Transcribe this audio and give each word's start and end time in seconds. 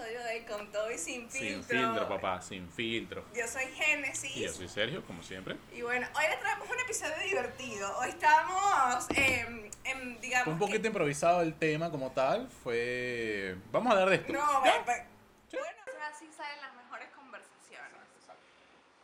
episodio 0.00 0.24
de 0.24 0.44
Con 0.46 0.72
todo 0.72 0.90
y 0.90 0.98
sin 0.98 1.30
filtro. 1.30 1.62
Sin 1.62 1.64
filtro, 1.64 2.08
papá, 2.08 2.40
sin 2.42 2.70
filtro. 2.70 3.24
Yo 3.34 3.46
soy 3.46 3.66
Génesis. 3.66 4.36
Y 4.36 4.42
yo 4.44 4.52
soy 4.52 4.68
Sergio, 4.68 5.04
como 5.06 5.22
siempre. 5.22 5.56
Y 5.72 5.82
bueno, 5.82 6.06
hoy 6.16 6.24
les 6.28 6.40
traemos 6.40 6.68
un 6.70 6.78
episodio 6.80 7.16
divertido. 7.24 7.98
Hoy 7.98 8.08
estamos, 8.08 9.10
eh, 9.10 9.70
en, 9.84 10.20
digamos. 10.20 10.48
Un 10.48 10.58
poquito 10.58 10.82
que- 10.82 10.88
improvisado 10.88 11.42
el 11.42 11.54
tema 11.54 11.90
como 11.90 12.12
tal. 12.12 12.48
Fue. 12.48 13.56
Vamos 13.70 13.90
a 13.90 13.92
hablar 13.92 14.10
de 14.10 14.16
esto. 14.16 14.32
No, 14.32 14.62
ve- 14.62 14.70
bueno, 14.86 15.06
o 15.86 15.90
sea, 15.92 16.06
así 16.08 16.28
salen 16.32 16.60
las 16.62 16.74
mejores 16.74 17.08
conversaciones. 17.10 17.90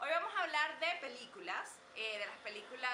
Hoy 0.01 0.09
vamos 0.11 0.33
a 0.37 0.43
hablar 0.45 0.79
de 0.81 0.87
películas, 1.09 1.69
eh, 1.95 2.19
de 2.21 2.27
las 2.27 2.37
películas 2.39 2.91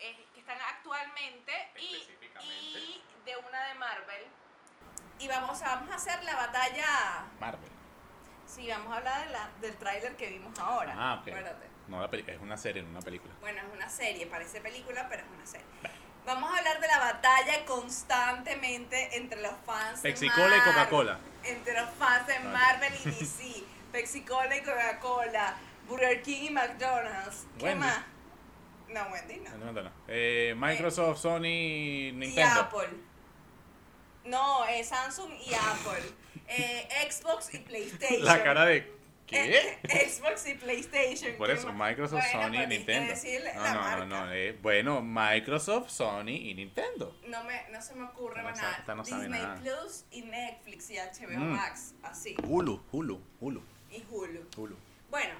eh, 0.00 0.16
que 0.34 0.40
están 0.40 0.58
actualmente 0.60 1.52
y, 1.78 2.06
y 2.42 3.02
de 3.24 3.36
una 3.36 3.68
de 3.68 3.74
Marvel. 3.74 4.24
Y 5.18 5.28
vamos 5.28 5.60
a, 5.62 5.76
vamos 5.76 5.90
a 5.90 5.94
hacer 5.94 6.22
la 6.24 6.34
batalla. 6.36 7.24
Marvel. 7.40 7.70
Sí, 8.46 8.68
vamos 8.68 8.92
a 8.92 8.96
hablar 8.98 9.26
de 9.26 9.32
la- 9.32 9.50
del 9.60 9.76
tráiler 9.76 10.16
que 10.16 10.28
vimos 10.30 10.58
ahora. 10.58 10.94
Ah, 10.96 11.14
ok. 11.20 11.28
Acuérdate. 11.28 11.66
No, 11.88 12.00
la 12.00 12.10
es 12.32 12.40
una 12.40 12.56
serie, 12.56 12.82
no 12.82 12.90
una 12.90 13.00
película. 13.00 13.32
Bueno, 13.40 13.60
es 13.60 13.72
una 13.74 13.88
serie, 13.88 14.26
parece 14.26 14.60
película, 14.60 15.06
pero 15.08 15.22
es 15.22 15.28
una 15.34 15.46
serie. 15.46 15.66
Vamos 16.24 16.50
a 16.52 16.58
hablar 16.58 16.80
de 16.80 16.88
la 16.88 16.98
batalla 16.98 17.64
constantemente 17.64 19.16
entre 19.16 19.40
los 19.40 19.52
fans 19.64 20.02
de 20.02 20.10
Pepsi-Cola 20.10 20.46
y 20.56 20.58
Marvel. 20.58 20.74
Coca-Cola. 20.74 21.18
Entre 21.44 21.80
los 21.80 21.90
fans 21.90 22.26
de. 22.26 22.38
Marvel 22.40 22.92
y 23.04 23.10
DC. 23.10 23.64
Pepsi-Cola 23.92 24.56
y 24.56 24.62
Coca-Cola. 24.62 25.54
Burger 25.88 26.22
King 26.22 26.42
y 26.46 26.50
McDonald's. 26.50 27.46
¿Qué 27.58 27.64
Wendy. 27.66 27.78
más? 27.80 27.98
No, 28.88 29.02
Wendy 29.12 29.36
no. 29.36 29.56
No, 29.58 29.72
no, 29.72 29.82
no. 29.82 29.90
Eh, 30.08 30.54
Microsoft, 30.56 31.20
Sony, 31.20 31.44
Y 31.44 32.12
Nintendo. 32.12 32.60
Apple. 32.62 32.88
No, 34.26 34.66
eh, 34.66 34.82
Samsung 34.84 35.32
y 35.46 35.54
Apple. 35.54 36.02
Eh, 36.48 36.88
Xbox 37.10 37.54
y 37.54 37.58
PlayStation. 37.58 38.24
La 38.24 38.42
cara 38.42 38.64
de. 38.66 38.94
¿Qué? 39.26 39.58
Eh, 39.82 40.08
Xbox 40.08 40.46
y 40.46 40.54
PlayStation. 40.54 41.34
Por 41.36 41.48
¿Qué 41.48 41.54
eso? 41.54 41.72
Microsoft, 41.72 42.22
Bueno, 42.32 42.42
Sony 42.48 42.54
y 42.54 42.58
que 42.60 42.66
Nintendo. 42.68 43.14
No, 43.56 43.74
no, 43.74 44.06
no, 44.06 44.26
no. 44.26 44.32
eh, 44.32 44.56
bueno, 44.62 45.02
Microsoft, 45.02 45.90
Sony 45.90 46.28
y 46.28 46.54
Nintendo. 46.54 47.16
No, 47.26 47.42
me, 47.42 47.68
no 47.72 47.82
se 47.82 47.96
me 47.96 48.04
ocurre 48.04 48.40
no 48.42 48.50
nada. 48.52 48.84
no 48.94 49.02
Disney 49.02 49.28
nada. 49.42 49.56
Plus 49.56 50.04
y 50.12 50.22
Netflix 50.22 50.90
y 50.90 50.96
HBO 50.98 51.38
Mm. 51.40 51.52
Max, 51.56 51.94
así. 52.04 52.36
Hulu, 52.44 52.80
Hulu, 52.92 53.20
Hulu, 53.40 53.62
Y 53.90 54.04
Hulu. 54.08 54.48
Hulu. 54.56 54.76
Bueno, 55.10 55.34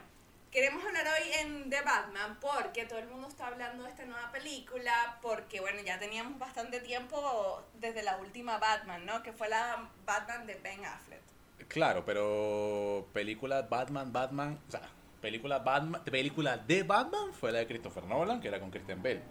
queremos 0.51 0.85
hablar 0.85 1.07
hoy 1.07 1.29
en 1.41 1.71
The 1.71 1.83
Batman 1.83 2.39
porque 2.41 2.87
todo 2.87 2.99
el 2.99 3.09
mundo 3.09 3.29
está 3.29 3.49
hablando 3.49 3.85
de 3.85 3.91
esta 3.91 4.05
nueva 4.05 4.31
película, 4.33 5.19
porque 5.23 5.61
bueno, 5.61 5.81
ya 5.85 5.99
teníamos 5.99 6.39
bastante 6.39 6.81
tiempo 6.81 7.63
desde 7.75 8.03
la 8.03 8.17
última 8.19 8.59
Batman, 8.59 9.05
¿no? 9.05 9.23
Que 9.23 9.33
fue 9.33 9.49
la 9.49 9.89
Batman 10.05 10.47
de 10.47 10.55
Ben 10.57 10.85
Affleck. 10.85 11.23
Claro, 11.69 12.05
pero 12.05 13.09
película 13.13 13.63
Batman, 13.63 14.13
Batman, 14.13 14.59
o 14.69 14.71
sea, 14.71 14.83
película 15.21 15.59
Batman, 15.59 16.03
película 16.05 16.57
de 16.57 16.83
Batman 16.83 17.33
fue 17.33 17.53
la 17.53 17.59
de 17.59 17.67
Christopher 17.67 18.05
Nolan, 18.05 18.41
que 18.41 18.49
era 18.49 18.61
con 18.61 18.71
Christian 18.71 19.03
Bale. 19.03 19.23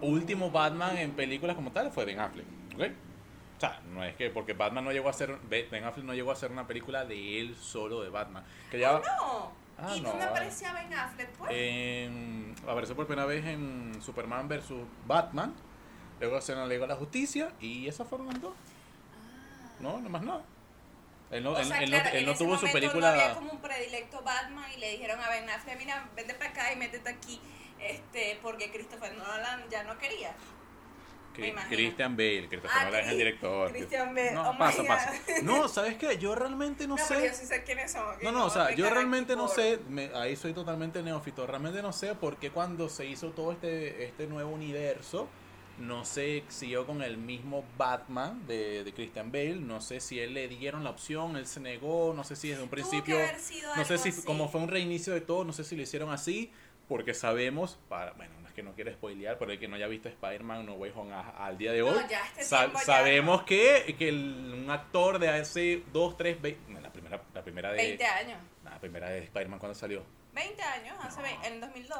Último 0.00 0.50
Batman 0.50 0.98
en 0.98 1.12
películas 1.12 1.56
como 1.56 1.72
tal 1.72 1.90
fue 1.90 2.04
Ben 2.04 2.20
Affleck, 2.20 2.46
¿ok? 2.74 2.82
O 3.56 3.60
sea, 3.60 3.80
no 3.92 4.02
es 4.02 4.16
que 4.16 4.28
porque 4.30 4.54
Batman 4.54 4.84
no 4.84 4.92
llegó 4.92 5.08
a 5.08 5.12
ser, 5.12 5.38
Ben 5.48 5.84
Affleck 5.84 6.04
no 6.04 6.14
llegó 6.14 6.30
a 6.30 6.34
hacer 6.34 6.50
una 6.50 6.66
película 6.66 7.04
de 7.04 7.40
él 7.40 7.56
solo 7.56 8.02
de 8.02 8.10
Batman, 8.10 8.44
que 8.70 8.78
ya 8.78 8.92
No. 8.92 9.61
Ah, 9.84 9.96
¿Y 9.96 10.00
no. 10.00 10.10
dónde 10.10 10.24
aparecía 10.24 10.72
Ben 10.72 10.94
Affleck? 10.94 11.28
Pues? 11.30 11.50
en, 11.52 12.54
apareció 12.68 12.94
por 12.94 13.06
primera 13.06 13.26
vez 13.26 13.44
en 13.44 14.00
Superman 14.00 14.48
vs 14.48 14.70
Batman, 15.06 15.54
luego 16.20 16.38
la 16.38 16.66
Liga 16.66 16.82
de 16.82 16.86
la 16.86 16.96
Justicia 16.96 17.52
y 17.60 17.88
esas 17.88 18.06
fueron 18.08 18.28
las 18.28 18.40
dos, 18.40 18.54
Ah. 18.54 19.68
no, 19.80 19.98
no 20.00 20.08
más 20.08 20.22
nada. 20.22 20.42
Él 21.32 21.42
no, 21.44 21.52
O 21.52 21.58
él- 21.58 21.64
sea, 21.66 21.82
él 21.82 21.88
claro, 21.90 22.10
no, 22.10 22.16
él 22.16 22.26
no 22.26 22.34
tuvo 22.34 22.58
su 22.58 22.70
película. 22.70 23.08
No 23.08 23.20
había 23.20 23.34
como 23.34 23.52
un 23.52 23.60
predilecto 23.60 24.22
Batman 24.22 24.70
y 24.76 24.78
le 24.80 24.90
dijeron 24.92 25.18
a 25.20 25.28
Ben 25.30 25.48
Affleck, 25.50 25.78
mira, 25.78 26.08
vete 26.14 26.34
para 26.34 26.50
acá 26.50 26.72
y 26.72 26.76
métete 26.76 27.08
aquí, 27.10 27.40
este, 27.80 28.38
porque 28.42 28.70
Christopher 28.70 29.14
Nolan 29.16 29.62
ya 29.70 29.82
no 29.84 29.98
quería. 29.98 30.32
Christian 31.32 32.16
Bale, 32.16 32.48
Christopher 32.48 32.70
Ah, 32.80 32.84
Nolan 32.84 33.00
es 33.04 33.08
el 33.12 33.16
director. 33.18 33.70
Christian 33.72 34.14
Bale, 34.14 34.32
No, 34.32 34.50
oh 34.50 34.58
pasa, 34.58 34.82
God. 34.82 34.88
pasa. 34.88 35.12
No, 35.42 35.68
¿sabes 35.68 35.96
qué? 35.96 36.18
Yo 36.18 36.34
realmente 36.34 36.86
no, 36.86 36.98
sé. 36.98 37.26
yo 37.28 37.34
sí 37.34 37.46
sé 37.46 37.62
quiénes 37.64 37.92
son. 37.92 38.04
No, 38.22 38.32
no, 38.32 38.46
o 38.46 38.50
sea, 38.50 38.74
yo 38.74 38.88
realmente 38.90 39.34
no 39.36 39.46
por- 39.46 39.54
sé, 39.54 39.80
me- 39.88 40.10
ahí 40.14 40.36
soy 40.36 40.52
totalmente 40.52 41.02
neófito, 41.02 41.46
realmente 41.46 41.82
no 41.82 41.92
sé 41.92 42.14
por 42.14 42.36
qué 42.36 42.50
cuando 42.50 42.88
se 42.88 43.06
hizo 43.06 43.30
todo 43.30 43.52
este, 43.52 44.04
este 44.04 44.26
nuevo 44.26 44.50
universo, 44.50 45.28
no 45.78 46.04
se 46.04 46.44
siguió 46.48 46.86
con 46.86 47.02
el 47.02 47.16
mismo 47.16 47.64
Batman 47.78 48.46
de, 48.46 48.84
de 48.84 48.92
Christian 48.92 49.32
Bale, 49.32 49.56
no 49.56 49.80
sé 49.80 50.00
si 50.00 50.20
él 50.20 50.34
le 50.34 50.46
dieron 50.46 50.84
la 50.84 50.90
opción, 50.90 51.36
él 51.36 51.46
se 51.46 51.60
negó, 51.60 52.12
no 52.14 52.24
sé 52.24 52.36
si 52.36 52.48
desde 52.50 52.62
un 52.62 52.68
principio, 52.68 53.16
no 53.76 53.84
sé 53.84 53.96
si 53.98 54.10
así. 54.10 54.22
como 54.22 54.48
fue 54.48 54.60
un 54.60 54.68
reinicio 54.68 55.14
de 55.14 55.22
todo, 55.22 55.44
no 55.44 55.52
sé 55.52 55.64
si 55.64 55.74
lo 55.74 55.82
hicieron 55.82 56.10
así, 56.10 56.52
porque 56.88 57.14
sabemos, 57.14 57.78
para, 57.88 58.12
bueno, 58.12 58.34
que 58.52 58.62
no 58.62 58.72
quiero 58.74 58.92
spoilear, 58.92 59.38
pero 59.38 59.52
el 59.52 59.58
que 59.58 59.68
no 59.68 59.76
haya 59.76 59.86
visto 59.86 60.08
Spider-Man 60.08 60.66
No 60.66 60.74
Way 60.74 60.92
Home 60.94 61.12
a- 61.14 61.44
al 61.46 61.58
día 61.58 61.72
de 61.72 61.82
hoy, 61.82 61.94
No, 62.00 62.08
ya 62.08 62.24
este 62.26 62.44
Sa- 62.44 62.72
ya 62.72 62.78
sabemos 62.78 63.40
no. 63.40 63.46
que, 63.46 63.94
que 63.98 64.08
el- 64.08 64.52
un 64.64 64.70
actor 64.70 65.18
de 65.18 65.28
hace 65.28 65.82
2, 65.92 66.16
3, 66.16 66.36
la 66.82 66.92
primera, 66.92 67.22
la 67.34 67.42
primera 67.42 67.70
de... 67.72 67.76
20 67.76 68.04
años. 68.04 68.38
La 68.64 68.78
primera 68.78 69.08
de 69.10 69.18
Spider-Man 69.24 69.58
cuando 69.58 69.74
salió. 69.74 70.04
20 70.34 70.62
años, 70.62 70.96
hace 71.00 71.18
No. 71.18 71.22
vein- 71.24 71.44
en 71.44 71.60
2002. 71.60 71.98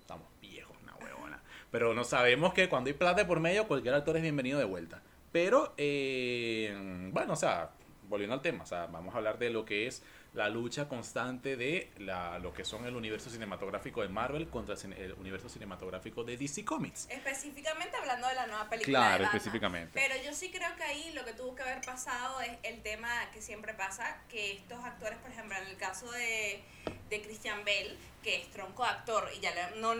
Estamos 0.00 0.26
viejos, 0.40 0.76
una 0.82 0.94
huevona. 0.96 1.42
Pero 1.70 1.94
no 1.94 2.04
sabemos 2.04 2.52
que 2.54 2.68
cuando 2.68 2.88
hay 2.88 2.94
plata 2.94 3.26
por 3.26 3.40
medio, 3.40 3.66
cualquier 3.66 3.94
actor 3.94 4.16
es 4.16 4.22
bienvenido 4.22 4.58
de 4.58 4.64
vuelta. 4.64 5.02
Pero, 5.32 5.74
eh, 5.76 6.72
bueno, 7.12 7.32
o 7.32 7.36
sea, 7.36 7.70
volviendo 8.08 8.34
al 8.34 8.42
tema, 8.42 8.62
o 8.62 8.66
sea, 8.66 8.86
vamos 8.86 9.14
a 9.14 9.18
hablar 9.18 9.38
de 9.38 9.50
lo 9.50 9.64
que 9.64 9.86
es 9.86 10.02
la 10.34 10.48
lucha 10.48 10.88
constante 10.88 11.56
de 11.56 11.92
la, 11.98 12.38
lo 12.40 12.52
que 12.52 12.64
son 12.64 12.84
el 12.86 12.96
universo 12.96 13.30
cinematográfico 13.30 14.02
de 14.02 14.08
Marvel 14.08 14.48
contra 14.48 14.74
el, 14.74 15.12
universo 15.14 15.48
cinematográfico 15.48 16.24
de 16.24 16.36
DC 16.36 16.64
Comics. 16.64 17.08
Específicamente 17.08 17.96
hablando 17.96 18.26
de 18.26 18.34
la 18.34 18.46
nueva 18.48 18.68
película. 18.68 18.98
Claro, 18.98 19.18
de 19.18 19.24
específicamente. 19.26 19.92
Pero 19.94 20.20
yo 20.24 20.34
sí 20.34 20.50
creo 20.50 20.74
que 20.76 20.82
ahí 20.82 21.12
lo 21.12 21.24
que 21.24 21.34
tuvo 21.34 21.54
que 21.54 21.62
haber 21.62 21.80
pasado 21.82 22.40
es 22.40 22.50
el 22.64 22.82
tema 22.82 23.08
que 23.32 23.40
siempre 23.40 23.74
pasa, 23.74 24.18
que 24.28 24.52
estos 24.52 24.84
actores, 24.84 25.18
por 25.18 25.30
ejemplo, 25.30 25.56
en 25.56 25.68
el 25.68 25.76
caso 25.76 26.10
de, 26.10 26.64
de 27.08 27.22
Christian 27.22 27.64
Bale, 27.64 27.96
que 28.22 28.42
es 28.42 28.50
tronco 28.50 28.82
de 28.82 28.88
actor, 28.90 29.30
y 29.36 29.40
ya 29.40 29.52
le- 29.54 29.80
no, 29.80 29.92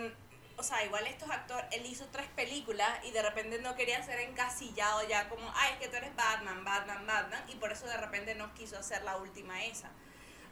o 0.57 0.63
sea, 0.63 0.83
igual 0.83 1.07
estos 1.07 1.29
actores, 1.29 1.65
él 1.71 1.85
hizo 1.85 2.05
tres 2.11 2.27
películas 2.35 2.89
y 3.05 3.11
de 3.11 3.21
repente 3.21 3.59
no 3.61 3.75
quería 3.75 4.03
ser 4.03 4.19
encasillado 4.19 5.07
ya 5.07 5.29
como, 5.29 5.49
ay, 5.55 5.73
es 5.73 5.79
que 5.79 5.87
tú 5.87 5.95
eres 5.95 6.13
Batman, 6.15 6.65
Batman, 6.65 7.05
Batman, 7.07 7.43
y 7.47 7.55
por 7.55 7.71
eso 7.71 7.85
de 7.85 7.97
repente 7.97 8.35
no 8.35 8.53
quiso 8.53 8.77
hacer 8.77 9.01
la 9.03 9.15
última 9.15 9.63
esa. 9.63 9.89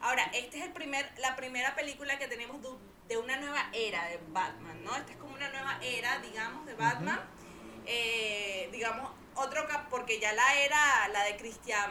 Ahora, 0.04 0.24
esta 0.34 0.58
es 0.58 0.64
el 0.64 0.72
primer, 0.72 1.10
la 1.16 1.34
primera 1.34 1.74
película 1.74 2.18
que 2.18 2.28
tenemos 2.28 2.60
de, 2.60 2.68
de 3.08 3.16
una 3.16 3.38
nueva 3.38 3.70
era 3.72 4.04
de 4.04 4.20
Batman, 4.28 4.84
¿no? 4.84 4.94
Esta 4.96 5.12
es 5.12 5.16
como 5.16 5.34
una 5.34 5.48
nueva 5.48 5.78
era, 5.82 6.18
digamos, 6.18 6.66
de 6.66 6.74
Batman. 6.74 7.20
Eh, 7.86 8.68
digamos, 8.70 9.10
otro 9.34 9.66
cap 9.66 9.88
porque 9.88 10.20
ya 10.20 10.34
la 10.34 10.62
era, 10.62 11.08
la 11.08 11.24
de 11.24 11.36
Christian, 11.36 11.90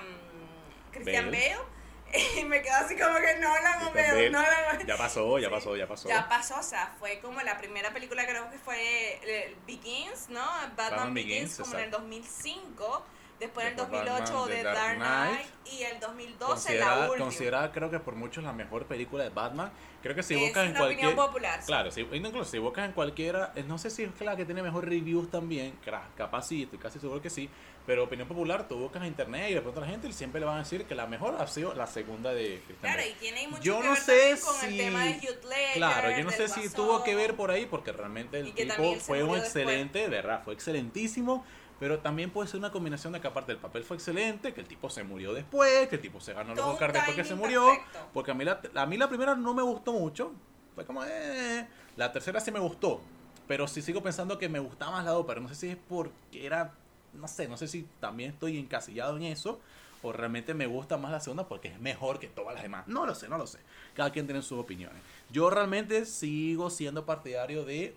Christian 0.91 1.31
Bale. 1.31 1.56
Bale, 1.56 2.29
y 2.40 2.44
me 2.44 2.62
quedo 2.62 2.75
así 2.75 2.96
como 2.96 3.18
que 3.18 3.35
no 3.40 3.52
la 3.62 3.90
Bale. 3.91 4.29
no 4.29 4.41
la 4.44 4.84
Ya 4.85 4.96
pasó, 4.96 5.40
ya 5.40 5.50
pasó, 5.50 5.75
ya 5.75 5.88
pasó. 5.88 6.07
ya 6.07 6.29
pasó, 6.29 6.59
o 6.59 6.63
sea, 6.63 6.94
fue 7.00 7.19
como 7.19 7.41
la 7.41 7.57
primera 7.57 7.91
película, 7.94 8.28
creo 8.28 8.47
que 8.52 8.59
fue 8.59 9.19
eh, 9.23 9.57
Begins, 9.66 10.29
¿no? 10.29 10.40
Batman, 10.46 10.75
Batman 10.75 11.13
Begins, 11.16 11.57
Begins, 11.57 11.57
como 11.57 11.73
en 11.73 11.79
el 11.79 11.88
exacto. 11.88 12.03
2005. 12.03 13.06
Después 13.43 13.65
en 13.65 13.71
el 13.73 13.77
Después 13.77 14.05
2008 14.05 14.33
Batman, 14.33 14.49
de 14.49 14.63
Dark 14.63 14.95
Knight, 14.97 15.47
y 15.71 15.83
el 15.83 15.99
2012 15.99 16.77
la 16.79 16.99
última. 17.09 17.17
considerada 17.25 17.71
creo 17.71 17.89
que 17.91 17.99
por 17.99 18.15
muchos 18.15 18.43
la 18.43 18.53
mejor 18.53 18.85
película 18.85 19.23
de 19.23 19.29
Batman. 19.29 19.71
Creo 20.01 20.15
que 20.15 20.23
si 20.23 20.33
es 20.35 20.41
buscas 20.41 20.65
en 20.67 20.73
cualquier... 20.73 21.07
opinión 21.07 21.15
popular. 21.27 21.59
Claro, 21.65 21.89
si, 21.89 22.01
incluso 22.01 22.43
si 22.51 22.57
buscas 22.57 22.85
en 22.85 22.91
cualquiera, 22.91 23.53
eh, 23.55 23.63
no 23.65 23.78
sé 23.78 23.90
si 23.90 24.03
es 24.03 24.22
la 24.22 24.35
que 24.35 24.43
tiene 24.45 24.61
mejor 24.61 24.85
reviews 24.85 25.31
también, 25.31 25.78
capaz 26.17 26.47
sí, 26.47 26.63
estoy 26.63 26.78
casi 26.78 26.99
seguro 26.99 27.22
que 27.22 27.29
sí, 27.29 27.49
pero 27.85 28.03
opinión 28.03 28.28
popular, 28.28 28.67
tú 28.67 28.78
buscas 28.78 29.01
en 29.01 29.09
internet 29.09 29.51
y 29.51 29.53
de 29.53 29.61
pronto 29.61 29.79
la 29.79 29.87
gente 29.87 30.11
siempre 30.11 30.41
le 30.41 30.46
van 30.46 30.57
a 30.57 30.59
decir 30.59 30.85
que 30.85 30.93
la 30.96 31.07
mejor 31.07 31.35
ha 31.39 31.47
sido 31.47 31.73
la 31.73 31.87
segunda 31.87 32.34
de 32.34 32.61
Christian 32.66 32.93
Claro, 32.93 33.09
y 33.09 33.13
tiene 33.13 33.47
mucho 33.47 33.61
Yo 33.63 33.79
que 33.79 33.84
no 33.87 33.93
ver 33.93 34.01
sé 34.01 34.39
con 34.41 34.55
el 34.66 34.72
si- 34.72 34.78
tema 34.78 35.03
de 35.05 35.11
Heath 35.11 35.43
Ledger, 35.46 35.73
Claro, 35.75 36.17
yo 36.17 36.23
no 36.25 36.31
sé 36.31 36.47
si 36.49 36.69
tuvo 36.69 37.03
que 37.03 37.16
ver 37.16 37.35
por 37.35 37.51
ahí, 37.51 37.66
porque 37.66 37.93
realmente 37.93 38.39
el 38.39 38.53
tipo 38.53 38.96
fue 38.99 39.23
un 39.23 39.37
excelente, 39.37 39.99
de 39.99 40.07
verdad, 40.09 40.41
fue 40.43 40.53
excelentísimo, 40.53 41.46
pero 41.84 42.00
también 42.00 42.30
puede 42.30 42.47
ser 42.47 42.59
una 42.59 42.72
combinación 42.72 43.12
de 43.12 43.20
que 43.20 43.28
aparte 43.28 43.52
el 43.52 43.58
papel 43.58 43.84
fue 43.84 43.97
excelente, 43.97 44.53
que 44.53 44.62
el 44.62 44.68
tipo 44.68 44.90
se 44.90 45.03
murió 45.03 45.34
después, 45.34 45.90
que 45.90 45.96
el 45.96 46.02
tipo 46.02 46.22
se 46.22 46.32
ganó 46.32 46.56
los 46.56 46.66
Oscar 46.66 46.94
después 46.94 47.14
que 47.14 47.26
se 47.26 47.35
murió, 47.35 47.66
perfecto. 47.66 48.00
porque 48.14 48.32
a 48.32 48.34
mí, 48.34 48.46
la, 48.46 48.62
a 48.74 48.85
mí 48.85 48.96
la 48.96 49.09
primera 49.09 49.35
no 49.35 49.53
me 49.53 49.64
gustó 49.64 49.91
mucho, 49.91 50.32
fue 50.76 50.85
como, 50.85 51.03
eh, 51.03 51.68
la 51.97 52.14
tercera 52.14 52.40
sí 52.40 52.53
me 52.53 52.59
gustó, 52.62 53.02
pero 53.50 53.68
sí 53.68 53.82
sigo 53.82 54.02
pensando 54.02 54.38
que 54.38 54.47
me 54.47 54.59
gustaba 54.59 54.94
más 54.94 55.03
la 55.03 55.28
pero 55.28 55.41
no 55.41 55.50
sé 55.50 55.56
si 55.56 55.70
es 55.72 55.78
porque 55.90 56.46
era, 56.46 56.72
no 57.12 57.28
sé, 57.28 57.50
no 57.50 57.58
sé 57.58 57.68
si 57.68 57.85
también 58.00 58.32
estoy 58.32 58.59
encasillado 58.59 59.18
en 59.18 59.24
eso, 59.24 59.59
o 60.03 60.14
realmente 60.14 60.53
me 60.53 60.68
gusta 60.68 60.96
más 60.96 61.12
la 61.12 61.20
segunda 61.20 61.50
porque 61.50 61.68
es 61.68 61.82
mejor 61.82 62.18
que 62.18 62.28
todas 62.28 62.53
las 62.53 62.64
demás. 62.64 62.88
No 62.88 63.06
lo 63.06 63.14
sé, 63.14 63.28
no 63.28 63.38
lo 63.38 63.47
sé. 63.47 63.59
Cada 63.94 64.12
quien 64.12 64.26
tiene 64.26 64.41
sus 64.41 64.59
opiniones. 64.59 65.02
Yo 65.32 65.50
realmente 65.50 66.06
sigo 66.06 66.70
siendo 66.70 67.06
partidario 67.06 67.66
de, 67.66 67.94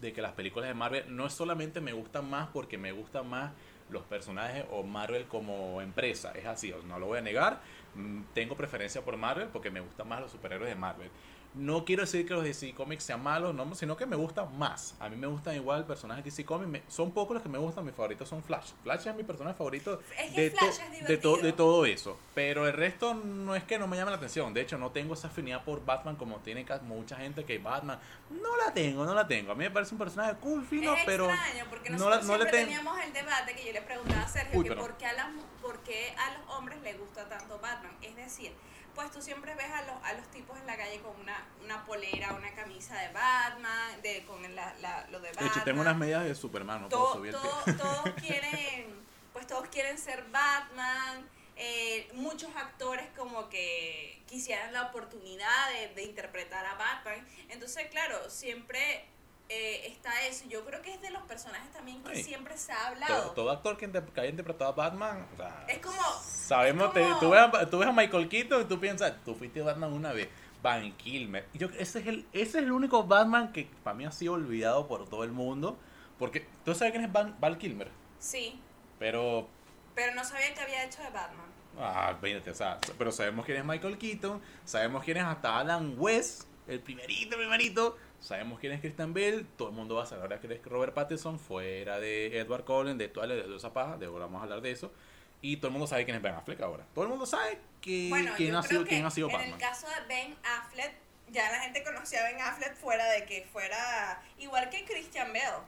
de 0.00 0.12
que 0.12 0.22
las 0.22 0.32
películas 0.32 0.68
de 0.68 0.74
Marvel 0.74 1.04
no 1.14 1.28
solamente 1.30 1.80
me 1.80 1.92
gustan 1.92 2.28
más 2.28 2.48
porque 2.48 2.78
me 2.78 2.92
gustan 2.92 3.28
más 3.28 3.52
los 3.90 4.02
personajes 4.04 4.64
o 4.70 4.82
Marvel 4.82 5.26
como 5.26 5.80
empresa. 5.80 6.32
Es 6.32 6.46
así, 6.46 6.74
no 6.86 6.98
lo 6.98 7.06
voy 7.06 7.18
a 7.18 7.22
negar. 7.22 7.60
Mm, 7.94 8.22
Tengo 8.34 8.56
preferencia 8.56 9.02
por 9.02 9.16
Marvel 9.16 9.48
porque 9.48 9.70
me 9.70 9.80
gustan 9.80 10.08
más 10.08 10.20
los 10.20 10.30
superhéroes 10.32 10.70
de 10.70 10.76
Marvel. 10.76 11.10
No 11.54 11.84
quiero 11.84 12.02
decir 12.02 12.26
que 12.26 12.34
los 12.34 12.44
DC 12.44 12.72
Comics 12.74 13.02
sean 13.04 13.22
malos, 13.22 13.54
no, 13.54 13.74
sino 13.74 13.96
que 13.96 14.06
me 14.06 14.14
gustan 14.16 14.56
más. 14.58 14.94
A 15.00 15.08
mí 15.08 15.16
me 15.16 15.26
gustan 15.26 15.56
igual 15.56 15.86
personajes 15.86 16.22
de 16.22 16.30
DC 16.30 16.44
Comics. 16.44 16.70
me- 16.70 16.82
son 16.88 17.10
pocos 17.10 17.34
los 17.34 17.42
que 17.42 17.48
me 17.48 17.58
gustan, 17.58 17.84
mis 17.84 17.94
favoritos 17.94 18.28
son 18.28 18.42
Flash. 18.44 18.72
Flash 18.84 19.06
es 19.08 19.14
mi 19.16 19.24
personaje 19.24 19.56
favorito 19.56 20.00
Es 20.16 20.32
que 20.34 20.40
de, 20.42 20.50
Flash 20.50 20.76
to- 20.76 20.82
es 20.92 21.08
de, 21.08 21.16
to- 21.16 21.36
de 21.38 21.52
todo 21.52 21.84
eso. 21.86 22.16
Pero 22.34 22.66
el 22.66 22.74
resto 22.74 23.14
no 23.14 23.56
es 23.56 23.64
que 23.64 23.78
no 23.78 23.88
me 23.88 23.96
llame 23.96 24.10
la 24.10 24.18
atención. 24.18 24.52
De 24.54 24.60
hecho, 24.60 24.78
no 24.78 24.90
tengo 24.92 25.14
esa 25.14 25.28
afinidad 25.28 25.64
por 25.64 25.84
Batman 25.84 26.16
como 26.16 26.36
tiene 26.36 26.64
mucha 26.82 27.16
gente 27.16 27.44
que 27.44 27.58
Batman. 27.58 27.98
No 28.30 28.56
la 28.58 28.72
tengo, 28.72 29.04
no 29.04 29.14
la 29.14 29.26
tengo. 29.26 29.52
A 29.52 29.54
mí 29.54 29.64
me 29.64 29.70
parece 29.70 29.94
un 29.94 29.98
personaje 29.98 30.34
cool, 30.40 30.64
fino, 30.64 30.94
es 30.94 31.02
pero... 31.06 31.28
extraño 31.30 31.64
porque 31.70 31.90
no 31.90 32.08
la- 32.10 32.16
no 32.18 32.22
siempre 32.22 32.50
teníamos 32.50 33.00
el 33.00 33.12
debate 33.12 33.54
que 33.54 33.66
yo 33.66 33.72
le 33.72 33.82
preguntaba 33.82 34.22
a 34.22 34.28
Sergio 34.28 34.58
Uy, 34.60 34.68
que 34.68 34.74
por 34.76 34.96
qué, 34.98 35.06
a 35.06 35.12
las, 35.14 35.26
por 35.62 35.80
qué 35.82 36.14
a 36.16 36.38
los 36.38 36.56
hombres 36.56 36.80
les 36.82 36.98
gusta 37.00 37.28
tanto 37.28 37.58
Batman. 37.58 37.92
Es 38.02 38.14
decir, 38.14 38.52
pues 38.98 39.12
tú 39.12 39.22
siempre 39.22 39.54
ves 39.54 39.70
a 39.70 39.82
los, 39.82 39.94
a 40.02 40.12
los 40.14 40.28
tipos 40.32 40.58
en 40.58 40.66
la 40.66 40.76
calle 40.76 40.98
con 41.00 41.14
una, 41.20 41.46
una 41.62 41.84
polera, 41.84 42.34
una 42.34 42.52
camisa 42.52 42.96
de 43.00 43.12
Batman, 43.12 44.02
de, 44.02 44.24
con 44.24 44.42
la, 44.56 44.74
la- 44.80 45.06
lo 45.08 45.20
de 45.20 45.28
De 45.28 45.34
Batman. 45.34 45.52
hecho, 45.52 45.62
tengo 45.64 45.80
unas 45.82 45.96
medidas 45.96 46.24
de 46.24 46.34
Superman, 46.34 46.82
no 46.82 46.88
puedo 46.88 47.04
To- 47.04 47.12
subir 47.14 47.32
el 47.32 47.40
to- 47.40 47.62
pie. 47.64 47.74
todos 47.74 48.10
quieren, 48.20 49.06
pues 49.32 49.46
todos 49.46 49.68
quieren 49.68 49.96
ser 49.98 50.24
Batman. 50.32 51.28
eh, 51.54 52.08
muchos 52.14 52.50
actores 52.56 53.06
como 53.16 53.48
que 53.48 54.20
quisieran 54.26 54.72
la 54.72 54.82
oportunidad 54.88 55.70
de, 55.70 55.94
de 55.94 56.02
interpretar 56.02 56.66
a 56.66 56.74
Batman. 56.74 57.24
Entonces, 57.50 57.86
claro, 57.92 58.28
siempre 58.30 59.04
eh, 59.48 59.86
está 59.86 60.26
eso. 60.26 60.44
Yo 60.48 60.64
creo 60.64 60.82
que 60.82 60.92
es 60.94 61.00
de 61.00 61.10
los 61.10 61.22
personajes 61.22 61.70
también 61.72 62.02
que 62.02 62.10
Ay. 62.12 62.22
siempre 62.22 62.56
se 62.56 62.72
ha 62.72 62.76
Todo, 62.76 62.86
hablado. 62.88 63.30
todo 63.32 63.50
actor 63.50 63.76
que, 63.76 63.86
haya 63.86 64.28
interpretado 64.30 64.70
a 64.70 64.74
Batman, 64.74 65.26
o 65.32 65.36
sea, 65.36 65.64
Es 65.68 65.78
como- 65.78 65.96
sabemos, 66.22 66.88
es 66.88 66.92
te- 66.94 67.02
como- 67.02 67.18
tú, 67.20 67.30
ves 67.30 67.40
a, 67.40 67.70
tú 67.70 67.78
ves 67.78 67.88
a 67.88 67.92
Michael 67.92 68.28
Keaton 68.28 68.62
y 68.62 68.64
tú 68.66 68.78
piensas, 68.78 69.14
tú 69.24 69.34
fuiste 69.34 69.60
Batman 69.62 69.92
una 69.92 70.12
vez, 70.12 70.28
Van 70.62 70.92
Kilmer. 70.96 71.46
Yo, 71.54 71.68
ese, 71.78 72.00
es 72.00 72.06
el, 72.06 72.26
ese 72.32 72.42
es 72.58 72.64
el 72.64 72.72
único 72.72 73.04
Batman 73.04 73.52
que 73.52 73.70
para 73.84 73.94
mí 73.94 74.04
ha 74.04 74.10
sido 74.12 74.34
olvidado 74.34 74.86
por 74.88 75.08
todo 75.08 75.24
el 75.24 75.32
mundo, 75.32 75.78
porque 76.18 76.46
tú 76.64 76.74
sabes 76.74 76.92
quién 76.92 77.04
es 77.04 77.12
Van, 77.12 77.36
Val 77.40 77.58
Kilmer, 77.58 77.90
Sí, 78.18 78.60
pero 78.98 79.48
pero 79.94 80.14
no 80.14 80.24
sabía 80.24 80.52
que 80.54 80.60
había 80.60 80.84
hecho 80.84 81.02
de 81.02 81.10
Batman. 81.10 81.46
Ah, 81.80 82.14
fíjate, 82.20 82.50
o 82.50 82.54
sea, 82.54 82.78
pero 82.98 83.12
sabemos 83.12 83.44
quién 83.46 83.58
es 83.58 83.64
Michael 83.64 83.98
Keaton, 83.98 84.40
sabemos 84.64 85.04
quién 85.04 85.16
es 85.18 85.24
hasta 85.24 85.58
Alan 85.58 85.94
West, 85.96 86.42
el 86.66 86.80
primerito, 86.80 87.36
primerito, 87.36 87.96
sabemos 88.20 88.58
quién 88.60 88.72
es 88.72 88.80
Christian 88.80 89.14
Bell, 89.14 89.46
todo 89.56 89.68
el 89.68 89.74
mundo 89.74 89.94
va 89.94 90.04
a 90.04 90.06
saber 90.06 90.22
ahora 90.22 90.38
quién 90.38 90.52
es 90.52 90.62
Robert 90.64 90.94
Pattinson, 90.94 91.38
fuera 91.38 91.98
de 91.98 92.38
Edward 92.38 92.64
Cullen, 92.64 92.98
de 92.98 93.08
toda 93.08 93.26
de 93.26 93.42
toda 93.42 93.56
esa 93.56 93.72
paja, 93.72 93.96
de 93.96 94.06
ahora 94.06 94.26
vamos 94.26 94.40
a 94.40 94.44
hablar 94.44 94.60
de 94.60 94.70
eso, 94.70 94.92
y 95.40 95.56
todo 95.58 95.68
el 95.68 95.72
mundo 95.72 95.86
sabe 95.86 96.04
quién 96.04 96.16
es 96.16 96.22
Ben 96.22 96.34
Affleck 96.34 96.60
ahora. 96.60 96.84
Todo 96.94 97.04
el 97.04 97.10
mundo 97.10 97.26
sabe 97.26 97.58
que, 97.80 98.08
Bueno, 98.08 98.32
quién, 98.36 98.54
ha 98.54 98.62
sido, 98.62 98.82
que 98.82 98.90
quién 98.90 99.06
ha 99.06 99.10
sido 99.10 99.28
en 99.28 99.34
Batman. 99.34 99.52
el 99.52 99.58
caso 99.58 99.86
de 99.88 100.06
Ben 100.08 100.36
Affleck, 100.44 100.92
ya 101.28 101.50
la 101.52 101.60
gente 101.60 101.82
conocía 101.84 102.20
a 102.20 102.24
Ben 102.24 102.40
Affleck 102.40 102.74
fuera 102.74 103.06
de 103.12 103.24
que 103.24 103.46
fuera 103.52 104.22
igual 104.38 104.68
que 104.70 104.84
Christian 104.84 105.32
Bale. 105.32 105.64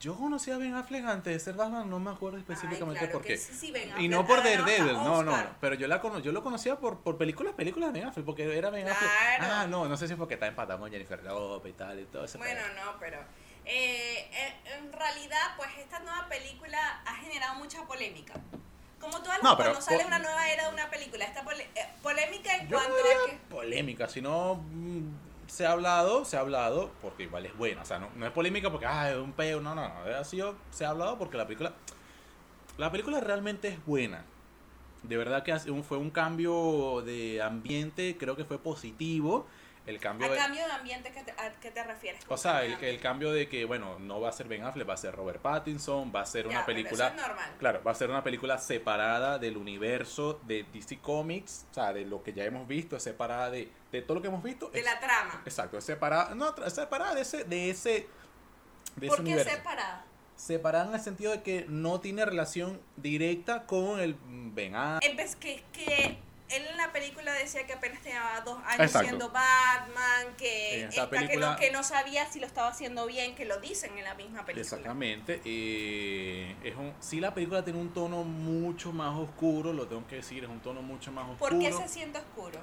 Yo 0.00 0.16
conocí 0.16 0.50
a 0.50 0.58
Ben 0.58 0.74
Affleck 0.74 1.04
antes 1.04 1.32
de 1.32 1.38
ser 1.40 1.54
Batman, 1.54 1.88
no 1.88 1.98
me 1.98 2.10
acuerdo 2.10 2.38
específicamente 2.38 3.00
Ay, 3.00 3.06
claro 3.06 3.12
por 3.12 3.22
qué. 3.22 3.36
sí, 3.36 3.52
sí, 3.54 3.70
Ben 3.72 3.90
Y 3.98 4.08
no 4.08 4.26
por 4.26 4.42
Daredevil, 4.42 4.92
no, 4.94 5.22
no, 5.22 5.36
no, 5.36 5.46
pero 5.60 5.74
yo, 5.74 5.86
la 5.88 6.00
cono- 6.00 6.18
yo 6.20 6.32
lo 6.32 6.42
conocía 6.42 6.76
por, 6.76 7.00
por 7.00 7.16
películas, 7.18 7.54
películas 7.54 7.92
de 7.92 8.00
Ben 8.00 8.08
Affleck, 8.08 8.26
porque 8.26 8.56
era 8.56 8.70
Ben 8.70 8.88
Affleck. 8.88 9.10
Ah, 9.40 9.66
no, 9.68 9.88
no 9.88 9.96
sé 9.96 10.08
si 10.08 10.14
porque 10.14 10.34
está 10.34 10.46
empatado 10.46 10.80
con 10.80 10.90
Jennifer 10.90 11.22
Lopez 11.22 11.72
y 11.72 11.76
tal 11.76 12.00
y 12.00 12.04
todo 12.06 12.24
eso. 12.24 12.38
Bueno, 12.38 12.60
no, 12.84 12.98
pero 12.98 13.18
eh, 13.64 14.28
en, 14.66 14.84
en 14.86 14.92
realidad, 14.92 15.54
pues 15.56 15.68
esta 15.78 16.00
nueva 16.00 16.28
película 16.28 17.02
ha 17.06 17.14
generado 17.16 17.54
mucha 17.56 17.82
polémica. 17.86 18.34
Como 19.00 19.18
todas 19.22 19.36
las 19.36 19.42
No, 19.42 19.56
cuando 19.56 19.80
sale 19.82 20.04
una 20.06 20.18
nueva 20.18 20.48
era 20.50 20.68
de 20.68 20.72
una 20.74 20.88
película, 20.88 21.24
esta 21.26 21.42
pole- 21.44 21.68
eh, 21.74 21.86
polémica 22.02 22.56
en 22.56 22.68
Yo 22.68 22.78
no 22.78 22.84
cuanto 22.84 22.94
a 22.94 23.08
diría 23.08 23.16
que 23.38 23.54
polémica, 23.54 24.08
sino 24.08 24.64
se 25.54 25.64
ha 25.64 25.70
hablado, 25.70 26.24
se 26.24 26.36
ha 26.36 26.40
hablado, 26.40 26.90
porque 27.00 27.22
igual 27.22 27.46
es 27.46 27.56
buena. 27.56 27.82
O 27.82 27.84
sea, 27.84 28.00
no, 28.00 28.08
no 28.16 28.26
es 28.26 28.32
polémica 28.32 28.72
porque, 28.72 28.86
ah, 28.86 29.12
es 29.12 29.16
un 29.16 29.30
peo, 29.30 29.60
no, 29.60 29.72
no, 29.72 29.88
no. 29.88 29.94
Ha 30.18 30.24
sido, 30.24 30.56
se 30.70 30.84
ha 30.84 30.90
hablado 30.90 31.16
porque 31.16 31.36
la 31.36 31.46
película, 31.46 31.74
la 32.76 32.90
película 32.90 33.20
realmente 33.20 33.68
es 33.68 33.86
buena. 33.86 34.24
De 35.04 35.16
verdad 35.16 35.44
que 35.44 35.56
fue 35.84 35.96
un 35.96 36.10
cambio 36.10 37.02
de 37.06 37.40
ambiente, 37.40 38.16
creo 38.18 38.34
que 38.34 38.44
fue 38.44 38.58
positivo. 38.58 39.46
El 39.86 40.00
cambio 40.00 40.26
a 40.26 40.30
de, 40.30 40.36
cambio 40.38 40.64
de 40.66 40.72
ambiente, 40.72 41.12
¿qué 41.12 41.22
te, 41.24 41.32
¿a 41.32 41.52
qué 41.60 41.70
te 41.70 41.84
refieres? 41.84 42.22
o 42.26 42.36
sea, 42.38 42.64
el, 42.64 42.72
el 42.82 43.00
cambio 43.00 43.30
de 43.32 43.48
que, 43.50 43.66
bueno, 43.66 43.98
no 43.98 44.18
va 44.20 44.30
a 44.30 44.32
ser 44.32 44.48
Ben 44.48 44.62
Affleck, 44.64 44.88
va 44.88 44.94
a 44.94 44.96
ser 44.96 45.14
Robert 45.14 45.42
Pattinson, 45.42 46.10
va 46.14 46.22
a 46.22 46.26
ser 46.26 46.44
Ya, 46.44 46.50
una 46.52 46.64
pero 46.64 46.76
película... 46.76 47.06
Eso 47.08 47.16
es 47.16 47.22
normal. 47.26 47.50
Claro, 47.58 47.82
va 47.86 47.90
a 47.90 47.94
ser 47.94 48.08
una 48.08 48.24
película 48.24 48.56
separada 48.58 49.38
del 49.38 49.58
universo 49.58 50.40
de 50.46 50.64
DC 50.72 51.00
Comics, 51.00 51.66
o 51.70 51.74
sea, 51.74 51.92
de 51.92 52.06
lo 52.06 52.22
que 52.22 52.32
ya 52.32 52.44
hemos 52.44 52.66
visto, 52.66 52.96
es 52.96 53.02
separada 53.02 53.50
de, 53.50 53.70
de 53.92 54.00
todo 54.00 54.14
lo 54.14 54.22
que 54.22 54.28
hemos 54.28 54.42
visto. 54.42 54.70
De 54.70 54.78
es- 54.78 54.84
la 54.86 54.98
trama. 54.98 55.42
Exacto, 55.44 55.76
es 55.76 55.84
separada, 55.84 56.34
no, 56.34 56.54
tra- 56.54 56.70
separada 56.70 57.14
de 57.14 57.20
ese, 57.20 57.44
de 57.44 57.68
ese, 57.68 57.90
de 58.96 59.06
ese 59.06 59.08
¿Por 59.08 59.16
qué 59.16 59.22
universo. 59.22 59.50
separada? 59.50 60.04
Separada 60.36 60.88
en 60.88 60.94
el 60.94 61.00
sentido 61.00 61.30
de 61.30 61.42
que 61.42 61.64
no 61.68 62.00
tiene 62.00 62.24
relación 62.24 62.80
directa 62.96 63.66
con 63.66 64.00
el 64.00 64.16
Ben 64.24 64.74
Affleck. 64.74 65.10
En 65.10 65.16
vez 65.16 65.36
que, 65.36 65.62
que 65.72 66.18
él 66.50 66.62
en 66.70 66.76
la 66.76 66.92
película 66.92 67.32
decía 67.32 67.66
que 67.66 67.72
apenas 67.72 68.02
tenía 68.02 68.42
dos 68.44 68.58
años 68.64 68.80
Exacto. 68.80 69.08
siendo 69.08 69.30
Batman, 69.30 70.34
que, 70.36 70.84
esta 70.84 71.06
no, 71.38 71.56
que 71.56 71.70
no 71.70 71.82
sabía 71.82 72.26
si 72.30 72.38
lo 72.38 72.46
estaba 72.46 72.68
haciendo 72.68 73.06
bien, 73.06 73.34
que 73.34 73.44
lo 73.44 73.60
dicen 73.60 73.96
en 73.96 74.04
la 74.04 74.14
misma 74.14 74.44
película. 74.44 74.62
Exactamente. 74.62 75.40
eh, 75.44 76.54
es 76.62 76.76
un, 76.76 76.92
sí, 77.00 77.20
la 77.20 77.32
película 77.34 77.64
tiene 77.64 77.80
un 77.80 77.92
tono 77.92 78.24
mucho 78.24 78.92
más 78.92 79.16
oscuro, 79.16 79.72
lo 79.72 79.86
tengo 79.86 80.06
que 80.06 80.16
decir, 80.16 80.44
es 80.44 80.50
un 80.50 80.60
tono 80.60 80.82
mucho 80.82 81.10
más 81.12 81.28
oscuro. 81.30 81.50
¿Por 81.50 81.58
qué 81.58 81.72
se 81.72 81.88
siente 81.88 82.18
oscuro? 82.18 82.60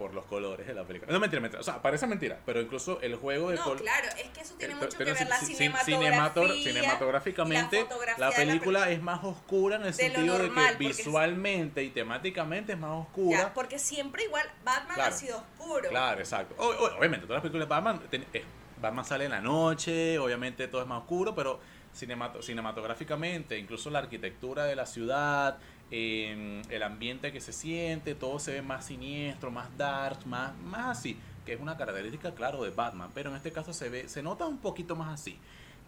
Por 0.00 0.14
los 0.14 0.24
colores 0.24 0.66
de 0.66 0.72
la 0.72 0.82
película. 0.84 1.12
No, 1.12 1.20
mentira, 1.20 1.42
mentira. 1.42 1.60
O 1.60 1.62
sea, 1.62 1.82
parece 1.82 2.06
mentira, 2.06 2.38
pero 2.46 2.58
incluso 2.62 3.02
el 3.02 3.16
juego 3.16 3.50
de 3.50 3.56
No, 3.56 3.76
claro, 3.76 4.08
es 4.16 4.30
que 4.30 4.40
eso 4.40 4.54
tiene 4.54 4.74
mucho 4.74 4.96
que 4.96 5.04
ver 5.04 5.28
la 5.28 5.36
ci- 5.38 5.54
ci- 5.54 5.84
cinematografía. 5.84 6.72
cinematográficamente, 6.72 7.86
la 8.16 8.30
película 8.30 8.88
es 8.90 9.02
más 9.02 9.22
oscura 9.22 9.76
en 9.76 9.82
el 9.82 9.88
de 9.88 9.92
sentido 9.92 10.38
de 10.38 10.50
que 10.50 10.76
visualmente 10.78 11.84
y 11.84 11.90
temáticamente 11.90 12.72
es 12.72 12.78
más 12.78 12.92
oscura. 13.06 13.38
Ya, 13.40 13.52
porque 13.52 13.78
siempre 13.78 14.24
igual 14.24 14.46
Batman 14.64 14.94
Claro. 14.94 15.14
ha 15.14 15.18
sido 15.18 15.36
oscuro. 15.36 15.90
Claro, 15.90 16.18
exacto. 16.18 16.54
O- 16.56 16.64
o- 16.68 16.96
obviamente, 16.98 17.26
todas 17.26 17.36
las 17.36 17.42
películas 17.42 17.68
de 17.68 17.74
Batman, 17.74 18.00
ten- 18.10 18.24
eh, 18.32 18.42
Batman 18.80 19.04
sale 19.04 19.26
en 19.26 19.32
la 19.32 19.42
noche, 19.42 20.18
obviamente 20.18 20.66
todo 20.66 20.80
es 20.80 20.88
más 20.88 21.00
oscuro, 21.02 21.34
pero 21.34 21.60
cinemato- 21.94 22.40
cinematográficamente, 22.42 23.58
incluso 23.58 23.90
la 23.90 23.98
arquitectura 23.98 24.64
de 24.64 24.76
la 24.76 24.86
ciudad, 24.86 25.58
em, 25.90 26.62
el 26.70 26.82
ambiente 26.82 27.32
que 27.32 27.40
se 27.40 27.52
siente, 27.52 28.14
todo 28.14 28.38
se 28.38 28.52
ve 28.52 28.62
más 28.62 28.86
siniestro, 28.86 29.50
más 29.50 29.76
dark, 29.76 30.26
más, 30.26 30.56
más 30.58 30.98
así, 30.98 31.16
que 31.44 31.52
es 31.52 31.60
una 31.60 31.76
característica, 31.76 32.34
claro, 32.34 32.62
de 32.62 32.70
Batman, 32.70 33.10
pero 33.14 33.30
en 33.30 33.36
este 33.36 33.52
caso 33.52 33.72
se 33.72 33.88
ve, 33.88 34.08
se 34.08 34.22
nota 34.22 34.46
un 34.46 34.58
poquito 34.58 34.96
más 34.96 35.20
así. 35.20 35.38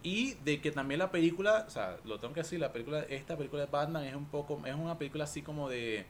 Y 0.02 0.35
de 0.44 0.61
que 0.61 0.73
también 0.73 0.99
la 0.99 1.11
película, 1.11 1.64
o 1.66 1.71
sea, 1.71 1.97
lo 2.04 2.18
tengo 2.18 2.35
que 2.35 2.40
decir, 2.40 2.59
la 2.59 2.73
película, 2.73 3.00
esta 3.09 3.37
película 3.37 3.64
de 3.64 3.71
Batman 3.71 4.04
es 4.04 4.16
un 4.16 4.26
poco, 4.26 4.61
es 4.66 4.75
una 4.75 4.99
película 4.99 5.25
así 5.25 5.42
como 5.42 5.68
de, 5.68 6.06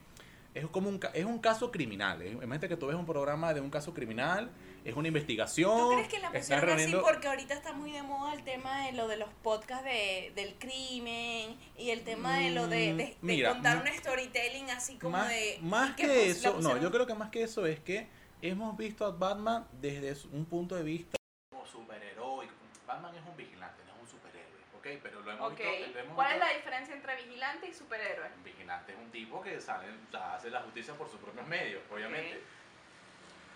es 0.55 0.67
como 0.67 0.89
un, 0.89 1.01
es 1.15 1.25
un 1.25 1.39
caso 1.39 1.71
criminal. 1.71 2.23
¿eh? 2.23 2.31
Imagínate 2.31 2.69
que 2.69 2.77
tú 2.77 2.87
ves 2.87 2.97
un 2.97 3.07
programa 3.07 3.55
de 3.55 3.61
un 3.61 3.71
caso 3.71 3.95
criminal, 3.95 4.51
es 4.85 4.95
una 4.97 5.09
investigación. 5.09 5.77
¿Tú 5.79 5.93
crees 5.93 6.09
que 6.09 6.19
la 6.19 6.27
están 6.29 6.41
pusieron 6.41 6.65
reuniendo- 6.69 6.99
así 7.01 7.07
porque 7.13 7.29
ahorita 7.29 7.55
está 7.55 7.73
muy 7.73 7.93
de 7.93 8.03
moda 8.03 8.35
el 8.35 8.43
tema 8.45 8.87
de 8.87 8.93
lo 8.93 9.09
de 9.09 9.17
los 9.17 9.29
podcasts 9.43 9.85
de, 9.85 10.33
del 10.35 10.55
crimen 10.59 11.59
y 11.77 11.91
el 11.91 12.03
tema 12.05 12.39
de 12.39 12.51
lo 12.51 12.67
de, 12.69 12.95
de- 12.95 12.95
de 12.95 13.17
mira, 13.21 13.51
contar 13.53 13.79
un 13.79 13.87
storytelling 13.89 14.71
así 14.71 14.97
como 14.99 15.19
más, 15.19 15.29
de... 15.29 15.59
más 15.63 15.91
¿y 15.91 15.95
que 15.95 16.31
eso, 16.31 16.61
no, 16.61 16.77
yo 16.79 16.91
creo 16.91 17.07
que 17.07 17.15
más 17.15 17.31
que 17.31 17.43
eso 17.43 17.67
es 17.67 17.81
que 17.81 18.09
hemos 18.41 18.77
visto 18.77 19.05
a 19.07 19.11
Batman 19.13 19.67
desde 19.81 20.15
su- 20.15 20.29
un 20.31 20.45
punto 20.47 20.75
de 20.75 20.83
vista 20.83 21.17
como 21.51 21.65
superheroico. 21.67 22.53
Batman 22.87 23.15
es 23.15 23.23
un 23.29 23.37
vigilante, 23.37 23.83
no 23.87 23.95
es 23.95 24.01
un 24.03 24.09
superhéroe, 24.09 24.61
¿ok? 24.77 25.01
Pero 25.03 25.21
lo 25.23 25.31
hemos 25.33 25.51
visto. 25.57 25.65
lo 25.95 25.99
hemos 26.01 26.15
¿cuál 26.17 26.29
es 26.29 26.35
visto- 26.35 26.47
la 26.49 26.57
diferencia 26.57 26.95
entre 26.97 27.17
vigilante 27.17 27.69
y 27.69 27.73
superhéroe? 27.75 28.27
Un 28.37 28.43
vigilante 28.45 28.93
es 28.93 28.99
un 28.99 29.11
tipo 29.13 29.41
que 29.41 29.61
sale, 29.61 29.87
o 29.89 30.11
sea, 30.11 30.35
hace 30.35 30.51
la 30.51 30.61
justicia 30.63 30.95
por 30.95 31.09
sus 31.09 31.21
propios 31.21 31.47
medios, 31.47 31.83
obviamente. 31.93 32.43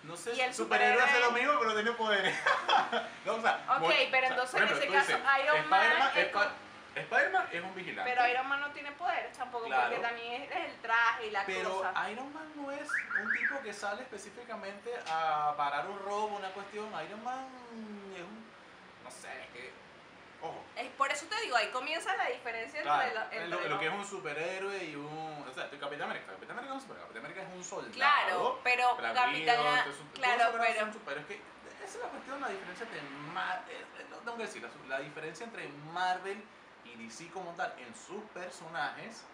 No 0.07 0.17
sé, 0.17 0.35
¿Y 0.35 0.41
el 0.41 0.55
superhéroe 0.55 1.03
hace 1.03 1.21
lo 1.21 1.33
mismo, 1.33 1.53
pero 1.59 1.75
tiene 1.75 1.93
poderes. 1.93 2.35
no, 3.27 3.35
o 3.35 3.41
sea, 3.43 3.65
Ok, 3.71 3.81
muy- 3.81 4.09
pero 4.11 4.27
o 4.27 4.29
sea, 4.29 4.31
entonces 4.31 4.61
en 4.61 4.69
ese 4.69 4.87
caso 4.89 5.07
dices, 5.17 5.25
Iron 5.45 5.69
Man 5.69 5.83
Spider-Man 5.83 6.11
es 6.17 6.27
pa- 6.29 6.53
Spider-Man 6.95 7.49
es 7.53 7.63
un 7.63 7.75
vigilante. 7.75 8.11
Pero 8.15 8.29
Iron 8.29 8.49
Man 8.49 8.61
no 8.61 8.71
tiene 8.71 8.93
poderes 8.93 9.37
tampoco, 9.37 9.67
Claro. 9.67 9.83
porque 9.91 9.99
también 10.03 10.43
es 10.43 10.51
el 10.57 10.77
traje 10.81 11.27
y 11.27 11.31
la 11.31 11.45
Pero 11.45 11.71
cosa. 11.79 12.11
Iron 12.11 12.33
Man 12.33 12.53
no 12.57 12.71
es 12.71 12.89
un 13.23 13.33
tipo 13.33 13.61
que 13.63 13.73
sale 13.73 14.03
específicamente 14.03 14.95
a 15.11 15.53
parar 15.57 15.87
un 15.89 15.99
robo, 15.99 16.37
una 16.37 16.49
cuestión. 16.51 16.87
Iron 17.05 17.23
Man 17.25 17.45
es 18.15 18.23
un. 18.23 18.47
No 19.05 19.11
sé, 19.11 19.29
es 19.43 19.49
que. 19.51 19.73
Ojo. 20.49 20.65
Es 20.77 20.89
por 20.93 21.11
eso 21.11 21.27
te 21.27 21.41
digo, 21.43 21.57
ahí 21.57 21.69
comienza 21.71 22.15
la 22.17 22.27
diferencia 22.29 22.83
Claro, 22.83 23.03
entre, 23.03 23.15
la- 23.15 23.45
en 23.45 23.51
lo, 23.51 23.57
entre 23.57 23.71
lo 23.71 23.79
que 23.79 23.87
es 23.87 23.93
un 23.93 24.07
superhéroe 24.07 24.85
y 24.85 24.95
un. 24.97 25.45
O 25.49 25.53
sea, 25.55 25.69
Capitán 25.71 26.03
América. 26.11 26.33
Capitán 26.33 26.59
América 26.59 26.75
es 26.75 26.77
un 26.77 26.81
superhéroe. 26.83 27.07
Capitán 27.09 27.25
América 27.25 27.43
es 27.51 27.57
un 27.57 27.65
soldado. 27.65 27.93
Claro, 27.93 28.61
pero 28.65 28.97
Capitán... 28.97 29.57
Claro, 30.15 30.45
pero... 30.59 30.93
super- 30.93 31.19
es 31.19 31.27
que 31.27 31.35
esa 31.85 31.99
es 31.99 32.03
la 32.05 32.09
cuestión, 32.11 32.41
la 32.41 32.49
diferencia 32.49 32.85
entre 32.87 33.03
Mar- 33.33 33.65
eh, 33.69 33.85
eh, 33.99 34.07
no 34.11 34.17
tengo 34.19 34.37
que 34.39 34.43
decir, 34.45 34.63
la, 34.63 34.97
la 34.99 35.01
diferencia 35.05 35.45
entre 35.47 35.69
Marvel 35.93 36.43
y 36.85 36.97
DC 36.97 37.31
como 37.31 37.53
tal 37.53 37.75
en 37.79 37.95
sus 37.95 38.23
personajes 38.35 39.25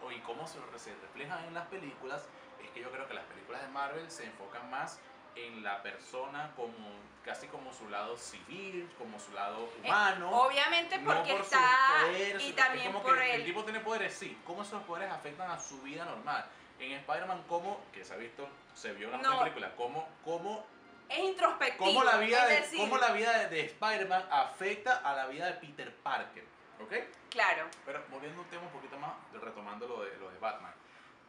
pues, 0.00 0.16
y 0.16 0.20
cómo 0.20 0.46
se, 0.46 0.58
se 0.78 0.94
reflejan 0.94 1.44
en 1.44 1.54
las 1.54 1.66
películas, 1.66 2.26
es 2.62 2.70
que 2.70 2.80
yo 2.80 2.90
creo 2.90 3.06
que 3.08 3.14
las 3.14 3.24
películas 3.24 3.60
de 3.62 3.68
Marvel 3.68 4.10
se 4.10 4.24
enfocan 4.24 4.70
más 4.70 4.98
en 5.36 5.62
la 5.62 5.82
persona 5.82 6.52
como 6.56 6.76
casi 7.24 7.46
como 7.48 7.72
su 7.72 7.88
lado 7.88 8.16
civil, 8.16 8.88
como 8.98 9.18
su 9.20 9.32
lado 9.32 9.68
Eh, 9.82 9.86
humano. 9.86 10.30
obviamente 10.30 10.98
no 10.98 11.14
porque 11.14 11.32
por 11.32 11.44
sus 11.44 11.52
está 11.52 12.40
y 12.40 12.52
también 12.52 12.86
como 12.86 13.02
por 13.02 13.18
que 13.18 13.34
el 13.34 13.40
el 13.40 13.46
tipo 13.46 13.64
tiene 13.64 13.80
poderes, 13.80 14.14
sí. 14.14 14.38
¿Cómo 14.46 14.62
esos 14.62 14.82
poderes 14.84 15.10
afectan 15.12 15.50
a 15.50 15.58
su 15.60 15.80
vida 15.82 16.04
normal? 16.04 16.46
En 16.78 16.92
Spider-Man, 16.92 17.42
¿cómo, 17.48 17.80
que 17.92 18.04
se 18.04 18.14
ha 18.14 18.16
visto, 18.16 18.48
se 18.74 18.92
vio 18.92 19.06
en 19.12 19.20
la 19.20 19.28
No. 19.28 19.38
película, 19.40 19.74
cómo, 19.76 20.08
cómo, 20.24 20.64
es 21.08 21.18
introspectivo. 21.18 21.84
cómo 21.86 22.04
la 22.04 22.18
vida, 22.18 22.46
de, 22.46 22.54
decir, 22.60 22.78
cómo 22.78 22.98
la 22.98 23.10
vida 23.12 23.36
de, 23.38 23.48
de 23.48 23.60
Spider-Man 23.66 24.24
afecta 24.30 24.96
a 24.98 25.14
la 25.14 25.26
vida 25.26 25.46
de 25.46 25.54
Peter 25.54 25.94
Parker? 25.96 26.44
¿Ok? 26.80 26.92
Claro. 27.30 27.66
Pero 27.84 28.04
volviendo 28.10 28.40
a 28.40 28.44
un 28.44 28.48
tema 28.50 28.62
un 28.62 28.70
poquito 28.70 28.96
más, 28.98 29.12
retomando 29.32 29.88
lo 29.88 30.02
de, 30.04 30.16
lo 30.18 30.30
de 30.30 30.38
Batman. 30.38 30.72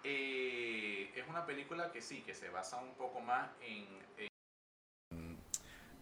eh, 0.04 1.12
es 1.16 1.28
una 1.28 1.46
película 1.46 1.92
que 1.92 2.02
sí, 2.02 2.22
que 2.22 2.34
se 2.34 2.50
basa 2.50 2.78
un 2.78 2.94
poco 2.96 3.20
más 3.20 3.50
en, 3.62 3.88
en, 4.18 4.29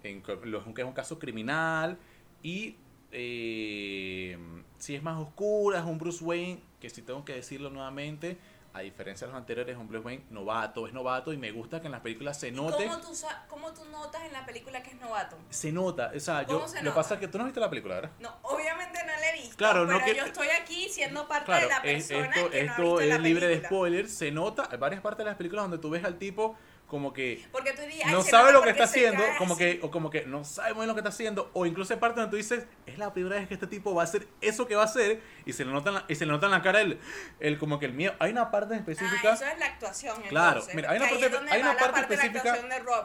en 0.10 0.22
que 0.22 0.82
es 0.82 0.88
un 0.88 0.94
caso 0.94 1.20
criminal 1.20 1.98
y 2.44 2.76
eh, 3.12 4.38
sí 4.78 4.96
es 4.96 5.04
más 5.04 5.18
oscura, 5.20 5.80
es 5.80 5.86
un 5.86 5.98
Bruce 5.98 6.24
Wayne, 6.24 6.60
que 6.80 6.90
si 6.90 7.02
tengo 7.02 7.24
que 7.26 7.34
decirlo 7.34 7.70
nuevamente, 7.70 8.38
a 8.74 8.82
diferencia 8.82 9.26
de 9.26 9.34
los 9.34 9.40
anteriores, 9.40 9.74
es 9.76 9.80
un 9.82 9.88
Bruce 9.88 10.06
Wayne 10.06 10.24
novato, 10.30 10.86
es 10.86 10.94
novato 10.94 11.34
y 11.34 11.38
me 11.38 11.52
gusta 11.52 11.80
que 11.82 11.88
en 11.88 11.94
las 11.94 12.02
películas 12.02 12.40
se 12.40 12.52
note. 12.52 12.86
¿Cómo 12.86 13.00
tú, 13.02 13.08
¿Cómo 13.50 13.74
tú 13.74 13.84
notas 13.86 14.24
en 14.24 14.34
la 14.34 14.46
película 14.46 14.84
que 14.84 14.92
es 14.92 15.00
novato? 15.02 15.36
Se 15.50 15.72
nota, 15.72 16.12
o 16.16 16.20
sea, 16.20 16.44
yo, 16.44 16.58
¿Cómo 16.60 16.68
se 16.68 16.84
lo 16.84 16.92
que 16.92 16.96
pasa 16.96 17.16
es 17.16 17.20
que 17.20 17.28
tú 17.28 17.38
no 17.40 17.46
viste 17.46 17.60
la 17.60 17.70
película, 17.72 17.96
¿verdad? 17.96 18.12
No, 18.20 18.36
obviamente 18.44 19.00
no 19.00 19.08
la 19.20 19.30
he 19.32 19.34
visto, 19.42 19.56
Claro, 19.58 19.86
no 19.88 19.94
pero 20.00 20.06
que- 20.06 20.16
yo 20.16 20.26
estoy 20.26 20.48
aquí 20.62 20.88
siendo 20.90 21.28
parte 21.28 21.46
Claro, 21.46 21.68
de 21.68 21.74
la 21.74 21.78
es- 21.80 22.08
persona 22.08 22.28
esto, 22.28 22.50
que 22.52 22.64
no 22.66 22.72
ha 22.72 22.76
esto 22.76 22.82
visto 22.84 23.02
es 23.02 23.10
la 23.10 23.18
libre 23.18 23.48
de 23.48 23.56
película. 23.56 23.70
spoilers. 23.70 24.12
Se 24.14 24.32
nota, 24.32 24.68
hay 24.70 24.78
varias 24.78 25.02
partes 25.02 25.20
de 25.20 25.26
las 25.32 25.38
películas 25.38 25.64
donde 25.64 25.80
tú 25.80 25.90
ves 25.90 26.04
al 26.04 26.18
tipo 26.20 26.56
como 26.88 27.12
que 27.12 27.46
Porque 27.52 27.74
tú 27.74 27.82
dirías, 27.82 28.08
"Ay, 28.08 28.14
no 28.14 28.22
sabe 28.22 28.54
lo 28.54 28.62
que 28.62 28.70
está 28.70 28.86
haciendo, 28.86 29.22
cae 29.22 29.38
como 29.38 29.56
así". 29.56 29.64
que, 29.64 29.80
o 29.84 29.92
como 29.92 30.10
que 30.10 30.26
no 30.26 30.46
sabe 30.46 30.70
muy 30.74 30.82
bien 30.82 30.88
lo 30.88 30.94
que 30.96 31.02
está 31.02 31.10
haciendo, 31.10 31.50
o 31.54 31.66
incluso 31.66 31.94
hay 31.94 32.00
partes 32.00 32.16
donde 32.16 32.32
tú 32.32 32.38
dices, 32.38 32.66
es 32.86 32.98
la 32.98 33.12
primera 33.14 33.36
vez 33.36 33.48
que 33.50 33.56
este 33.56 33.68
tipo 33.68 33.94
va 33.94 34.04
a 34.04 34.06
hacer 34.06 34.26
eso 34.40 34.68
que 34.68 34.76
va 34.76 34.84
a 34.84 34.86
hacer, 34.86 35.22
y 35.46 35.52
se 35.52 35.66
le 35.66 35.72
nota 35.74 35.90
en 35.90 35.96
la, 35.96 36.06
y 36.08 36.16
se 36.16 36.26
le 36.26 36.32
nota 36.32 36.46
en 36.46 36.54
la 36.54 36.62
cara 36.62 36.80
el, 36.80 36.98
el 37.42 37.58
como 37.58 37.78
que 37.78 37.88
el 37.88 37.94
miedo. 37.94 38.14
Hay 38.20 38.32
una 38.32 38.50
parte 38.52 38.76
Ah, 38.76 38.78
específica, 38.78 39.34
eso 39.34 39.46
es 39.46 39.60
la 39.60 39.66
actuación. 39.66 40.16
Claro, 40.30 40.52
entonces, 40.62 40.76
mira, 40.76 40.92
hay 40.92 40.98
una 40.98 41.10
parte- 41.10 41.26
hay 41.52 41.62
una 41.62 41.78
parte 41.78 42.00
específica- 42.02 42.54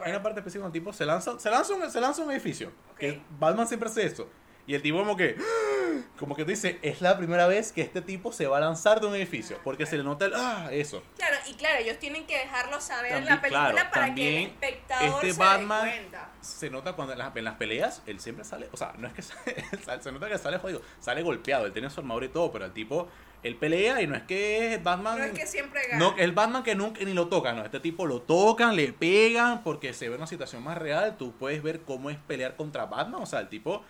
hay 0.03 0.11
una 0.11 0.23
parte 0.23 0.39
específica 0.39 0.63
donde 0.63 0.77
el 0.77 0.81
tipo 0.83 0.93
se 0.93 1.05
lanza, 1.05 1.37
se 1.39 1.49
lanza 1.49 1.73
un, 1.73 1.91
se 1.91 1.99
lanza 1.99 2.21
un 2.23 2.31
edificio, 2.31 2.71
que 2.97 3.21
Batman 3.37 3.67
siempre 3.67 3.89
hace 3.89 4.05
eso, 4.05 4.29
y 4.67 4.75
el 4.75 4.81
tipo 4.81 4.99
como 4.99 5.15
que, 5.17 5.35
como 6.17 6.35
que 6.35 6.43
tú 6.43 6.51
dices, 6.51 6.75
es 6.81 7.01
la 7.01 7.17
primera 7.17 7.47
vez 7.47 7.71
que 7.71 7.81
este 7.81 8.01
tipo 8.01 8.31
se 8.31 8.47
va 8.47 8.57
a 8.57 8.61
lanzar 8.61 9.01
de 9.01 9.07
un 9.07 9.15
edificio, 9.15 9.59
porque 9.63 9.85
se 9.85 9.97
le 9.97 10.03
nota 10.03 10.25
el, 10.25 10.33
ah, 10.35 10.69
eso. 10.71 11.03
Claro, 11.17 11.35
y 11.49 11.53
claro, 11.55 11.79
ellos 11.81 11.97
tienen 11.99 12.25
que 12.25 12.37
dejarlo 12.37 12.79
saber 12.79 13.13
en 13.13 13.25
la 13.25 13.41
película 13.41 13.71
claro, 13.71 13.89
para 13.91 14.15
que 14.15 14.37
el 14.43 14.43
espectador 14.49 15.23
este 15.25 15.33
se 15.33 15.39
Batman- 15.39 15.85
dé 15.85 15.91
cuenta. 15.91 16.29
se 16.41 16.69
nota 16.69 16.93
cuando 16.93 17.13
en 17.13 17.19
las, 17.19 17.35
en 17.35 17.43
las 17.43 17.55
peleas 17.55 18.01
él 18.05 18.19
siempre 18.19 18.45
sale, 18.45 18.69
o 18.71 18.77
sea, 18.77 18.93
no 18.97 19.07
es 19.07 19.13
que 19.13 19.21
sale, 19.85 20.01
se 20.01 20.11
nota 20.11 20.27
que 20.29 20.37
sale 20.37 20.57
jodido, 20.59 20.81
sale 20.99 21.21
golpeado, 21.23 21.65
él 21.65 21.73
tiene 21.73 21.89
su 21.89 21.99
armadura 21.99 22.25
y 22.25 22.29
todo, 22.29 22.51
pero 22.51 22.65
el 22.65 22.71
tipo, 22.73 23.07
él 23.43 23.57
pelea 23.57 24.01
y 24.01 24.07
no 24.07 24.15
es 24.15 24.23
que 24.23 24.75
es 24.75 24.83
Batman, 24.83 25.17
No 25.19 25.23
es 25.25 25.31
que 25.33 25.45
siempre 25.45 25.81
gana. 25.89 25.99
no, 25.99 26.15
el 26.17 26.31
Batman 26.31 26.63
que 26.63 26.75
nunca 26.75 27.03
ni 27.03 27.13
lo 27.13 27.27
tocan, 27.27 27.57
no, 27.57 27.65
este 27.65 27.81
tipo 27.81 28.05
lo 28.05 28.21
tocan, 28.21 28.75
le 28.77 28.93
pegan, 28.93 29.63
porque 29.63 29.93
se 29.93 30.07
ve 30.07 30.15
una 30.15 30.27
situación 30.27 30.63
más 30.63 30.77
real, 30.77 31.17
tú 31.17 31.33
puedes 31.33 31.61
ver 31.61 31.81
cómo 31.81 32.09
es 32.09 32.17
pelear 32.17 32.55
contra 32.55 32.85
Batman, 32.85 33.21
o 33.21 33.25
sea, 33.25 33.39
el 33.39 33.49
tipo 33.49 33.83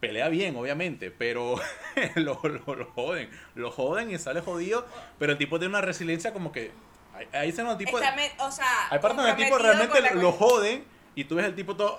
pelea 0.00 0.28
bien, 0.28 0.56
obviamente, 0.56 1.10
pero 1.10 1.56
lo, 2.16 2.40
lo, 2.42 2.74
lo 2.74 2.84
joden, 2.92 3.28
lo 3.54 3.70
joden 3.70 4.10
y 4.10 4.18
sale 4.18 4.40
jodido, 4.40 4.86
pero 5.18 5.32
el 5.32 5.38
tipo 5.38 5.58
tiene 5.58 5.74
una 5.74 5.80
resiliencia 5.82 6.32
como 6.32 6.52
que, 6.52 6.72
ahí, 7.14 7.28
ahí 7.32 7.52
se 7.52 7.62
nota 7.62 7.78
tipo... 7.78 7.98
Me- 7.98 8.32
o 8.38 8.50
sea, 8.50 8.88
Hay 8.90 8.98
partes 8.98 9.16
donde 9.18 9.30
el 9.32 9.36
tipo 9.36 9.58
realmente 9.58 10.14
lo 10.14 10.32
joden 10.32 10.84
y 11.14 11.24
tú 11.24 11.34
ves 11.34 11.44
el 11.46 11.54
tipo 11.54 11.76
todo. 11.76 11.98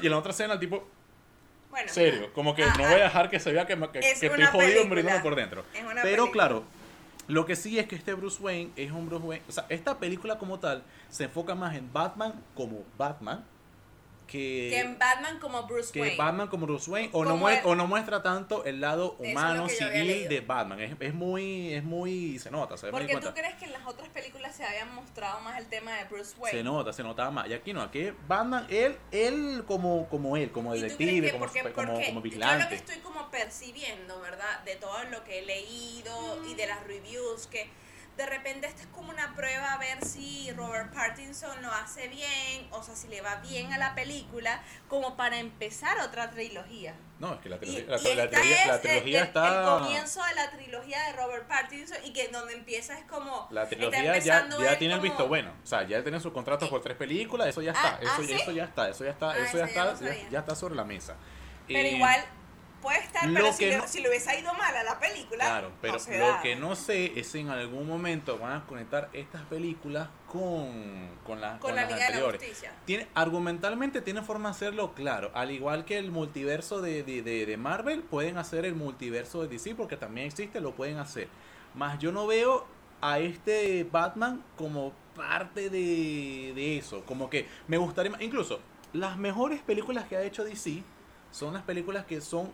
Y 0.00 0.06
en 0.06 0.12
la 0.12 0.18
otra 0.18 0.30
escena 0.32 0.54
el 0.54 0.60
tipo, 0.60 0.86
Bueno, 1.70 1.88
serio, 1.92 2.32
como 2.34 2.54
que 2.54 2.64
no 2.64 2.78
voy 2.84 3.00
a 3.00 3.04
dejar 3.04 3.28
que 3.30 3.40
se 3.40 3.52
vea 3.52 3.66
que, 3.66 3.74
me- 3.76 3.90
que, 3.90 3.98
Es 3.98 4.20
que 4.20 4.26
estoy 4.26 4.44
jodido 4.44 4.84
muriéndome 4.86 5.20
por 5.20 5.34
dentro. 5.34 5.64
Pero 5.72 6.02
película. 6.02 6.30
claro, 6.32 6.64
lo 7.26 7.46
que 7.46 7.56
sí 7.56 7.78
es 7.78 7.86
que 7.86 7.96
este 7.96 8.14
Bruce 8.14 8.40
Wayne 8.42 8.70
es 8.76 8.92
un 8.92 9.08
Bruce 9.08 9.24
Wayne. 9.24 9.44
O 9.48 9.52
sea, 9.52 9.66
esta 9.70 9.98
película 9.98 10.38
como 10.38 10.60
tal 10.60 10.84
se 11.08 11.24
enfoca 11.24 11.54
más 11.54 11.74
en 11.74 11.92
Batman 11.92 12.34
como 12.54 12.84
Batman 12.98 13.44
que, 14.32 14.68
que 14.70 14.80
en 14.80 14.98
Batman 14.98 15.38
como 15.38 15.62
Bruce 15.64 15.92
que 15.92 16.00
Wayne. 16.00 16.16
Batman 16.16 16.48
como 16.48 16.66
Bruce 16.66 16.90
Wayne 16.90 17.10
o 17.12 17.22
no, 17.24 17.30
Como 17.32 17.46
mue- 17.48 17.58
el- 17.60 17.66
o 17.66 17.74
no 17.74 17.86
muestra 17.86 18.22
tanto 18.22 18.64
el 18.64 18.80
lado 18.80 19.16
es 19.20 19.30
humano 19.30 19.66
que 19.66 19.74
civil 19.74 20.28
de 20.28 20.40
Batman. 20.40 20.80
Es, 20.80 20.96
es 20.98 21.14
muy, 21.14 21.74
es 21.74 21.84
muy, 21.84 22.38
se 22.38 22.50
nota, 22.50 22.76
se 22.76 22.90
Porque 22.90 23.06
tú 23.14 23.20
cuenta. 23.20 23.34
crees 23.34 23.54
que 23.56 23.66
en 23.66 23.72
las 23.72 23.86
otras 23.86 24.08
películas 24.08 24.56
se 24.56 24.64
habían 24.64 24.94
mostrado 24.94 25.40
más 25.42 25.58
el 25.58 25.66
tema 25.66 25.92
de 25.98 26.04
Bruce 26.06 26.34
Wayne. 26.38 26.58
Se 26.58 26.64
nota, 26.64 26.92
se 26.92 27.02
notaba 27.02 27.30
más. 27.30 27.48
Y 27.48 27.52
aquí 27.52 27.72
no, 27.72 27.82
aquí 27.82 28.10
Batman, 28.26 28.66
él, 28.70 28.96
él 29.10 29.64
como, 29.66 30.08
como 30.08 30.36
él, 30.36 30.50
como 30.50 30.74
¿Y 30.74 30.78
tú 30.80 30.80
crees 30.86 30.98
detective, 30.98 31.26
que 31.26 31.32
como, 31.32 31.44
porque, 31.44 31.60
como, 31.60 31.74
porque 31.74 31.86
como 31.86 32.00
Yo 32.06 32.14
lo 32.14 32.22
que 32.22 32.28
vigilante. 32.28 32.74
estoy 32.74 32.96
como 32.98 33.30
percibiendo, 33.30 34.20
¿verdad? 34.20 34.64
De 34.64 34.76
todo 34.76 35.02
lo 35.10 35.22
que 35.24 35.40
he 35.40 35.46
leído 35.46 36.42
y 36.48 36.54
de 36.54 36.66
las 36.66 36.82
reviews, 36.86 37.46
que 37.48 37.68
de 38.16 38.26
repente 38.26 38.66
esta 38.66 38.82
es 38.82 38.88
como 38.88 39.10
una 39.10 39.34
prueba 39.34 39.72
a 39.72 39.78
ver 39.78 40.04
si 40.04 40.50
Robert 40.52 40.92
Pattinson 40.92 41.62
lo 41.62 41.72
hace 41.72 42.08
bien, 42.08 42.66
o 42.70 42.82
sea, 42.82 42.94
si 42.94 43.08
le 43.08 43.20
va 43.22 43.36
bien 43.36 43.72
a 43.72 43.78
la 43.78 43.94
película, 43.94 44.62
como 44.88 45.16
para 45.16 45.38
empezar 45.38 45.98
otra 46.00 46.30
trilogía. 46.30 46.94
No, 47.18 47.34
es 47.34 47.40
que 47.40 47.48
la 47.48 47.58
trilogía, 47.58 47.84
y 47.84 47.86
la, 47.86 48.24
la 48.24 48.30
trilogía, 48.30 48.66
la 48.66 48.74
es 48.74 48.82
trilogía 48.82 49.18
el, 49.20 49.26
está... 49.26 49.58
el 49.60 49.78
comienzo 49.78 50.22
de 50.24 50.34
la 50.34 50.50
trilogía 50.50 51.02
de 51.06 51.12
Robert 51.14 51.46
Pattinson 51.46 51.98
y 52.04 52.12
que 52.12 52.28
donde 52.28 52.52
empieza 52.54 52.98
es 52.98 53.04
como... 53.04 53.48
La 53.50 53.62
está 53.62 53.76
trilogía 53.76 54.18
ya, 54.18 54.48
ya 54.48 54.78
tiene 54.78 54.94
el 54.94 55.00
visto 55.00 55.26
bueno. 55.28 55.52
O 55.62 55.66
sea, 55.66 55.86
ya 55.86 56.02
tiene 56.02 56.20
su 56.20 56.32
contrato 56.32 56.68
por 56.68 56.82
tres 56.82 56.96
películas, 56.96 57.48
eso 57.48 57.62
ya 57.62 57.72
ah, 57.74 57.98
está. 57.98 58.02
eso, 58.02 58.12
ah, 58.18 58.24
¿sí? 58.26 58.32
eso 58.32 58.52
ya 58.52 58.64
está, 58.64 58.88
eso 58.88 59.04
ya 59.04 59.10
está, 59.10 59.30
Ah, 59.30 59.38
eso 59.38 59.44
eso 59.44 59.58
ya 59.58 59.64
ya 59.64 59.68
está, 59.68 59.84
no 59.84 59.90
ya, 59.92 59.96
sabía. 59.96 60.30
ya 60.30 60.38
está 60.40 60.54
sobre 60.56 60.74
la 60.74 60.84
mesa. 60.84 61.14
Pero 61.68 61.88
Eh, 61.88 61.92
igual 61.92 62.24
puede 62.82 62.98
estar, 62.98 63.26
lo 63.28 63.34
pero 63.34 63.52
si 63.52 63.64
le, 63.66 63.76
no- 63.78 63.86
si 63.88 64.00
le 64.00 64.08
hubiese 64.10 64.38
ido 64.38 64.52
mal 64.54 64.76
a 64.76 64.82
la 64.82 64.98
película, 64.98 65.44
Claro, 65.44 65.72
pero 65.80 65.94
no 65.94 65.98
se 66.00 66.18
lo 66.18 66.26
da. 66.28 66.42
que 66.42 66.56
no 66.56 66.74
sé 66.76 67.18
es 67.18 67.28
si 67.28 67.38
en 67.38 67.48
algún 67.48 67.86
momento 67.88 68.36
van 68.38 68.52
a 68.60 68.66
conectar 68.66 69.08
estas 69.14 69.42
películas 69.42 70.08
con, 70.26 71.08
con, 71.24 71.40
la- 71.40 71.52
con 71.52 71.60
con 71.60 71.76
la 71.76 71.82
las 71.82 71.92
Liga 71.92 71.94
de 71.94 72.00
la 72.00 72.06
anteriores. 72.18 72.40
Justicia. 72.42 72.72
Tiene, 72.84 73.06
argumentalmente 73.14 74.00
tiene 74.02 74.22
forma 74.22 74.48
de 74.50 74.56
hacerlo 74.56 74.92
claro. 74.94 75.30
Al 75.34 75.50
igual 75.50 75.84
que 75.84 75.96
el 75.98 76.10
multiverso 76.10 76.82
de, 76.82 77.02
de, 77.02 77.22
de- 77.22 77.46
de 77.46 77.56
Marvel, 77.56 78.02
pueden 78.02 78.36
hacer 78.36 78.64
el 78.64 78.74
multiverso 78.74 79.42
de 79.42 79.48
DC 79.48 79.74
porque 79.74 79.96
también 79.96 80.26
existe, 80.26 80.60
lo 80.60 80.72
pueden 80.74 80.98
hacer. 80.98 81.28
Más 81.74 81.98
yo 81.98 82.12
no 82.12 82.26
veo 82.26 82.66
a 83.00 83.18
este 83.20 83.84
Batman 83.90 84.44
como 84.56 84.92
parte 85.16 85.70
de, 85.70 86.52
de 86.54 86.78
eso. 86.78 87.04
Como 87.04 87.28
que 87.30 87.46
me 87.68 87.76
gustaría 87.76 88.10
más. 88.10 88.20
Incluso, 88.22 88.60
las 88.92 89.16
mejores 89.16 89.60
películas 89.60 90.06
que 90.06 90.16
ha 90.16 90.22
hecho 90.22 90.44
DC 90.44 90.82
son 91.30 91.54
las 91.54 91.62
películas 91.62 92.04
que 92.04 92.20
son 92.20 92.52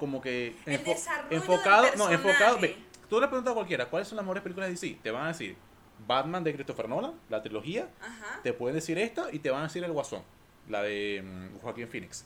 como 0.00 0.22
que 0.22 0.56
El 0.64 0.82
desarrollo 0.82 1.28
del 1.28 1.38
enfocado, 1.38 1.86
no, 1.98 2.10
enfocado. 2.10 2.58
Ve, 2.58 2.74
tú 3.10 3.20
le 3.20 3.28
preguntas 3.28 3.52
a 3.52 3.54
cualquiera, 3.54 3.84
¿cuáles 3.90 4.08
son 4.08 4.16
las 4.16 4.24
mejores 4.24 4.42
películas 4.42 4.68
de 4.68 4.72
DC? 4.72 4.98
Te 5.02 5.10
van 5.10 5.24
a 5.26 5.28
decir 5.28 5.58
Batman 6.06 6.42
de 6.42 6.54
Christopher 6.54 6.88
Nolan, 6.88 7.12
la 7.28 7.42
trilogía, 7.42 7.86
Ajá. 8.00 8.40
te 8.42 8.54
pueden 8.54 8.76
decir 8.76 8.96
esta 8.96 9.30
y 9.30 9.40
te 9.40 9.50
van 9.50 9.60
a 9.60 9.64
decir 9.64 9.84
el 9.84 9.92
Guasón, 9.92 10.22
la 10.70 10.82
de 10.82 11.22
mm, 11.22 11.58
Joaquín 11.60 11.86
Phoenix. 11.86 12.24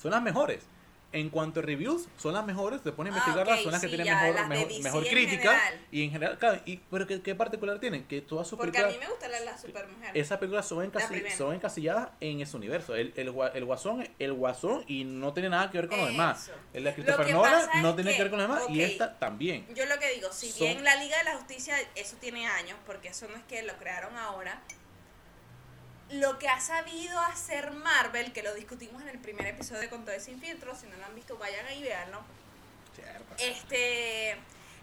Son 0.00 0.12
las 0.12 0.22
mejores. 0.22 0.64
En 1.10 1.30
cuanto 1.30 1.60
a 1.60 1.62
reviews, 1.62 2.06
son 2.18 2.34
las 2.34 2.44
mejores, 2.44 2.82
te 2.82 2.92
pones 2.92 3.14
a 3.14 3.16
Ah, 3.16 3.18
investigarlas, 3.20 3.62
son 3.62 3.72
las 3.72 3.80
que 3.80 3.88
tienen 3.88 4.06
ya, 4.06 4.20
mejor, 4.20 4.34
las 4.34 4.48
mejor, 4.48 4.82
mejor 4.82 5.06
crítica. 5.08 5.58
general. 5.58 5.80
Y 5.90 6.04
en 6.04 6.10
general, 6.10 6.38
claro, 6.38 6.60
y, 6.66 6.76
pero 6.90 7.06
¿qué, 7.06 7.22
qué 7.22 7.34
particular 7.34 7.80
tienen? 7.80 8.04
Que 8.04 8.20
todas 8.20 8.46
sus 8.46 8.58
Porque 8.58 8.76
a 8.78 8.88
mí 8.88 8.96
me 9.00 9.08
gusta 9.08 9.26
la, 9.26 9.40
la 9.40 9.56
supermujer. 9.56 10.10
esas 10.14 10.36
películas 10.38 10.68
son, 10.68 10.84
encasi- 10.92 11.08
primera. 11.08 11.34
son 11.34 11.54
encasilladas 11.54 12.10
en 12.20 12.42
ese 12.42 12.54
universo. 12.58 12.94
El, 12.94 13.14
el, 13.16 13.34
el 13.54 13.64
Guasón, 13.64 14.06
el 14.18 14.32
Guasón 14.34 14.84
y 14.86 15.04
no 15.04 15.32
tiene 15.32 15.48
nada 15.48 15.70
que 15.70 15.78
ver 15.78 15.88
con 15.88 15.98
lo 15.98 16.06
demás. 16.06 16.42
Eso. 16.44 16.52
El 16.74 16.84
de 16.84 16.92
Christopher 16.92 17.32
Nolan 17.32 17.82
no 17.82 17.94
tiene 17.94 18.10
que, 18.10 18.16
que, 18.18 18.22
ver 18.24 18.30
con 18.30 18.38
lo 18.40 18.46
demás 18.46 18.64
y 18.68 18.82
esta 18.82 19.18
también. 19.18 19.66
Yo 19.74 19.86
lo 19.86 19.98
que 19.98 20.12
digo, 20.12 20.30
si 20.30 20.50
Son- 20.50 20.58
bien 20.60 20.84
la 20.84 20.96
Liga 20.96 21.16
de 21.16 21.24
la 21.24 21.36
Justicia, 21.36 21.74
eso 21.94 22.16
tiene 22.20 22.46
años, 22.46 22.76
porque 22.84 23.08
eso 23.08 23.26
no 23.28 23.36
es 23.38 23.44
que 23.44 23.62
lo 23.62 23.72
crearon 23.78 24.14
ahora, 24.18 24.60
lo 26.10 26.38
que 26.38 26.48
ha 26.48 26.60
sabido 26.60 27.18
hacer 27.20 27.70
Marvel, 27.72 28.32
que 28.32 28.42
lo 28.42 28.54
discutimos 28.54 29.02
en 29.02 29.08
el 29.08 29.18
primer 29.18 29.46
episodio 29.46 29.80
de 29.82 29.88
Con 29.90 30.04
todo 30.04 30.18
sin 30.20 30.40
filtro, 30.40 30.74
si 30.74 30.86
no 30.86 30.96
lo 30.96 31.04
han 31.04 31.14
visto, 31.14 31.36
vayan 31.38 31.66
ahí 31.66 31.80
y 31.80 31.82
véanlo, 31.82 32.20
Cierto. 32.94 33.34
este, 33.38 34.30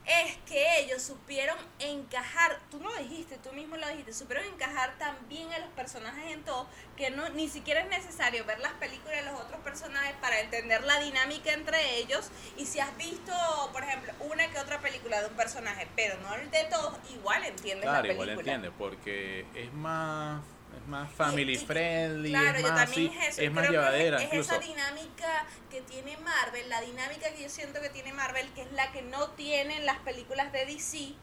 es 0.05 0.37
que 0.45 0.81
ellos 0.81 1.01
supieron 1.01 1.57
encajar, 1.79 2.59
tú 2.69 2.79
lo 2.79 2.93
dijiste, 2.97 3.39
tú 3.39 3.51
mismo 3.53 3.75
lo 3.75 3.87
dijiste, 3.87 4.13
supieron 4.13 4.45
encajar 4.45 4.95
también 4.99 5.51
a 5.51 5.57
los 5.57 5.69
personajes 5.69 6.31
en 6.31 6.43
todo, 6.43 6.67
que 6.95 7.09
no 7.09 7.27
ni 7.29 7.49
siquiera 7.49 7.81
es 7.81 7.89
necesario 7.89 8.45
ver 8.45 8.59
las 8.59 8.73
películas 8.73 9.25
de 9.25 9.31
los 9.31 9.41
otros 9.41 9.59
personajes 9.61 10.13
para 10.21 10.39
entender 10.41 10.83
la 10.83 10.99
dinámica 10.99 11.51
entre 11.53 11.95
ellos, 11.97 12.29
y 12.55 12.67
si 12.67 12.79
has 12.79 12.95
visto, 12.97 13.33
por 13.73 13.81
ejemplo, 13.83 14.13
una 14.19 14.47
que 14.51 14.59
otra 14.59 14.79
película 14.79 15.21
de 15.21 15.27
un 15.29 15.35
personaje, 15.35 15.87
pero 15.95 16.19
no 16.21 16.35
el 16.35 16.51
de 16.51 16.65
todos, 16.65 16.99
igual 17.11 17.43
entiendes 17.43 17.85
la 17.85 17.91
Claro, 17.93 18.01
película. 18.03 18.31
igual 18.33 18.39
entiende, 18.47 18.71
porque 18.77 19.47
es 19.55 19.73
más, 19.73 20.43
Es 20.81 20.87
más 20.87 21.11
family 21.13 21.53
Y- 21.53 21.55
y- 21.55 21.65
friendly, 21.65 22.29
Claro, 22.29 22.57
es 22.57 22.61
yo 22.63 22.67
más 22.71 22.85
también 22.85 23.11
así, 23.17 23.27
es 23.27 23.39
es 23.39 23.51
más 23.51 23.69
llevadera 23.69 24.17
es, 24.17 24.23
es 24.23 24.29
incluso. 24.29 24.51
esa 24.55 24.61
dinámica 24.63 25.45
que 25.69 25.81
tiene 25.81 26.17
Marvel, 26.17 26.69
la 26.69 26.81
dinámica 26.81 27.31
que 27.33 27.43
yo 27.43 27.49
siento 27.49 27.81
que 27.81 27.89
tiene 27.89 28.13
Marvel, 28.13 28.47
que 28.53 28.61
es 28.63 28.71
la 28.73 28.91
que 28.91 29.01
no 29.01 29.29
tienen 29.31 29.85
las 29.85 29.97
películas 29.99 30.51
de 30.51 30.65
DC, 30.65 31.13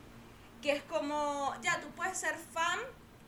que 0.62 0.72
es 0.72 0.82
como, 0.84 1.54
ya, 1.62 1.80
tú 1.80 1.88
puedes 1.96 2.18
ser 2.18 2.36
fan, 2.36 2.78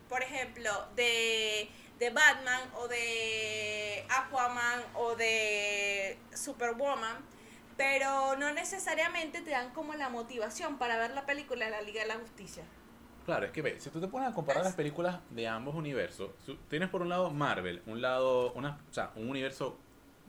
por 0.08 0.22
ejemplo, 0.22 0.70
de, 0.96 1.70
de 1.98 2.10
Batman 2.10 2.60
o 2.76 2.88
de 2.88 4.04
Aquaman 4.08 4.82
o 4.94 5.14
de 5.16 6.18
Superwoman, 6.34 7.16
pero 7.76 8.36
no 8.36 8.52
necesariamente 8.52 9.40
te 9.40 9.50
dan 9.50 9.70
como 9.70 9.94
la 9.94 10.08
motivación 10.08 10.78
para 10.78 10.96
ver 10.96 11.10
la 11.12 11.26
película 11.26 11.64
de 11.64 11.70
la 11.72 11.80
Liga 11.82 12.02
de 12.02 12.08
la 12.08 12.14
Justicia. 12.16 12.62
Claro, 13.24 13.46
es 13.46 13.52
que 13.52 13.62
ve, 13.62 13.80
si 13.80 13.88
tú 13.90 14.00
te 14.00 14.08
pones 14.08 14.28
a 14.28 14.32
comparar 14.34 14.62
las 14.64 14.74
películas 14.74 15.18
de 15.30 15.48
ambos 15.48 15.74
universos, 15.74 16.30
tienes 16.68 16.90
por 16.90 17.00
un 17.02 17.08
lado 17.08 17.30
Marvel, 17.30 17.82
un 17.86 18.02
lado, 18.02 18.52
una, 18.52 18.78
o 18.90 18.92
sea, 18.94 19.12
un 19.16 19.30
universo 19.30 19.78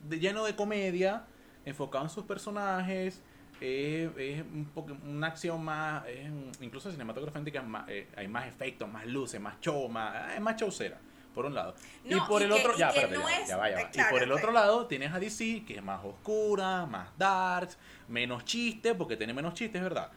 de- 0.08 0.20
lleno 0.20 0.46
de 0.46 0.56
comedia, 0.56 1.26
enfocado 1.66 2.06
en 2.06 2.10
sus 2.10 2.24
personajes, 2.24 3.22
eh, 3.60 4.10
es 4.18 4.42
un 4.42 4.66
poco, 4.74 4.96
una 5.06 5.28
acción 5.28 5.64
más, 5.64 6.06
es 6.08 6.30
un- 6.30 6.52
incluso 6.62 6.90
cinematográficamente 6.90 7.60
más, 7.62 7.88
eh, 7.90 8.08
hay 8.16 8.28
más 8.30 8.48
efectos, 8.48 8.88
más 8.90 9.06
luces, 9.06 9.42
más 9.42 9.60
show, 9.60 9.90
más, 9.90 10.34
es 10.34 10.40
más 10.42 10.56
showcera, 10.56 10.98
por 11.34 11.46
un 11.46 11.54
lado. 11.54 11.76
y 12.06 12.14
No, 12.16 12.28
por 12.28 12.42
y 12.42 12.46
el 12.46 12.52
que- 12.52 12.60
otro, 12.60 12.78
ya, 12.78 12.90
espérate, 12.90 13.16
no 13.18 13.28
ya, 13.30 13.38
es- 13.42 13.48
ya 13.50 13.58
va, 13.58 13.70
ya 13.70 13.76
va. 13.76 13.82
eh, 13.82 13.90
y 13.94 14.02
por 14.10 14.24
el 14.24 14.32
otro 14.32 14.52
lado 14.54 14.86
tienes 14.88 15.12
a 15.14 15.20
DC, 15.20 15.66
que 15.68 15.76
es 15.76 15.84
más 15.84 16.04
oscura, 16.06 16.86
más 16.86 17.10
dark, 17.18 17.70
menos 18.08 18.46
chistes, 18.46 18.94
porque 18.96 19.18
tiene 19.18 19.34
menos 19.34 19.54
chistes, 19.54 19.82
¿verdad? 19.82 20.12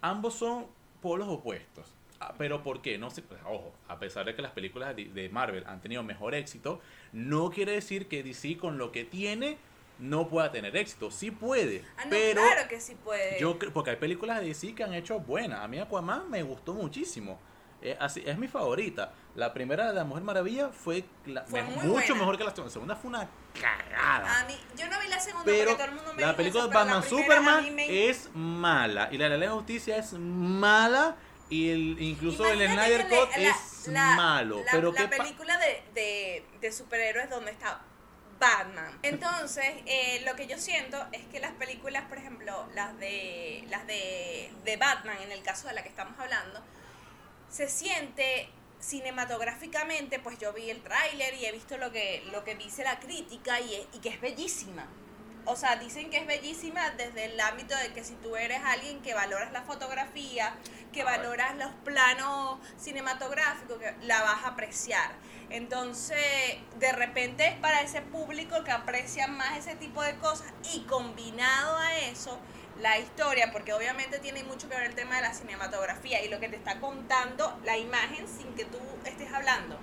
Ambos 0.00 0.34
son 0.34 0.66
polos 1.00 1.26
opuestos. 1.28 1.92
Ah, 2.20 2.34
Pero 2.36 2.62
¿por 2.62 2.82
qué? 2.82 2.98
No 2.98 3.10
sé, 3.10 3.22
pues, 3.22 3.40
ojo, 3.46 3.72
a 3.88 3.98
pesar 3.98 4.26
de 4.26 4.34
que 4.34 4.42
las 4.42 4.52
películas 4.52 4.94
de 4.94 5.28
Marvel 5.32 5.64
han 5.66 5.80
tenido 5.80 6.02
mejor 6.02 6.34
éxito, 6.34 6.80
no 7.12 7.50
quiere 7.50 7.72
decir 7.72 8.08
que 8.08 8.22
DC 8.22 8.58
con 8.58 8.76
lo 8.78 8.92
que 8.92 9.04
tiene 9.04 9.56
no 9.98 10.28
pueda 10.28 10.50
tener 10.52 10.76
éxito. 10.76 11.10
Sí 11.10 11.30
puede, 11.30 11.82
Ah, 11.98 12.04
no, 12.04 12.10
pero 12.10 12.42
claro 12.42 12.68
que 12.68 12.80
sí 12.80 12.94
puede. 13.02 13.38
yo 13.40 13.58
porque 13.72 13.90
hay 13.90 13.96
películas 13.96 14.40
de 14.40 14.46
DC 14.48 14.74
que 14.74 14.84
han 14.84 14.94
hecho 14.94 15.18
buenas. 15.20 15.60
A 15.60 15.68
mí 15.68 15.78
Aquaman 15.78 16.30
me 16.30 16.42
gustó 16.42 16.74
muchísimo. 16.74 17.38
Eh, 17.82 17.96
así, 17.98 18.22
es 18.26 18.36
mi 18.36 18.46
favorita. 18.48 19.12
La 19.34 19.54
primera 19.54 19.86
de 19.88 19.94
la 19.94 20.04
Mujer 20.04 20.22
Maravilla 20.22 20.68
fue, 20.68 21.02
la- 21.24 21.42
Fue 21.44 21.62
me- 21.62 21.68
muy 21.70 21.84
mucho 21.86 21.92
buena. 22.08 22.14
mejor 22.16 22.36
que 22.36 22.44
la 22.44 22.50
segunda. 22.50 22.66
La 22.68 22.72
segunda 22.72 22.96
fue 22.96 23.08
una 23.08 23.28
cagada. 23.58 24.40
A 24.40 24.44
mí, 24.46 24.54
yo 24.76 24.86
no 24.88 25.00
vi 25.00 25.08
la 25.08 25.18
segunda 25.20 25.44
Pero 25.46 25.70
porque 25.70 25.82
todo 25.82 25.88
el 25.88 25.94
mundo 25.94 26.12
me 26.14 26.22
la 26.22 26.36
película 26.36 26.66
de 26.66 26.74
Batman 26.74 27.02
Superman 27.02 27.74
me- 27.74 28.08
es 28.10 28.28
mala. 28.34 29.08
Y 29.10 29.16
la 29.16 29.24
de 29.24 29.30
la 29.30 29.36
Liga 29.36 29.50
de 29.52 29.56
Justicia 29.56 29.96
es 29.96 30.12
mala. 30.12 31.16
Y 31.50 31.70
el, 31.70 32.00
incluso 32.00 32.46
el 32.48 32.58
Snyder 32.66 33.08
Cut 33.08 33.36
la- 33.36 33.50
es 33.50 33.86
la- 33.88 34.14
malo. 34.16 34.62
La, 34.64 34.70
pero 34.72 34.92
la 34.92 35.10
película 35.10 35.58
de, 35.58 35.82
de, 35.94 36.44
de 36.60 36.72
superhéroes 36.72 37.28
donde 37.28 37.50
está 37.50 37.80
Batman. 38.38 38.98
Entonces, 39.02 39.66
eh, 39.84 40.22
lo 40.24 40.34
que 40.36 40.46
yo 40.46 40.56
siento 40.58 41.04
es 41.12 41.22
que 41.26 41.40
las 41.40 41.52
películas, 41.52 42.04
por 42.08 42.16
ejemplo, 42.18 42.66
las 42.74 42.96
de 42.98 43.64
las 43.68 43.86
de, 43.86 44.50
de 44.64 44.76
Batman, 44.78 45.16
en 45.22 45.32
el 45.32 45.42
caso 45.42 45.66
de 45.68 45.74
la 45.74 45.82
que 45.82 45.88
estamos 45.90 46.18
hablando, 46.18 46.62
se 47.50 47.68
siente 47.68 48.48
cinematográficamente, 48.78 50.18
pues 50.20 50.38
yo 50.38 50.52
vi 50.52 50.70
el 50.70 50.80
tráiler 50.82 51.34
y 51.34 51.44
he 51.46 51.52
visto 51.52 51.76
lo 51.76 51.90
que, 51.92 52.22
lo 52.32 52.44
que 52.44 52.54
dice 52.54 52.82
la 52.84 52.98
crítica 53.00 53.60
y, 53.60 53.74
es- 53.74 53.86
y 53.92 53.98
que 53.98 54.08
es 54.10 54.20
bellísima. 54.20 54.86
O 55.46 55.56
sea, 55.56 55.76
dicen 55.76 56.10
que 56.10 56.18
es 56.18 56.26
bellísima 56.26 56.90
desde 56.90 57.24
el 57.24 57.40
ámbito 57.40 57.76
de 57.76 57.92
que 57.92 58.04
si 58.04 58.14
tú 58.14 58.36
eres 58.36 58.60
alguien 58.64 59.00
que 59.00 59.14
valoras 59.14 59.52
la 59.52 59.62
fotografía, 59.62 60.54
que 60.92 61.02
A 61.02 61.04
ver. 61.06 61.18
valoras 61.18 61.56
los 61.56 61.72
planos 61.84 62.58
cinematográficos, 62.78 63.78
que 63.78 63.94
la 64.06 64.22
vas 64.22 64.44
a 64.44 64.48
apreciar. 64.48 65.10
Entonces, 65.48 66.16
de 66.78 66.92
repente 66.92 67.46
es 67.48 67.54
para 67.56 67.80
ese 67.80 68.02
público 68.02 68.62
que 68.64 68.70
aprecia 68.70 69.26
más 69.26 69.58
ese 69.58 69.74
tipo 69.76 70.02
de 70.02 70.14
cosas 70.16 70.52
y 70.74 70.80
combinado 70.82 71.76
a 71.76 71.98
eso, 71.98 72.38
la 72.80 72.98
historia, 72.98 73.50
porque 73.50 73.72
obviamente 73.72 74.20
tiene 74.20 74.44
mucho 74.44 74.68
que 74.68 74.76
ver 74.76 74.86
el 74.86 74.94
tema 74.94 75.16
de 75.16 75.22
la 75.22 75.34
cinematografía 75.34 76.24
y 76.24 76.28
lo 76.28 76.38
que 76.38 76.48
te 76.48 76.56
está 76.56 76.78
contando 76.80 77.58
la 77.64 77.76
imagen 77.76 78.26
sin 78.28 78.54
que 78.54 78.64
tú 78.64 78.78
estés 79.04 79.32
hablando. 79.32 79.78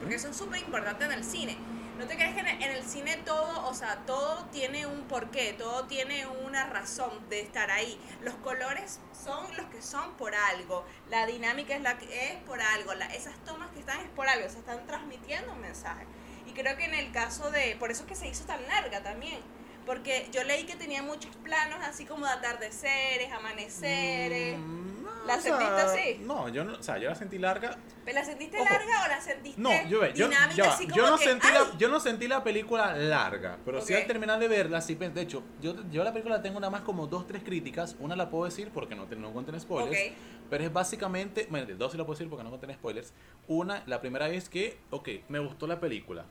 Porque 0.00 0.16
eso 0.16 0.28
es 0.28 0.36
súper 0.36 0.60
importante 0.60 1.04
en 1.04 1.12
el 1.12 1.24
cine. 1.24 1.56
No 2.04 2.10
te 2.10 2.16
crees 2.16 2.34
que 2.34 2.40
en 2.40 2.62
el, 2.62 2.84
cine 2.84 3.16
todo, 3.24 3.66
o 3.66 3.72
sea, 3.72 3.96
todo 4.04 4.44
tiene 4.52 4.84
un 4.84 5.04
porqué, 5.08 5.54
todo 5.54 5.86
tiene 5.86 6.26
una 6.26 6.66
razón 6.66 7.30
de 7.30 7.40
estar 7.40 7.70
ahí. 7.70 7.98
Los 8.20 8.34
colores 8.34 9.00
son 9.24 9.46
los 9.56 9.64
que 9.68 9.80
son 9.80 10.12
por 10.18 10.34
algo, 10.34 10.84
la 11.08 11.24
dinámica 11.24 11.74
es 11.74 11.80
la 11.80 11.96
que 11.96 12.26
es 12.32 12.34
por 12.42 12.60
algo, 12.60 12.92
la- 12.92 13.06
esas 13.06 13.32
tomas 13.46 13.70
que 13.70 13.80
están 13.80 14.00
es 14.00 14.10
por 14.10 14.28
algo, 14.28 14.46
se 14.50 14.58
están 14.58 14.86
transmitiendo 14.86 15.50
un 15.54 15.62
mensaje. 15.62 16.04
Y 16.46 16.52
creo 16.52 16.76
que 16.76 16.84
en 16.84 16.92
el 16.92 17.10
caso 17.10 17.50
de, 17.50 17.74
por 17.80 17.90
eso 17.90 18.02
es 18.02 18.08
que 18.10 18.16
se 18.16 18.28
hizo 18.28 18.44
tan 18.44 18.62
larga 18.68 19.02
también, 19.02 19.40
porque 19.84 20.28
yo 20.32 20.42
leí 20.44 20.64
que 20.64 20.76
tenía 20.76 21.02
muchos 21.02 21.34
planos 21.36 21.78
así 21.82 22.04
como 22.04 22.26
de 22.26 22.32
atardeceres, 22.32 23.32
amaneceres. 23.32 24.58
Mm, 24.58 25.02
no, 25.04 25.10
¿La 25.26 25.40
sea, 25.40 25.58
sentiste 25.58 25.80
así? 25.80 26.20
No, 26.24 26.48
yo 26.48 26.64
no, 26.64 26.74
o 26.74 26.82
sea, 26.82 26.98
yo 26.98 27.08
la 27.08 27.14
sentí 27.14 27.38
larga. 27.38 27.76
¿Pero 28.04 28.18
¿La 28.18 28.24
sentiste 28.24 28.58
Ojo. 28.58 28.64
larga 28.70 29.04
o 29.04 29.08
la 29.08 29.20
sentiste 29.20 29.60
No, 29.60 29.70
yo, 29.88 30.00
ve, 30.00 30.12
yo, 30.14 30.28
dinámica 30.28 30.64
va, 30.64 30.74
así 30.74 30.84
como 30.84 30.96
yo 30.96 31.10
no 31.10 31.16
que, 31.16 31.24
sentí 31.24 31.46
¡ay! 31.48 31.54
la, 31.54 31.78
yo 31.78 31.88
no 31.88 32.00
sentí 32.00 32.28
la 32.28 32.44
película 32.44 32.94
larga, 32.96 33.58
pero 33.64 33.80
sí 33.80 33.94
Ok. 33.94 34.00
al 34.00 34.06
terminar 34.06 34.38
de 34.38 34.48
verla, 34.48 34.80
sí, 34.80 34.94
de 34.94 35.20
hecho, 35.20 35.42
yo, 35.60 35.74
yo 35.90 36.04
la 36.04 36.12
película 36.12 36.42
tengo 36.42 36.60
nada 36.60 36.70
más 36.70 36.82
como 36.82 37.06
dos, 37.06 37.26
tres 37.26 37.42
críticas, 37.42 37.96
una 37.98 38.14
la 38.16 38.28
puedo 38.28 38.44
decir 38.44 38.70
porque 38.74 38.94
no, 38.94 39.06
no 39.06 39.32
contiene 39.32 39.58
spoilers, 39.58 40.10
Ok. 40.12 40.16
pero 40.50 40.64
es 40.64 40.72
básicamente, 40.72 41.46
bueno, 41.50 41.66
dos 41.76 41.92
sí 41.92 41.98
la 41.98 42.04
puedo 42.04 42.16
decir 42.18 42.28
porque 42.28 42.44
no 42.44 42.50
contiene 42.50 42.74
spoilers, 42.74 43.14
una, 43.48 43.82
la 43.86 44.00
primera 44.00 44.28
es 44.28 44.48
que, 44.50 44.78
ok, 44.90 45.08
me 45.28 45.38
gustó 45.38 45.66
la 45.66 45.80
película, 45.80 46.26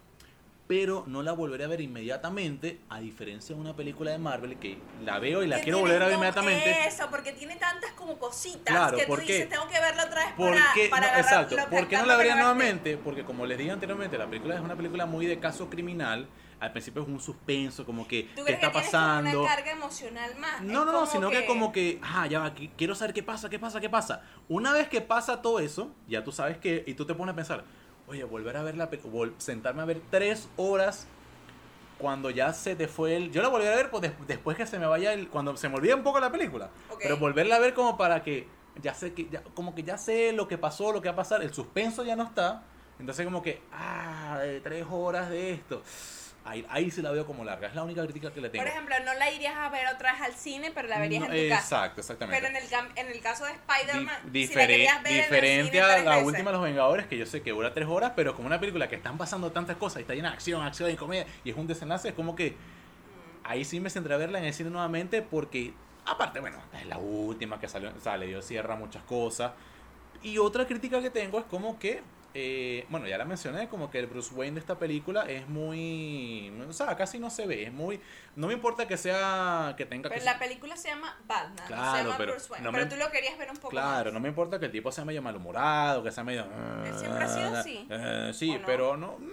pero 0.67 1.03
no 1.07 1.23
la 1.23 1.33
volveré 1.33 1.65
a 1.65 1.67
ver 1.67 1.81
inmediatamente, 1.81 2.79
a 2.89 2.99
diferencia 2.99 3.53
de 3.55 3.61
una 3.61 3.75
película 3.75 4.11
de 4.11 4.17
Marvel 4.17 4.57
que 4.57 4.77
la 5.03 5.19
veo 5.19 5.43
y 5.43 5.47
la 5.47 5.59
quiero 5.61 5.79
volver 5.79 6.01
a 6.01 6.05
ver 6.05 6.15
inmediatamente. 6.15 6.87
Eso, 6.87 7.07
porque 7.09 7.33
tiene 7.33 7.57
tantas 7.57 7.91
como 7.93 8.17
cositas 8.17 8.61
Claro, 8.73 8.97
que 8.97 9.05
tú 9.05 9.15
dices, 9.17 9.49
tengo 9.49 9.67
que 9.67 9.79
verla 9.79 10.05
otra 10.05 10.25
vez 10.25 10.33
¿Por 10.35 10.51
para, 10.53 10.73
qué? 10.73 10.87
para 10.89 11.11
no, 11.11 11.17
exacto. 11.19 11.55
¿Por 11.69 11.87
qué 11.87 11.97
no 11.97 12.05
la 12.05 12.15
vería 12.17 12.35
nuevamente? 12.35 12.97
Porque 12.97 13.23
como 13.23 13.45
les 13.45 13.57
dije 13.57 13.71
anteriormente, 13.71 14.17
la 14.17 14.27
película 14.27 14.55
es 14.55 14.61
una 14.61 14.75
película 14.75 15.05
muy 15.05 15.25
de 15.25 15.39
caso 15.39 15.69
criminal. 15.69 16.27
Al 16.59 16.71
principio 16.71 17.01
es 17.01 17.09
un 17.09 17.19
suspenso, 17.19 17.85
como 17.85 18.07
que 18.07 18.29
¿Tú 18.33 18.45
qué 18.45 18.53
está 18.53 18.67
que 18.67 18.73
pasando. 18.73 19.31
como 19.31 19.43
una 19.43 19.53
carga 19.55 19.71
emocional 19.73 20.35
más? 20.37 20.61
No, 20.61 20.79
Es 20.79 20.85
no, 20.85 20.91
no, 20.93 21.05
sino 21.05 21.29
que... 21.29 21.45
como 21.45 21.73
que, 21.73 21.99
ah, 22.01 22.25
ya 22.27 22.39
va, 22.39 22.55
qui- 22.55 22.71
quiero 22.77 22.95
saber 22.95 23.13
qué 23.13 23.21
pasa, 23.21 23.49
qué 23.49 23.59
pasa, 23.59 23.81
qué 23.81 23.89
pasa. 23.89 24.21
Una 24.47 24.71
vez 24.71 24.87
que 24.87 25.01
pasa 25.01 25.41
todo 25.41 25.59
eso, 25.59 25.91
ya 26.07 26.23
tú 26.23 26.31
sabes 26.31 26.57
que, 26.57 26.85
y 26.87 26.93
tú 26.93 27.05
te 27.05 27.15
pones 27.15 27.33
a 27.33 27.35
pensar, 27.35 27.65
oye, 28.07 28.23
volver 28.23 28.57
a 28.57 28.63
ver 28.63 28.75
la 28.77 28.89
película, 28.89 29.31
sentarme 29.37 29.81
a 29.81 29.85
ver 29.85 30.01
tres 30.09 30.49
horas 30.57 31.07
cuando 31.97 32.29
ya 32.29 32.51
se 32.53 32.75
te 32.75 32.87
fue 32.87 33.15
el... 33.15 33.31
Yo 33.31 33.41
la 33.41 33.47
volví 33.47 33.65
a 33.65 33.75
ver 33.75 33.89
pues, 33.89 34.01
des- 34.01 34.27
después 34.27 34.57
que 34.57 34.65
se 34.65 34.77
me 34.79 34.85
vaya 34.85 35.13
el... 35.13 35.29
Cuando 35.29 35.55
se 35.55 35.69
me 35.69 35.75
olvida 35.75 35.95
un 35.95 36.03
poco 36.03 36.19
la 36.19 36.31
película. 36.31 36.69
Pero 37.01 37.17
volverla 37.17 37.55
a 37.55 37.59
ver 37.59 37.73
como 37.73 37.97
para 37.97 38.23
que 38.23 38.47
ya 38.81 38.93
sé 38.93 39.13
que... 39.13 39.29
Ya, 39.29 39.41
como 39.53 39.73
que 39.73 39.83
ya 39.83 39.97
sé 39.97 40.33
lo 40.33 40.47
que 40.47 40.57
pasó, 40.57 40.91
lo 40.91 41.01
que 41.01 41.07
va 41.09 41.13
a 41.13 41.17
pasar. 41.17 41.41
El 41.43 41.53
suspenso 41.53 42.03
ya 42.03 42.15
no 42.15 42.23
está. 42.23 42.63
Entonces 42.99 43.25
como 43.25 43.41
que... 43.41 43.61
Ah, 43.71 44.39
de 44.41 44.59
tres 44.59 44.85
horas 44.89 45.29
de 45.29 45.53
esto. 45.53 45.81
Ahí, 46.45 46.65
ahí 46.69 46.91
sí 46.91 47.01
la 47.01 47.11
veo 47.11 47.25
como 47.25 47.45
larga. 47.45 47.69
Es 47.69 47.75
la 47.75 47.83
única 47.83 48.03
crítica 48.03 48.33
que 48.33 48.41
le 48.41 48.49
tengo. 48.49 48.63
Por 48.65 48.71
ejemplo, 48.71 48.93
no 49.05 49.13
la 49.13 49.31
irías 49.31 49.55
a 49.55 49.69
ver 49.69 49.87
otra 49.87 50.11
vez 50.11 50.21
al 50.21 50.33
cine, 50.33 50.71
pero 50.75 50.89
la 50.89 50.99
verías 50.99 51.21
No, 51.27 51.33
en 51.33 51.43
tu 51.43 51.49
casa. 51.55 51.61
Exacto, 51.85 52.01
exactamente. 52.01 52.41
Pero 52.41 52.57
en 52.57 52.63
el, 52.63 52.97
en 52.97 53.07
el 53.15 53.21
caso 53.21 53.45
de 53.45 53.51
Spider-Man, 53.53 54.15
Di- 54.31 54.47
si 54.47 54.53
la 54.55 54.61
difere- 54.63 54.67
querías 54.67 55.03
ver 55.03 55.11
en 55.13 55.17
el 55.19 55.23
diferente 55.25 55.71
cine 55.71 55.81
a 55.83 55.97
la 56.03 56.11
veces. 56.11 56.25
última 56.27 56.51
Los 56.51 56.61
Vengadores, 56.61 57.07
que 57.07 57.17
yo 57.17 57.25
sé 57.25 57.41
que 57.41 57.51
dura 57.51 57.73
tres 57.73 57.87
horas, 57.87 58.11
pero 58.15 58.35
como 58.35 58.47
una 58.47 58.59
película 58.59 58.89
que 58.89 58.95
están 58.97 59.17
pasando 59.17 59.53
tantas 59.53 59.77
cosas 59.77 59.99
y 59.99 60.01
está 60.01 60.15
llena 60.15 60.29
de 60.29 60.33
acción, 60.35 60.61
acción 60.63 60.91
y 60.91 60.95
comedia, 60.97 61.25
y 61.45 61.51
es 61.51 61.55
un 61.55 61.65
desenlace, 61.65 62.09
es 62.09 62.13
como 62.13 62.35
que 62.35 62.55
ahí 63.45 63.63
sí 63.63 63.79
me 63.79 63.89
centré 63.89 64.13
a 64.13 64.17
verla 64.17 64.39
en 64.39 64.45
el 64.45 64.53
cine 64.53 64.69
nuevamente, 64.69 65.21
porque 65.21 65.73
aparte, 66.05 66.41
bueno, 66.41 66.57
es 66.73 66.85
la 66.87 66.97
última 66.97 67.57
que 67.59 67.69
salió, 67.69 67.93
sale, 68.01 68.27
dio 68.27 68.41
cierra 68.41 68.75
muchas 68.75 69.03
cosas. 69.03 69.53
Y 70.21 70.37
otra 70.39 70.67
crítica 70.67 71.01
que 71.01 71.09
tengo 71.09 71.39
es 71.39 71.45
como 71.45 71.79
que, 71.79 72.01
eh, 72.35 72.85
bueno, 72.89 73.07
ya 73.07 73.17
la 73.17 73.25
mencioné, 73.25 73.67
como 73.67 73.91
que 73.91 73.99
el 73.99 74.07
Bruce 74.07 74.33
Wayne 74.33 74.55
de 74.55 74.59
esta 74.61 74.79
película 74.79 75.23
es 75.23 75.47
muy, 75.47 76.51
o 76.67 76.73
sea, 76.73 76.95
casi 76.95 77.19
no 77.19 77.29
se 77.29 77.45
ve, 77.45 77.63
es 77.63 77.71
muy, 77.73 77.99
no 78.35 78.47
me 78.47 78.53
importa 78.53 78.87
que 78.87 78.97
sea, 78.97 79.75
que 79.77 79.85
tenga 79.85 80.09
Pero 80.09 80.19
que 80.19 80.25
la 80.25 80.39
película 80.39 80.75
se 80.75 80.89
llama 80.89 81.15
Batman, 81.27 81.55
no 81.57 81.63
se 81.63 81.67
Claro, 81.73 82.03
llama 82.05 82.17
pero 82.17 82.31
Bruce 82.33 82.51
Wayne. 82.51 82.63
no 82.65 82.71
pero 82.71 82.83
me- 82.85 82.89
tú 82.89 82.95
lo 82.97 83.11
querías 83.11 83.37
ver 83.37 83.49
un 83.51 83.57
poco 83.57 83.69
Claro, 83.69 84.05
más. 84.05 84.13
no 84.13 84.19
me 84.19 84.29
importa 84.29 84.59
que 84.59 84.65
el 84.65 84.71
tipo 84.71 84.91
sea 84.91 85.05
medio 85.05 85.21
malhumorado, 85.21 86.03
que 86.03 86.11
sea 86.11 86.23
medio... 86.23 86.43
Él 86.85 86.93
siempre 86.97 87.23
ha 87.23 87.27
sido 87.27 87.55
así. 87.55 87.87
Eh, 87.89 88.31
sí, 88.33 88.57
pero 88.65 88.97
no... 88.97 89.17
mm, 89.19 89.29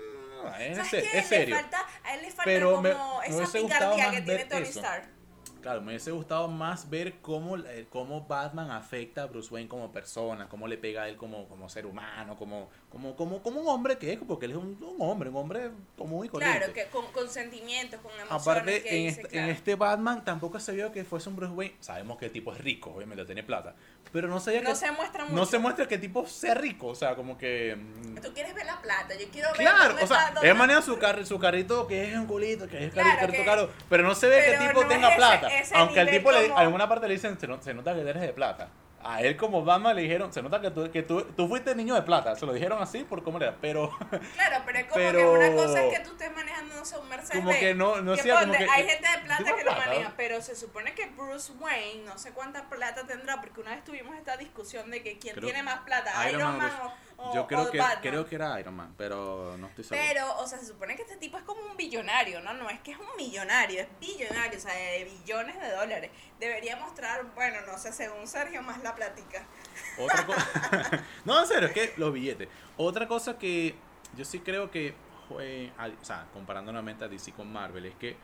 Es, 0.61 0.89
serio. 0.89 1.57
Le 1.57 1.63
falta, 1.63 1.87
a 2.05 2.15
él 2.15 2.23
le 2.23 2.29
falta 2.29 2.45
Pero 2.45 2.71
como 2.71 2.83
me- 2.83 2.91
me 2.91 3.27
esa 3.27 3.41
gustado 3.61 3.67
picardía 3.67 4.07
más 4.07 4.15
que 4.15 4.21
tiene 4.23 4.45
Tony. 4.45 4.63
Stark. 4.63 5.09
Claro, 5.61 5.83
me 5.83 5.89
hubiese 5.89 6.11
gustado 6.11 6.49
más 6.49 6.89
ver 6.89 7.21
cómo, 7.21 7.59
eh, 7.59 7.87
cómo 7.91 8.23
Batman 8.27 8.71
afecta 8.71 9.25
a 9.25 9.27
Bruce 9.27 9.53
Wayne 9.53 9.69
como 9.69 9.93
persona, 9.93 10.49
cómo 10.49 10.67
le 10.67 10.79
pega 10.79 11.03
a 11.03 11.09
él 11.11 11.19
como, 11.19 11.47
como 11.49 11.69
ser 11.69 11.85
humano, 11.85 12.35
como, 12.39 12.71
como, 12.91 13.15
como, 13.15 13.41
como 13.43 13.61
un 13.61 13.69
hombre 13.69 13.99
que 13.99 14.13
es, 14.13 14.19
porque 14.27 14.47
él 14.47 14.53
es 14.53 14.57
un, 14.59 14.77
un 14.83 14.97
hombre, 14.99 15.29
un 15.31 15.37
hombre 15.37 15.71
común 15.97 16.27
y 16.27 16.29
corriente. 16.29 16.59
Claro, 16.59 16.73
que 16.73 16.87
con, 16.87 17.07
con 17.13 17.29
sentimientos, 17.31 18.01
con 18.01 18.11
emociones. 18.13 18.43
Aparte, 18.43 18.83
que 18.83 18.89
en, 18.89 19.07
dice, 19.07 19.21
este, 19.21 19.29
claro. 19.33 19.47
en 19.49 19.55
este 19.55 19.75
Batman 19.77 20.25
tampoco 20.25 20.59
se 20.59 20.73
vio 20.73 20.91
que 20.91 21.05
fuese 21.05 21.29
un 21.29 21.37
Bruce 21.37 21.53
Wayne. 21.55 21.77
Sabemos 21.79 22.19
que 22.19 22.27
el 22.27 22.33
tipo 22.33 22.53
es 22.53 22.59
rico, 22.61 22.91
obviamente 22.95 23.25
tiene 23.25 23.45
plata. 23.45 23.75
Pero 24.13 24.27
no 24.27 24.41
se, 24.41 24.61
No 24.61 24.71
que, 24.71 24.77
se 24.77 24.91
muestra 24.91 25.23
mucho. 25.25 25.37
no 25.37 25.47
se 25.47 25.59
muestra 25.61 25.87
que 25.87 25.95
el 25.95 26.01
tipo 26.01 26.27
sea 26.27 26.55
rico. 26.55 26.89
O 26.89 26.95
sea, 26.97 27.15
como 27.15 27.39
que. 27.39 27.77
mm, 27.77 28.17
Tú 28.17 28.35
quieres 28.35 28.55
ver 28.55 28.67
la 28.67 28.81
plata, 28.83 29.15
yo 29.17 29.29
quiero 29.31 29.49
ver 29.51 29.59
Claro, 29.59 29.95
o 30.03 30.07
sea, 30.09 30.35
él 30.43 30.55
maneja 30.57 30.83
su, 30.83 30.99
carri- 30.99 31.25
su 31.25 31.39
carrito 31.39 31.87
que 31.87 32.11
es 32.11 32.17
un 32.17 32.27
culito, 32.27 32.67
que 32.67 32.87
es 32.87 32.93
Claro, 32.93 33.09
carrito, 33.21 33.39
que- 33.39 33.45
caro, 33.45 33.71
pero 33.89 34.03
no 34.03 34.17
se 34.17 34.27
ve 34.29 34.43
que 34.45 34.55
el 34.55 34.67
tipo 34.69 34.83
no 34.83 34.89
tenga 34.89 35.09
ese- 35.11 35.17
plata. 35.17 35.47
ese 35.61 35.75
Aunque 35.77 36.01
nivel 36.01 36.17
tipo 36.19 36.33
le, 36.33 36.43
como- 36.49 36.59
alguna 36.59 36.89
parte 36.89 37.07
le 37.07 37.15
dicen, 37.15 37.39
se, 37.39 37.47
no- 37.47 37.63
se 37.63 37.73
nota 37.73 37.95
que 37.95 38.01
eres 38.01 38.21
de 38.21 38.33
plata. 38.33 38.69
A 39.03 39.23
él 39.23 39.37
como 39.37 39.65
Batman 39.65 39.97
le 39.97 40.03
dijeron, 40.03 40.31
se 40.33 40.43
nota 40.43 40.61
que 40.61 40.71
tú, 40.71 40.91
que 40.91 41.03
tú, 41.03 41.23
tú 41.37 41.49
fuiste 41.49 41.75
niño 41.75 41.95
de 41.95 42.03
plata. 42.03 42.37
Se 42.37 42.45
lo 42.45 42.53
dijeron 42.53 42.83
así 42.83 43.03
por 43.05 43.23
cómo 43.23 43.39
era, 43.39 43.57
pero 43.61 43.91
Claro, 44.35 44.63
pero 44.67 44.79
es 44.79 44.85
como 44.85 44.95
Pero- 44.97 45.19
que 45.19 45.25
una 45.27 45.53
cosa 45.55 45.85
es 45.87 45.99
que 45.99 46.05
tú 46.05 46.11
estés 46.13 46.35
manejando, 46.35 46.75
no 46.75 46.85
sé, 46.85 46.99
un 46.99 47.09
Mercedes 47.09 47.41
como 47.45 47.51
que 47.59 47.75
no, 47.75 48.01
no 48.03 48.15
que 48.15 48.23
sea 48.23 48.35
como 48.41 48.47
ponte, 48.53 48.65
que... 48.65 48.71
hay 48.71 48.87
gente 48.89 49.09
de 49.11 49.19
plata 49.25 49.57
que 49.57 49.65
lo 49.65 49.73
maneja, 49.75 50.13
pero 50.17 50.43
se 50.43 50.55
supone 50.55 50.93
que 50.95 51.07
Bruce 51.07 51.53
Wayne, 51.59 52.05
no 52.05 52.19
sé 52.19 52.33
cuánta 52.33 52.69
plata 52.69 53.07
tendrá, 53.07 53.41
porque 53.41 53.61
una 53.61 53.75
vez 53.75 53.85
tuvimos 53.85 54.15
esta 54.17 54.37
discusión 54.37 54.91
de 54.91 55.03
que 55.03 55.19
quién 55.19 55.35
Creo- 55.35 55.47
tiene 55.47 55.63
más 55.63 55.81
plata, 55.81 56.13
Iron 56.29 56.41
Iron, 56.41 56.59
Man 56.59 56.69
Man, 56.71 56.87
o, 56.87 56.93
o- 57.23 57.35
Yo 57.35 57.47
creo 57.47 57.63
o 57.63 57.71
que, 57.71 57.79
Batman. 57.79 58.01
creo 58.03 58.27
que 58.27 58.35
era 58.35 58.59
Iron 58.61 58.75
Man, 58.75 58.95
pero 58.97 59.57
no 59.59 59.67
estoy 59.69 59.85
seguro. 59.85 60.07
Pero, 60.09 60.39
o 60.39 60.47
sea, 60.47 60.59
se 60.59 60.67
supone 60.67 60.97
que 60.97 61.03
este 61.03 61.17
tipo 61.17 61.37
es 61.39 61.45
como 61.45 61.61
un 61.63 61.77
billonario, 61.77 62.41
¿no? 62.41 62.55
No 62.55 62.69
es 62.71 62.81
que 62.81 62.93
es 62.93 62.99
un 62.99 63.07
millonario, 63.17 63.81
es 63.83 63.89
billonario, 64.01 64.59
o 64.59 64.61
sea, 64.61 64.75
de 64.75 65.05
billones 65.05 65.61
de 65.61 65.71
dólares. 65.73 66.11
Debería 66.39 66.77
mostrar, 66.77 67.25
bueno, 67.35 67.59
no 67.67 67.77
sé, 67.79 67.93
según 67.93 68.27
Sergio, 68.27 68.63
más 68.63 68.83
la 68.83 68.95
plática. 68.95 69.45
Otra 69.99 70.27
cosa. 70.27 71.05
no, 71.25 71.41
en 71.41 71.47
serio, 71.47 71.69
es 71.69 71.75
que 71.75 71.93
los 71.97 72.13
billetes. 72.13 72.49
Otra 72.77 73.07
cosa 73.07 73.39
que 73.39 73.75
yo 74.17 74.25
sí 74.25 74.41
creo 74.41 74.71
que, 74.71 74.95
o 75.29 75.39
sea, 76.05 76.27
comparando 76.33 76.73
nuevamente 76.73 77.05
a 77.05 77.09
DC 77.09 77.33
con 77.33 77.53
Marvel, 77.53 77.87
es 77.87 77.95
que 77.97 78.17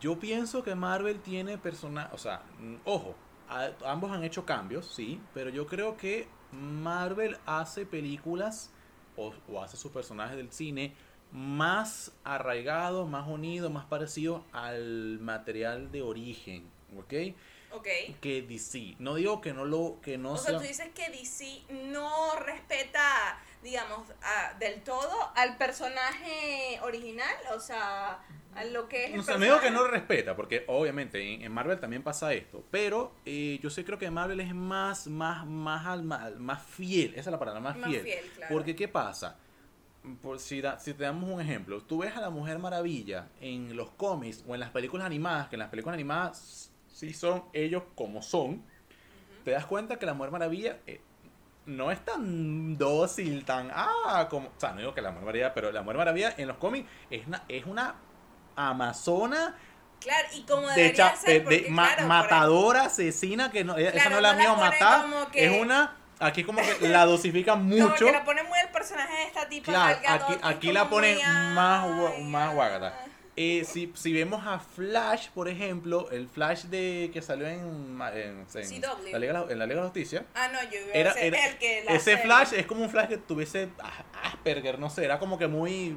yo 0.00 0.18
pienso 0.18 0.62
que 0.62 0.74
Marvel 0.74 1.20
tiene 1.20 1.56
personajes, 1.58 2.12
o 2.12 2.18
sea, 2.18 2.42
mm, 2.58 2.76
ojo, 2.84 3.14
a- 3.48 3.70
ambos 3.86 4.10
han 4.12 4.24
hecho 4.24 4.44
cambios, 4.44 4.92
sí, 4.94 5.20
pero 5.32 5.50
yo 5.50 5.66
creo 5.66 5.96
que 5.96 6.28
Marvel 6.54 7.36
hace 7.46 7.86
películas 7.86 8.70
o, 9.16 9.32
o 9.48 9.62
hace 9.62 9.76
sus 9.76 9.92
personajes 9.92 10.36
del 10.36 10.50
cine 10.52 10.94
más 11.32 12.12
arraigados, 12.22 13.08
más 13.08 13.26
unidos, 13.26 13.70
más 13.72 13.84
parecidos 13.86 14.42
al 14.52 15.18
material 15.20 15.90
de 15.90 16.02
origen, 16.02 16.68
¿ok? 16.96 17.34
Ok. 17.72 17.88
que 18.20 18.42
DC. 18.42 18.94
No 19.00 19.16
digo 19.16 19.40
que 19.40 19.52
no 19.52 19.64
lo 19.64 19.98
que 20.00 20.16
no 20.16 20.34
O 20.34 20.36
sea, 20.36 20.50
sea, 20.50 20.58
tú 20.60 20.64
dices 20.64 20.90
que 20.94 21.10
DC 21.10 21.64
no 21.90 22.36
respeta, 22.36 23.36
digamos, 23.64 24.08
a- 24.22 24.54
del 24.60 24.80
todo 24.84 25.10
al 25.34 25.56
personaje 25.56 26.78
original, 26.82 27.34
o 27.52 27.58
sea, 27.58 28.20
a 28.56 28.64
lo 28.64 28.88
que 28.88 29.06
es 29.06 29.18
o 29.18 29.22
sea, 29.22 29.36
no 29.38 29.44
digo 29.44 29.60
que 29.60 29.70
no 29.70 29.82
lo 29.82 29.88
respeta, 29.88 30.36
porque 30.36 30.64
obviamente 30.68 31.20
en, 31.34 31.42
en 31.42 31.52
Marvel 31.52 31.78
también 31.80 32.02
pasa 32.02 32.32
esto, 32.32 32.64
pero 32.70 33.12
eh, 33.24 33.58
yo 33.62 33.70
sí 33.70 33.84
creo 33.84 33.98
que 33.98 34.10
Marvel 34.10 34.40
es 34.40 34.54
más 34.54 35.06
más 35.06 35.46
más 35.46 35.86
al- 35.86 36.02
más, 36.04 36.34
más 36.36 36.62
fiel, 36.62 37.10
esa 37.14 37.30
es 37.30 37.32
la 37.32 37.38
palabra, 37.38 37.60
más, 37.60 37.76
Más 37.76 37.90
fiel. 37.90 38.02
fiel, 38.02 38.24
claro. 38.36 38.54
Porque 38.54 38.74
qué 38.76 38.88
pasa? 38.88 39.36
Por, 40.22 40.38
si, 40.38 40.60
da- 40.60 40.78
si 40.78 40.92
te 40.92 41.04
damos 41.04 41.30
un 41.30 41.40
ejemplo, 41.40 41.80
tú 41.82 41.98
ves 41.98 42.14
a 42.14 42.20
la 42.20 42.28
Mujer 42.30 42.58
Maravilla 42.58 43.28
en 43.40 43.74
los 43.74 43.90
cómics 43.92 44.44
o 44.46 44.54
en 44.54 44.60
las 44.60 44.70
películas 44.70 45.06
animadas, 45.06 45.48
que 45.48 45.56
en 45.56 45.60
las 45.60 45.70
películas 45.70 45.94
animadas 45.94 46.70
sí 46.92 47.14
son 47.14 47.44
ellos 47.54 47.82
como 47.94 48.20
son, 48.20 48.62
te 49.44 49.52
das 49.52 49.64
cuenta 49.64 49.98
que 49.98 50.04
la 50.06 50.12
Mujer 50.14 50.30
Maravilla 50.30 50.78
eh, 50.86 51.00
no 51.66 51.90
es 51.90 52.04
tan 52.04 52.76
dócil, 52.76 53.46
tan... 53.46 53.70
Ah, 53.72 54.26
como... 54.28 54.48
O 54.48 54.52
sea, 54.58 54.72
no 54.72 54.80
digo 54.80 54.92
que 54.94 55.00
la 55.00 55.10
Mujer 55.10 55.24
Maravilla, 55.24 55.54
pero 55.54 55.72
la 55.72 55.80
Mujer 55.80 55.96
Maravilla 55.96 56.34
en 56.36 56.48
los 56.48 56.58
cómics 56.58 56.86
es 57.08 57.26
una, 57.26 57.42
es 57.48 57.64
una 57.64 57.94
amazona 58.56 59.54
Claro, 60.00 60.28
y 60.34 60.42
como 60.42 60.68
de, 60.68 60.74
debería 60.74 61.16
ser, 61.16 61.28
de- 61.30 61.38
de 61.38 61.56
porque, 61.60 61.70
ma- 61.70 61.86
claro, 61.86 61.98
por 62.02 62.06
matadora, 62.08 62.82
asesina, 62.84 63.50
que 63.50 63.64
no, 63.64 63.76
esa 63.78 63.92
Claro, 63.92 64.10
no 64.10 64.16
es 64.16 64.22
la 64.22 64.32
no 64.34 64.38
mía 64.38 64.54
matar, 64.54 65.30
que- 65.32 65.46
es 65.46 65.60
una... 65.62 65.96
Aquí 66.20 66.44
como 66.44 66.60
que 66.60 66.88
la 66.88 67.04
dosifican 67.06 67.66
ejemplo, 67.66 67.78
como 67.78 67.88
mucho. 67.90 68.06
que 68.06 68.12
la 68.12 68.24
pone 68.24 68.42
muy 68.44 68.58
el 68.60 68.68
personaje 68.68 69.14
de 69.14 69.22
esta 69.24 69.48
tipa 69.48 69.72
Claro, 69.72 69.98
aquí, 70.06 70.34
aquí 70.42 70.72
la 70.72 70.88
ponen 70.90 71.16
muy, 71.16 71.54
más, 71.54 72.18
más 72.20 72.54
guagata. 72.54 72.94
Eh, 73.36 73.64
si, 73.66 73.90
si 73.96 74.12
vemos 74.12 74.46
a 74.46 74.60
Flash, 74.60 75.30
por 75.30 75.48
ejemplo, 75.48 76.08
el 76.12 76.28
Flash 76.28 76.64
de 76.66 77.10
que 77.12 77.20
salió 77.20 77.46
en, 77.48 77.58
en, 78.14 78.46
en 78.54 78.82
la, 79.12 79.18
Liga, 79.18 79.42
de 79.44 79.52
en 79.54 79.58
la 79.58 79.66
Liga 79.66 79.76
de 79.76 79.80
la 79.80 79.82
Justicia, 79.84 80.24
Ah, 80.36 80.48
no, 80.52 80.62
yo 80.70 80.78
era, 80.92 81.12
era- 81.14 81.46
el 81.48 81.58
que 81.58 81.82
la 81.84 81.92
ese 81.94 82.04
serie. 82.04 82.24
Flash 82.24 82.52
es 82.52 82.66
como 82.66 82.82
un 82.84 82.90
Flash 82.90 83.08
que 83.08 83.16
tuviese 83.16 83.70
Asperger, 84.22 84.78
no 84.78 84.90
sé, 84.90 85.04
era 85.04 85.18
como 85.18 85.36
que 85.36 85.48
muy, 85.48 85.96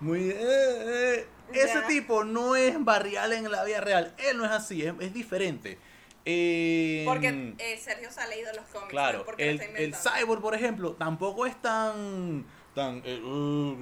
muy, 0.00 0.30
eh, 0.30 0.36
eh. 0.38 1.26
ese 1.52 1.82
tipo 1.82 2.24
no 2.24 2.56
es 2.56 2.82
barrial 2.84 3.32
en 3.32 3.50
la 3.50 3.64
vida 3.64 3.80
real, 3.80 4.14
él 4.18 4.36
no 4.38 4.44
es 4.44 4.50
así, 4.50 4.82
es, 4.82 4.94
es 5.00 5.12
diferente. 5.14 5.78
Eh, 6.26 7.04
Porque 7.06 7.54
eh, 7.58 7.78
Sergio 7.78 8.10
se 8.10 8.20
ha 8.20 8.26
leído 8.26 8.50
los 8.54 8.64
cómics, 8.66 8.88
Claro, 8.90 9.24
no 9.26 9.34
el, 9.36 9.60
el 9.60 9.94
cyborg, 9.94 10.40
por 10.40 10.54
ejemplo, 10.54 10.92
tampoco 10.94 11.44
es 11.44 11.60
tan. 11.60 12.46
tan 12.74 13.02
eh, 13.04 13.20
uh, 13.20 13.76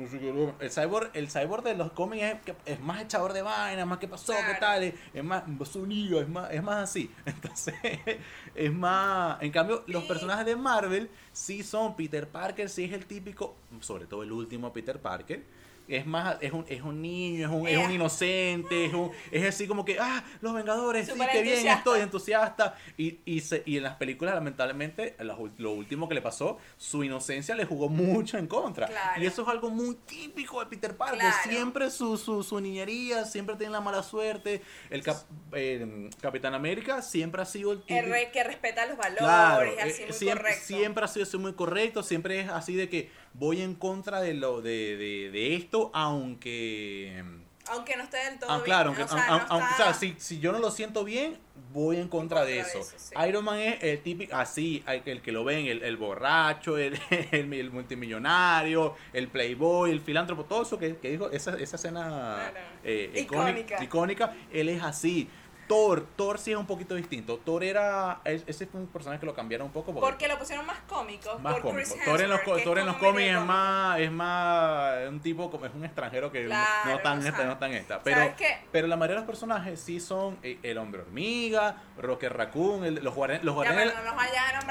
el 0.58 0.70
cyborg 0.72 1.10
el 1.14 1.30
cyborg 1.30 1.62
de 1.62 1.74
los 1.76 1.92
cómics 1.92 2.24
es, 2.24 2.40
que- 2.40 2.56
es 2.66 2.80
más 2.80 3.00
echador 3.00 3.32
de 3.32 3.42
vaina, 3.42 3.86
más 3.86 3.98
que 3.98 4.08
pasó, 4.08 4.32
qué 4.32 4.40
Claro. 4.40 4.58
tal, 4.58 4.82
es, 4.82 4.94
es 5.14 5.22
más 5.22 5.44
sonido, 5.70 6.20
es 6.20 6.28
más, 6.28 6.50
es 6.52 6.62
más 6.64 6.78
así. 6.90 7.12
Entonces, 7.26 7.74
es 8.56 8.72
más. 8.72 9.40
En 9.40 9.52
cambio, 9.52 9.84
los 9.86 10.02
personajes 10.02 10.44
de 10.44 10.56
Marvel 10.56 11.10
sí 11.32 11.62
son 11.62 11.94
Peter 11.94 12.26
Parker, 12.28 12.68
sí 12.68 12.82
es 12.84 12.92
el 12.92 13.06
típico, 13.06 13.54
sobre 13.78 14.06
todo 14.06 14.24
el 14.24 14.32
último 14.32 14.72
Peter 14.72 15.00
Parker. 15.00 15.44
Es 15.88 16.06
más, 16.06 16.36
es 16.40 16.52
un, 16.52 16.64
es 16.68 16.80
un 16.82 17.02
niño, 17.02 17.46
es 17.48 17.52
un, 17.52 17.66
es 17.68 17.76
un 17.78 17.90
Eh. 17.90 17.94
inocente, 17.94 18.86
es, 18.86 18.94
un, 18.94 19.10
es 19.30 19.44
así 19.46 19.66
como 19.66 19.84
que, 19.84 19.98
ah, 20.00 20.22
los 20.40 20.54
Vengadores, 20.54 21.06
sí, 21.06 21.12
Súper 21.12 21.30
qué 21.30 21.42
bien 21.42 21.66
estoy, 21.66 22.00
entusiasta. 22.00 22.76
Y, 22.96 23.18
y, 23.24 23.40
se- 23.40 23.62
y 23.66 23.76
en 23.78 23.82
las 23.82 23.96
películas, 23.96 24.34
lamentablemente, 24.34 25.16
lo, 25.18 25.70
último 25.72 26.08
que 26.08 26.14
le 26.14 26.22
pasó, 26.22 26.58
su 26.76 27.04
inocencia 27.04 27.54
le 27.54 27.64
jugó 27.64 27.88
mucho 27.88 28.38
en 28.38 28.46
contra. 28.46 28.86
Claro. 28.86 29.22
Y 29.22 29.26
eso 29.26 29.42
es 29.42 29.48
algo 29.48 29.70
muy 29.70 29.96
típico 30.06 30.60
de 30.60 30.66
Peter 30.66 30.96
Parker. 30.96 31.18
Claro. 31.18 31.36
Siempre 31.48 31.90
su, 31.90 32.16
su, 32.16 32.42
su 32.42 32.60
niñería, 32.60 33.24
siempre 33.24 33.56
tiene 33.56 33.72
la 33.72 33.80
mala 33.80 34.02
suerte. 34.02 34.62
El 34.90 35.02
cap- 35.02 35.24
eh, 35.52 36.08
Capitán 36.20 36.54
América 36.54 37.02
siempre 37.02 37.42
ha 37.42 37.46
sido 37.46 37.72
el 37.72 37.78
El 37.78 37.84
típico. 37.84 38.08
rey 38.12 38.26
que 38.32 38.44
respeta 38.44 38.86
los 38.86 38.96
valores, 38.96 39.18
Claro, 39.18 39.70
así 39.80 40.02
eh, 40.02 40.06
muy 40.06 40.12
siempre, 40.16 40.42
correcto. 40.44 40.66
siempre 40.66 41.04
ha 41.04 41.08
sido 41.08 41.22
así 41.24 41.36
muy 41.38 41.52
correcto, 41.54 42.02
siempre 42.02 42.40
es 42.40 42.48
así 42.48 42.74
de 42.76 42.88
que 42.88 43.10
voy 43.34 43.62
en 43.62 43.74
contra 43.74 44.20
de 44.20 44.34
lo 44.34 44.60
de, 44.62 44.96
de, 44.96 45.30
de 45.30 45.54
esto, 45.56 45.90
aunque 45.94 47.22
Aunque 47.70 47.96
no 47.96 48.02
esté 48.04 48.18
del 48.18 48.38
todo 48.38 48.50
Ah, 48.50 48.54
bien, 48.56 48.64
claro, 48.64 48.90
o 48.90 48.94
aunque, 48.94 49.08
sea, 49.08 49.46
no 49.48 49.56
o 49.56 49.76
sea, 49.76 49.94
si, 49.94 50.14
si 50.18 50.38
yo 50.40 50.52
no 50.52 50.58
lo 50.58 50.70
siento 50.70 51.04
bien, 51.04 51.38
voy 51.72 51.96
en 51.96 52.08
contra, 52.08 52.44
de, 52.44 52.60
eso. 52.60 52.82
sí. 52.82 53.14
Iron 53.28 53.44
Man 53.44 53.58
es 53.58 53.82
el 53.82 54.00
típico, 54.02 54.36
así, 54.36 54.82
el, 54.86 55.02
el 55.06 55.22
que 55.22 55.32
lo 55.32 55.44
ven, 55.44 55.66
el, 55.66 55.82
el 55.82 55.96
borracho, 55.96 56.76
el, 56.76 56.98
el, 57.30 57.52
el 57.52 57.70
multimillonario, 57.70 58.94
el 59.12 59.28
playboy, 59.28 59.90
el 59.90 60.00
filántropo, 60.00 60.44
todo 60.44 60.62
eso 60.62 60.78
que, 60.78 60.96
que 60.96 61.10
dijo, 61.10 61.30
esa, 61.30 61.56
esa 61.58 61.76
escena 61.76 62.50
Claro. 62.50 62.66
eh, 62.84 63.12
icónica. 63.16 63.82
icónica, 63.82 64.34
él 64.52 64.68
es 64.68 64.82
así. 64.82 65.28
Thor, 65.68 66.06
Thor 66.16 66.38
sí 66.38 66.52
es 66.52 66.58
un 66.58 66.66
poquito 66.66 66.94
distinto. 66.94 67.38
Thor 67.38 67.64
era, 67.64 68.20
es- 68.24 68.44
ese 68.46 68.66
fue 68.66 68.80
un 68.80 68.86
personaje 68.88 69.20
que 69.20 69.26
lo 69.26 69.34
cambiaron 69.34 69.68
un 69.68 69.72
poco 69.72 69.92
porque 69.92 70.00
Porque 70.08 70.28
lo 70.28 70.38
pusieron 70.38 70.66
más 70.66 70.78
cómico. 70.88 71.38
más 71.38 71.60
por 71.60 71.72
Thor 72.04 72.20
en 72.20 72.28
los, 72.30 72.40
Thor 72.64 72.78
en 72.78 72.86
los 72.86 72.96
cómics 72.96 73.30
es 73.30 73.40
más, 73.40 73.98
es 74.00 74.10
más 74.10 75.08
un 75.08 75.20
tipo 75.20 75.50
como 75.50 75.64
es 75.66 75.72
un 75.74 75.84
extranjero 75.84 76.30
que 76.30 76.44
Claro, 76.46 76.90
no 76.90 76.98
tan 76.98 77.18
o 77.18 77.22
sea, 77.22 77.30
esta, 77.30 77.44
no 77.44 77.58
tan 77.58 77.72
esta. 77.72 78.02
Pero, 78.02 78.34
pero 78.70 78.86
la 78.86 78.96
mayoría 78.96 79.14
de 79.16 79.20
los 79.22 79.26
personajes 79.26 79.80
sí 79.80 79.98
son 80.00 80.38
eh, 80.42 80.58
el 80.62 80.76
hombre 80.78 81.02
hormiga, 81.02 81.76
Rocket 81.98 82.32
Raccoon, 82.32 82.84
el- 82.84 82.94
los 82.96 83.14
guardianes, 83.14 83.44
los 83.44 83.54
guardianes 83.54 83.94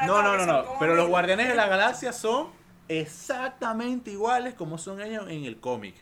no 0.05 0.21
no, 0.21 0.21
no, 0.23 0.37
no, 0.37 0.45
no. 0.63 0.75
Pero 0.79 0.95
los 0.95 1.07
guardianes 1.07 1.47
de 1.47 1.55
la 1.55 1.67
galaxia 1.67 2.13
son 2.13 2.49
exactamente 2.87 4.11
iguales 4.11 4.53
como 4.53 4.77
son 4.77 5.01
ellos 5.01 5.25
en 5.29 5.45
el 5.45 5.59
cómic. 5.59 5.95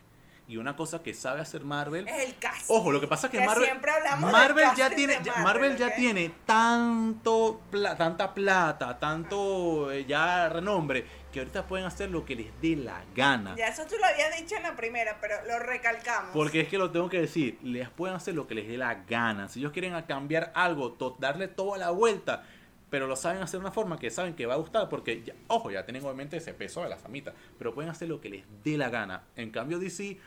Y 0.50 0.58
una 0.58 0.76
cosa 0.76 1.02
que 1.04 1.14
sabe 1.14 1.40
hacer 1.42 1.64
Marvel 1.64 2.08
Es 2.08 2.26
el 2.28 2.38
caso. 2.40 2.74
Ojo, 2.74 2.92
lo 2.92 3.00
que 3.00 3.08
pasa 3.08 3.28
es 3.28 3.32
que, 3.32 3.38
Que 3.38 3.46
Marvel, 3.46 3.66
siempre 3.66 3.92
hablamos 3.92 4.32
Marvel 4.32 4.56
del 4.68 4.76
ya 4.76 4.84
casting 4.90 4.96
tiene, 4.96 5.14
de 5.20 5.30
Marvel, 5.30 5.44
Marvel 5.44 5.78
ya 5.78 5.96
tiene 5.96 6.32
tanto, 6.46 7.62
pla- 7.72 7.96
tanta 7.96 8.34
plata, 8.34 8.98
tanto 9.00 9.92
eh, 9.92 10.06
ya 10.06 10.50
renombre 10.50 11.06
que 11.32 11.40
ahorita 11.40 11.68
pueden 11.68 11.86
hacer 11.86 12.10
lo 12.10 12.26
que 12.26 12.36
les 12.36 12.62
dé 12.62 12.76
la 12.76 13.04
gana. 13.16 13.56
Ya 13.56 13.68
eso 13.68 13.84
tú 13.88 13.96
lo 14.00 14.06
habías 14.06 14.36
dicho 14.38 14.56
en 14.56 14.64
la 14.64 14.76
primera, 14.76 15.18
pero 15.22 15.36
lo 15.48 15.60
recalcamos. 15.60 16.32
Porque 16.34 16.62
es 16.62 16.68
que 16.68 16.78
lo 16.80 16.90
tengo 16.90 17.10
que 17.10 17.22
decir, 17.22 17.60
les 17.62 17.88
pueden 17.90 18.16
hacer 18.16 18.34
lo 18.34 18.48
que 18.48 18.56
les 18.56 18.68
dé 18.68 18.78
la 18.78 18.96
gana. 19.08 19.48
Si 19.50 19.60
ellos 19.60 19.72
quieren 19.72 20.00
cambiar 20.04 20.52
algo, 20.56 20.94
to- 20.94 21.16
darle 21.20 21.48
toda 21.48 21.78
la 21.78 21.92
vuelta, 21.92 22.44
pero 22.90 23.06
lo 23.06 23.16
saben 23.16 23.44
hacer 23.44 23.60
de 23.60 23.66
una 23.66 23.72
forma 23.72 24.00
que 24.00 24.10
saben 24.10 24.34
que 24.34 24.48
va 24.48 24.56
a 24.56 24.58
gustar, 24.58 24.90
porque, 24.90 25.22
ya- 25.24 25.36
ojo, 25.48 25.70
ya 25.70 25.86
tienen 25.86 26.04
obviamente 26.04 26.38
ese 26.38 26.56
peso 26.56 26.82
de 26.82 26.90
la 26.90 26.98
famita, 26.98 27.34
pero 27.60 27.74
pueden 27.76 27.92
hacer 27.92 28.10
lo 28.10 28.20
que 28.20 28.30
les 28.30 28.44
dé 28.64 28.78
la 28.78 28.90
gana. 28.90 29.22
En 29.36 29.52
cambio, 29.52 29.78
DC 29.78 30.18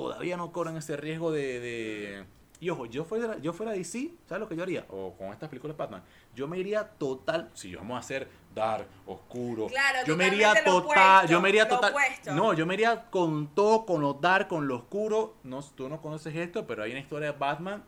todavía 0.00 0.36
no 0.36 0.52
corren 0.52 0.76
ese 0.76 0.96
riesgo 0.96 1.30
de, 1.32 1.60
de, 1.60 2.24
Y 2.60 2.70
ojo, 2.70 2.86
yo 2.86 3.04
fuera, 3.04 3.38
yo 3.38 3.52
fuera 3.52 3.72
DC, 3.72 4.10
¿sabes 4.28 4.40
lo 4.40 4.48
que 4.48 4.56
yo 4.56 4.62
haría? 4.62 4.84
O 4.90 5.12
con 5.16 5.28
estas 5.28 5.48
películas 5.48 5.76
de 5.76 5.82
Batman, 5.82 6.02
yo 6.34 6.48
me 6.48 6.58
iría 6.58 6.84
total, 6.84 7.50
si 7.54 7.74
vamos 7.74 7.96
a 7.96 8.00
hacer 8.00 8.28
dark, 8.54 8.86
oscuro, 9.06 9.66
Claro, 9.68 9.98
yo 10.06 10.16
me 10.16 10.26
iría 10.26 10.54
total, 10.64 10.74
opuesto, 10.82 11.26
yo 11.28 11.40
me 11.40 11.48
iría 11.50 11.68
total, 11.68 11.94
no, 12.34 12.52
yo 12.54 12.66
me 12.66 12.74
iría 12.74 13.04
con 13.10 13.48
todo, 13.54 13.86
con 13.86 14.00
lo 14.00 14.14
dark, 14.14 14.48
con 14.48 14.66
lo 14.66 14.76
oscuro, 14.76 15.34
no, 15.44 15.62
tú 15.62 15.88
no 15.88 16.00
conoces 16.02 16.34
esto, 16.34 16.66
pero 16.66 16.82
hay 16.82 16.90
una 16.90 17.00
historia 17.00 17.32
de 17.32 17.38
Batman, 17.38 17.84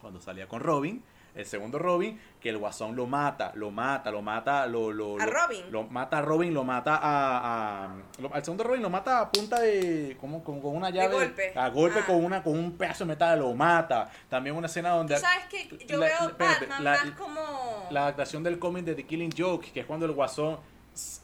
cuando 0.00 0.20
salía 0.20 0.46
con 0.48 0.60
Robin, 0.60 1.02
el 1.34 1.44
segundo 1.44 1.78
Robin, 1.78 2.18
que 2.40 2.48
el 2.48 2.56
guasón 2.56 2.96
lo 2.96 3.06
mata, 3.06 3.52
lo 3.56 3.70
mata, 3.70 4.10
lo 4.10 4.22
mata, 4.22 4.66
lo, 4.66 4.90
lo, 4.90 5.20
¿A 5.20 5.26
lo- 5.26 5.32
Robin? 5.32 5.70
Lo 5.70 5.82
mata 5.82 6.18
a 6.18 6.22
Robin, 6.22 6.54
lo 6.54 6.64
mata 6.64 6.96
a, 6.96 7.84
a- 7.84 7.96
lo- 8.18 8.34
al 8.34 8.44
segundo 8.44 8.64
Robin 8.64 8.82
lo 8.82 8.90
mata 8.90 9.20
a 9.20 9.30
punta 9.30 9.60
de, 9.60 10.16
como, 10.20 10.42
con 10.42 10.64
una 10.64 10.90
llave, 10.90 11.14
golpe. 11.14 11.52
a 11.54 11.68
golpe 11.68 12.00
Ah. 12.02 12.06
con 12.06 12.24
una, 12.24 12.42
con 12.42 12.58
un 12.58 12.72
pedazo 12.76 13.04
de 13.04 13.08
metal, 13.08 13.38
lo 13.38 13.52
mata. 13.54 14.10
También 14.28 14.56
una 14.56 14.66
escena 14.66 14.90
donde 14.90 15.14
Tú 15.14 15.20
sabes 15.20 15.44
que 15.46 15.86
yo 15.86 15.98
la- 15.98 16.06
veo 16.06 16.32
Batman 16.38 16.84
la- 16.84 16.90
más 16.92 17.10
como... 17.18 17.86
la 17.90 18.02
adaptación 18.02 18.42
del 18.42 18.58
cómic 18.58 18.84
de 18.84 18.94
The 18.94 19.04
Killing 19.06 19.32
Joke, 19.36 19.70
que 19.72 19.80
es 19.80 19.86
cuando 19.86 20.06
el 20.06 20.12
guasón 20.12 20.58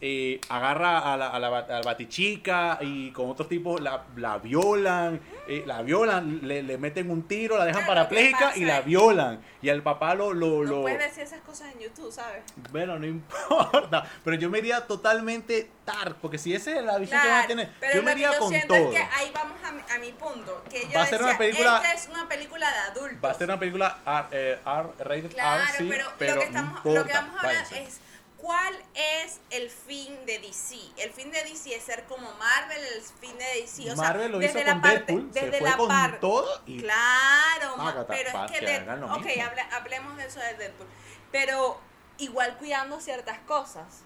eh, 0.01 0.41
agarra 0.49 0.99
a 1.13 1.17
la, 1.17 1.29
a 1.29 1.39
la, 1.39 1.59
a 1.59 1.63
la 1.69 1.83
batichica 1.83 2.79
y 2.81 3.11
con 3.13 3.31
otros 3.31 3.49
tipos 3.49 3.81
la, 3.81 4.05
la 4.17 4.39
violan, 4.39 5.21
eh, 5.49 5.63
la 5.67 5.83
violan, 5.83 6.41
le, 6.43 6.63
le 6.63 6.79
meten 6.79 7.11
un 7.11 7.23
tiro, 7.29 7.57
la 7.59 7.65
dejan 7.65 7.85
Claro, 7.85 8.09
que 8.09 8.15
parapléjica 8.17 8.57
y 8.57 8.65
la 8.65 8.81
violan. 8.83 9.41
Y 9.63 9.69
al 9.71 9.83
papá 9.83 10.15
lo... 10.15 10.33
lo, 10.33 10.63
No 10.65 10.71
lo- 10.71 10.83
puedes 10.83 10.99
decir 10.99 11.23
esas 11.23 11.41
cosas 11.41 11.73
en 11.73 11.81
YouTube, 11.81 12.13
¿sabes? 12.13 12.43
bueno, 12.71 12.99
no 12.99 13.07
importa, 13.47 14.05
pero 14.25 14.37
yo 14.37 14.51
me 14.51 14.59
iría 14.59 14.87
totalmente 14.87 15.71
dark, 15.87 16.17
porque 16.21 16.39
si 16.39 16.55
esa 16.55 16.77
es 16.77 16.85
la 16.85 16.99
visión 16.99 17.21
que 17.23 17.29
van 17.29 17.45
a 17.45 17.47
tener, 17.47 17.71
pero 17.81 17.95
yo 17.95 18.03
me 18.03 18.13
iría 18.13 18.33
yo 18.33 18.39
con 18.39 18.49
siento 18.51 18.75
todo. 18.75 18.93
es 18.93 18.97
que 18.99 19.03
ahí 19.03 19.31
vamos 19.35 19.57
a 19.65 19.73
mi, 19.73 19.83
a 19.95 19.99
mi 19.99 20.13
punto. 20.13 20.63
Que 20.71 20.83
yo 20.89 20.95
Va 20.99 21.03
a 21.03 21.07
ser 21.07 21.23
una 21.23 21.39
película- 21.39 21.77
Esta 21.77 21.93
es 21.95 22.09
una 22.09 22.29
película 22.29 22.71
de 22.71 22.79
adultos. 22.79 23.19
Va 23.25 23.31
a 23.31 23.35
ser 23.35 23.49
una 23.49 23.59
película 23.59 23.99
R, 24.07 24.27
eh, 24.33 24.59
R- 24.65 25.05
rated 25.05 25.31
Claro, 25.33 25.63
R, 25.63 25.79
sí, 25.79 25.87
pero, 25.89 26.07
pero 26.19 26.35
lo, 26.37 26.41
que 26.41 26.51
no 26.51 26.59
estamos, 26.59 26.75
lo 26.77 26.83
que 26.83 26.91
importa, 26.99 27.21
vamos 27.21 27.37
a 27.37 27.39
hablar 27.41 27.55
váyanse. 27.65 27.83
es 27.83 28.01
cuál 28.43 28.75
es 28.95 29.41
el 29.51 29.71
fin 29.71 30.27
de 30.27 30.39
DC. 30.41 30.77
El 30.99 31.13
fin 31.13 31.31
de 31.31 31.43
DC 31.45 31.75
es 31.75 31.85
ser 31.85 32.05
como 32.07 32.31
Marvel, 32.35 32.85
el 32.97 33.01
fin 33.03 33.39
de 33.39 33.45
DC. 33.63 33.91
O 33.93 33.97
Marvel 33.97 34.23
sea, 34.23 34.29
lo 34.31 34.39
desde 34.41 34.59
hizo 34.61 34.67
la 34.67 34.73
con 34.75 34.83
parte, 34.83 34.99
Deadpool, 35.13 35.33
se 35.33 35.41
desde 35.47 35.59
fue 35.61 35.71
la 35.71 35.77
con 35.77 35.89
parte. 35.89 36.19
todo 36.19 36.63
y 36.67 36.81
Claro, 36.81 37.77
ma- 37.77 37.85
Págata, 37.85 38.07
pero 38.09 38.29
es 38.45 38.51
que, 38.53 38.59
que 38.67 38.81
lo 38.81 39.07
ok, 39.15 39.25
mismo. 39.25 39.43
hable- 39.45 39.69
hablemos 39.73 40.17
de 40.17 40.27
eso 40.27 40.41
de 40.41 40.55
Deadpool. 40.55 40.89
Pero 41.31 41.81
igual 42.19 42.59
cuidando 42.59 43.01
ciertas 43.01 43.39
cosas. 43.47 44.03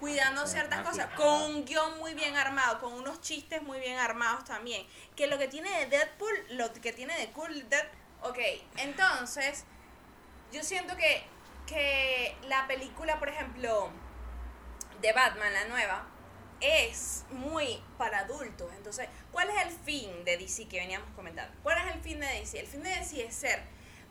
Cuidando 0.00 0.44
Sí, 0.46 0.52
ciertas 0.52 0.86
cosas, 0.86 1.06
con 1.14 1.42
un 1.42 1.64
guion 1.64 1.98
muy 1.98 2.12
bien 2.12 2.36
armado, 2.36 2.80
con 2.80 2.92
unos 2.92 3.20
chistes 3.22 3.62
muy 3.62 3.78
bien 3.80 3.98
armados 3.98 4.44
también. 4.44 4.86
Que 5.16 5.26
lo 5.26 5.38
que 5.38 5.48
tiene 5.48 5.70
de 5.70 5.86
Deadpool, 5.86 6.34
lo 6.50 6.70
que 6.74 6.92
tiene 6.92 7.16
de 7.18 7.30
Cool 7.30 7.66
Dead. 7.70 7.86
Ok, 8.22 8.38
entonces, 8.76 9.64
yo 10.52 10.62
siento 10.62 10.96
que, 10.96 11.24
que 11.66 12.36
la 12.48 12.66
película, 12.66 13.18
por 13.18 13.28
ejemplo, 13.28 13.90
de 15.00 15.12
Batman, 15.12 15.52
la 15.52 15.66
nueva, 15.66 16.06
es 16.60 17.24
muy 17.30 17.82
para 17.98 18.20
adultos. 18.20 18.72
Entonces, 18.76 19.08
¿cuál 19.30 19.50
es 19.50 19.66
el 19.66 19.70
fin 19.70 20.24
de 20.24 20.38
DC 20.38 20.68
que 20.68 20.78
veníamos 20.78 21.10
comentando? 21.14 21.54
¿Cuál 21.62 21.78
es 21.78 21.94
el 21.94 22.00
fin 22.00 22.20
de 22.20 22.26
DC? 22.26 22.60
El 22.60 22.66
fin 22.66 22.82
de 22.82 22.90
DC 22.90 23.24
es 23.24 23.34
ser 23.34 23.62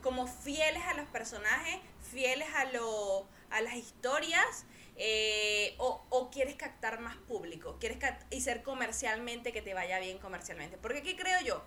como 0.02 0.28
fieles 0.28 0.84
a 0.86 0.94
los 0.94 1.08
personajes, 1.08 1.80
fieles 2.12 2.48
a, 2.56 2.66
lo, 2.66 3.28
a 3.50 3.62
las 3.62 3.74
historias, 3.74 4.66
eh, 4.98 5.76
o, 5.78 6.30
quieres 6.32 6.56
captar 6.56 7.00
más 7.00 7.16
público, 7.18 7.78
quieres 7.80 7.98
y 8.30 8.42
ser 8.42 8.64
comercialmente, 8.64 9.52
que 9.52 9.62
te 9.62 9.74
vaya 9.74 10.00
bien 10.00 10.20
comercialmente. 10.20 10.78
Porque 10.78 11.00
aquí 11.00 11.16
creo 11.16 11.42
yo 11.42 11.64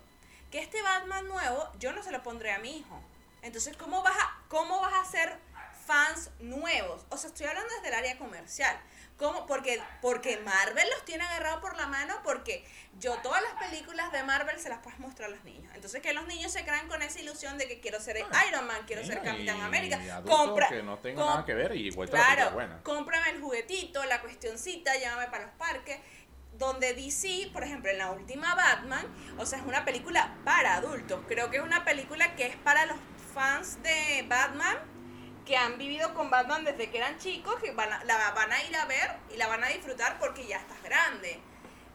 que 0.51 0.59
este 0.59 0.81
Batman 0.81 1.27
nuevo, 1.27 1.69
yo 1.79 1.91
no 1.93 2.01
se 2.01 2.11
lo 2.11 2.23
pondré 2.23 2.51
a 2.51 2.59
mi 2.59 2.77
hijo. 2.77 2.99
Entonces, 3.41 3.77
¿cómo 3.77 4.01
vas 4.03 4.17
a, 4.17 4.43
cómo 4.47 4.79
vas 4.81 4.93
a 4.93 5.01
hacer 5.01 5.37
fans 5.89 6.29
nuevos? 6.39 7.03
O 7.09 7.17
sea, 7.17 7.29
estoy 7.29 7.47
hablando 7.47 7.73
desde 7.75 7.87
el 7.87 7.93
área 7.95 8.17
comercial. 8.19 8.79
¿Cómo? 9.17 9.45
Porque, 9.47 9.81
porque 10.01 10.37
Marvel 10.37 10.87
los 10.91 11.03
tiene 11.03 11.23
agarrados 11.25 11.59
por 11.59 11.75
la 11.75 11.87
mano 11.87 12.15
porque 12.23 12.63
yo 12.99 13.15
todas 13.17 13.41
las 13.41 13.53
películas 13.67 14.11
de 14.13 14.23
Marvel 14.23 14.57
se 14.59 14.69
las 14.69 14.79
puedo 14.79 14.95
mostrar 14.99 15.29
a 15.29 15.35
los 15.35 15.43
niños. 15.43 15.69
Entonces 15.75 16.01
que 16.01 16.13
los 16.13 16.25
niños 16.27 16.51
se 16.53 16.63
crean 16.63 16.87
con 16.87 17.01
esa 17.01 17.19
ilusión 17.19 17.57
de 17.57 17.67
que 17.67 17.79
quiero 17.81 17.99
ser 17.99 18.17
Iron 18.47 18.65
Man, 18.67 18.81
quiero 18.87 19.03
ser 19.03 19.21
Capitán 19.21 19.59
América. 19.61 19.99
Compra, 20.25 20.69
que 20.69 20.83
no 20.83 20.99
tengan 20.99 21.23
com- 21.25 21.33
nada 21.33 21.45
que 21.45 21.53
ver 21.53 21.75
y 21.75 21.91
película 21.91 22.07
Claro, 22.11 22.47
es 22.49 22.53
buena. 22.53 22.83
cómprame 22.83 23.31
el 23.31 23.41
juguetito, 23.41 24.05
la 24.05 24.21
cuestioncita, 24.21 24.95
llévame 24.95 25.25
para 25.27 25.47
los 25.47 25.55
parques. 25.55 25.99
Donde 26.53 26.93
DC, 26.93 27.49
por 27.53 27.63
ejemplo, 27.63 27.89
en 27.91 27.97
la 27.99 28.11
última 28.11 28.53
Batman, 28.55 29.05
o 29.37 29.45
sea, 29.45 29.59
es 29.59 29.65
una 29.65 29.85
película 29.85 30.35
para 30.45 30.75
adultos. 30.75 31.21
Creo 31.27 31.49
que 31.49 31.57
es 31.57 31.63
una 31.63 31.83
película 31.85 32.35
que 32.35 32.47
es 32.47 32.55
para 32.57 32.85
los 32.85 32.97
fans 33.33 33.81
de 33.83 34.25
Batman 34.27 34.77
que 35.49 35.57
han 35.57 35.79
vivido 35.79 36.13
con 36.13 36.29
Batman 36.29 36.63
desde 36.63 36.91
que 36.91 36.99
eran 36.99 37.17
chicos, 37.17 37.55
que 37.59 37.71
van 37.71 37.91
a- 37.91 38.03
la 38.03 38.29
van 38.35 38.51
a 38.53 38.63
ir 38.65 38.75
a 38.75 38.85
ver 38.85 39.15
y 39.33 39.37
la 39.37 39.47
van 39.47 39.63
a 39.63 39.67
disfrutar 39.69 40.19
porque 40.19 40.45
ya 40.45 40.57
estás 40.57 40.79
grande. 40.83 41.39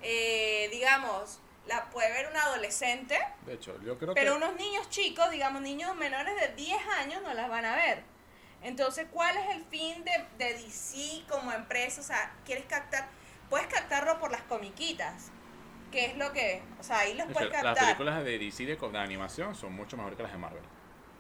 Eh, 0.03 0.69
digamos, 0.73 1.38
la 1.67 1.88
puede 1.90 2.11
ver 2.11 2.29
un 2.29 2.37
adolescente, 2.37 3.17
De 3.47 3.55
hecho, 3.55 3.81
yo 3.83 3.97
creo 3.97 4.12
pero 4.12 4.33
que 4.33 4.37
unos 4.45 4.57
niños 4.57 4.90
chicos, 4.90 5.31
digamos 5.31 5.62
niños 5.62 5.95
menores 5.95 6.35
de 6.40 6.49
10 6.57 6.83
años, 6.99 7.23
no 7.23 7.33
las 7.33 7.49
van 7.49 7.64
a 7.64 7.77
ver. 7.77 8.03
Entonces, 8.62 9.07
¿cuál 9.12 9.37
es 9.37 9.49
el 9.55 9.64
fin 9.67 10.03
de, 10.05 10.27
de 10.37 10.55
DC 10.55 11.23
como 11.29 11.53
empresa? 11.53 12.01
O 12.01 12.05
sea, 12.05 12.33
¿quieres 12.45 12.64
captar? 12.64 13.07
Puedes 13.49 13.69
captarlo 13.69 14.19
por 14.19 14.33
las 14.33 14.43
comiquitas, 14.43 15.31
que 15.93 16.07
es 16.07 16.17
lo 16.17 16.33
que, 16.33 16.61
o 16.81 16.83
sea, 16.83 16.99
ahí 16.99 17.14
los 17.14 17.29
de 17.29 17.35
puedes 17.35 17.49
hecho, 17.51 17.62
las 17.62 17.62
captar. 17.67 17.85
películas 17.97 18.25
de 18.25 18.38
DC 18.38 18.64
de, 18.67 18.75
de 18.77 18.99
animación 18.99 19.55
son 19.55 19.75
mucho 19.75 19.97
mejores 19.97 20.17
que 20.17 20.25
las 20.25 20.33
de 20.33 20.38
Marvel. 20.38 20.62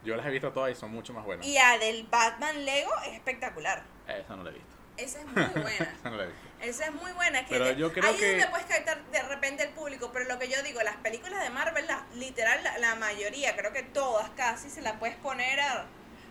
Yo 0.04 0.16
las 0.16 0.26
he 0.26 0.30
visto 0.30 0.52
todas 0.52 0.70
y 0.70 0.74
son 0.74 0.90
mucho 0.92 1.12
más 1.12 1.24
buenas. 1.24 1.46
Y 1.46 1.54
la 1.54 1.78
del 1.78 2.04
Batman 2.10 2.64
Lego 2.64 2.90
es 3.06 3.14
espectacular. 3.14 3.82
Esa 4.06 4.36
no 4.36 4.42
la 4.44 4.50
he 4.50 4.54
visto. 4.54 4.68
Esa 4.96 5.20
es 5.20 5.26
muy 5.26 5.62
buena. 5.62 5.94
Esa 5.98 6.10
no 6.10 6.16
la 6.16 6.24
he 6.24 6.26
visto. 6.26 6.42
Esa 6.60 6.84
es 6.86 6.94
muy 6.94 7.12
buena. 7.12 7.44
Que 7.44 7.50
Pero 7.54 7.72
yo 7.72 7.92
creo 7.92 8.10
ahí 8.10 8.16
que- 8.16 8.26
es 8.38 8.42
donde 8.42 8.48
puedes 8.50 8.66
captar 8.66 9.04
de 9.10 9.22
repente 9.22 9.62
el 9.64 9.70
público. 9.70 10.10
Pero 10.12 10.26
lo 10.28 10.38
que 10.38 10.48
yo 10.48 10.62
digo, 10.62 10.80
las 10.82 10.96
películas 10.96 11.42
de 11.42 11.50
Marvel, 11.50 11.86
la- 11.86 12.06
literal, 12.14 12.62
la, 12.62 12.78
la 12.78 12.94
mayoría, 12.96 13.56
creo 13.56 13.72
que 13.72 13.82
todas 13.82 14.30
casi, 14.30 14.70
se 14.70 14.82
la 14.82 14.98
puedes 14.98 15.16
poner 15.16 15.60
a, 15.60 15.86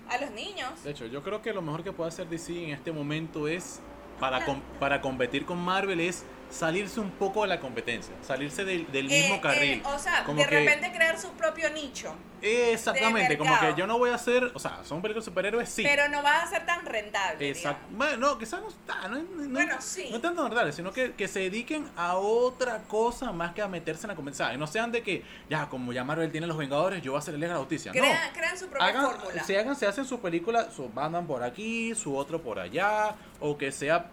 a 0.10 0.18
los 0.20 0.32
niños. 0.32 0.84
De 0.84 0.92
hecho, 0.92 1.06
yo 1.08 1.24
creo 1.24 1.42
que 1.42 1.52
lo 1.54 1.62
mejor 1.62 1.84
que 1.84 1.92
puede 1.92 2.10
hacer 2.10 2.28
DC 2.30 2.52
en 2.66 2.70
este 2.72 2.92
momento 2.92 3.48
es, 3.48 3.82
para, 4.20 4.46
com- 4.46 4.62
para 4.80 5.02
competir 5.02 5.46
con 5.46 5.58
Marvel, 5.58 6.00
es 6.00 6.24
salirse 6.54 7.00
un 7.00 7.10
poco 7.12 7.42
de 7.42 7.48
la 7.48 7.60
competencia, 7.60 8.14
salirse 8.22 8.64
del, 8.64 8.90
del 8.92 9.06
mismo 9.08 9.36
Eh, 9.36 9.42
carril. 9.42 9.72
eh, 9.80 9.84
o 9.86 9.98
sea, 9.98 10.24
Como 10.24 10.40
de 10.40 10.48
que- 10.48 10.60
repente 10.60 10.92
crear 10.92 11.20
su 11.20 11.30
propio 11.32 11.70
nicho. 11.72 12.16
Exactamente, 12.42 13.38
como 13.38 13.58
que 13.60 13.74
yo 13.76 13.88
no 13.88 13.98
voy 13.98 14.10
a 14.10 14.16
hacer, 14.16 14.52
o 14.54 14.60
sea, 14.60 14.84
son 14.84 15.02
películas 15.02 15.26
de 15.26 15.32
superhéroes, 15.32 15.70
sí. 15.70 15.82
Pero 15.84 16.10
no 16.10 16.22
va 16.22 16.42
a 16.42 16.48
ser 16.48 16.66
tan 16.66 16.86
rentable. 16.86 17.50
Exacto. 17.50 17.86
Bueno, 17.92 18.18
no, 18.18 18.38
quizás 18.38 18.62
no 18.62 18.68
está, 18.68 19.08
no, 19.08 19.18
no, 19.18 19.50
Bueno, 19.50 19.76
sí. 19.80 20.10
no 20.12 20.20
tanto 20.20 20.44
rentable, 20.48 20.72
sino 20.74 20.92
que, 20.92 21.14
que 21.14 21.28
se 21.28 21.40
dediquen 21.40 21.90
a 21.96 22.16
otra 22.18 22.84
cosa 22.84 23.32
más 23.32 23.54
que 23.54 23.62
a 23.62 23.68
meterse 23.68 24.04
en 24.06 24.10
la 24.10 24.16
conversación. 24.16 24.56
Y 24.56 24.60
no 24.60 24.68
sean 24.68 24.92
de 24.92 25.02
que, 25.04 25.24
ya, 25.50 25.70
como 25.70 25.94
ya 25.94 26.04
Marvel 26.04 26.32
tiene 26.32 26.46
los 26.48 26.58
Vengadores, 26.58 27.02
yo 27.02 27.12
voy 27.14 27.18
a 27.18 27.20
hacer 27.20 27.34
el 27.36 27.40
la 27.44 27.58
Justicia. 27.58 27.92
Crean, 27.92 28.28
no. 28.28 28.34
crean 28.34 28.58
su 28.58 28.68
propia 28.68 28.88
Hagan, 28.88 29.06
fórmula. 29.06 29.44
se 29.44 29.58
hagan, 29.58 29.76
se 29.76 29.88
hacen 29.88 30.06
su 30.06 30.20
película, 30.20 30.70
su 30.72 30.90
mandan 30.90 31.26
por 31.28 31.44
aquí, 31.44 31.96
su 31.96 32.16
otro 32.16 32.42
por 32.42 32.60
allá, 32.60 33.16
o 33.40 33.58
que 33.58 33.72
sea 33.72 34.08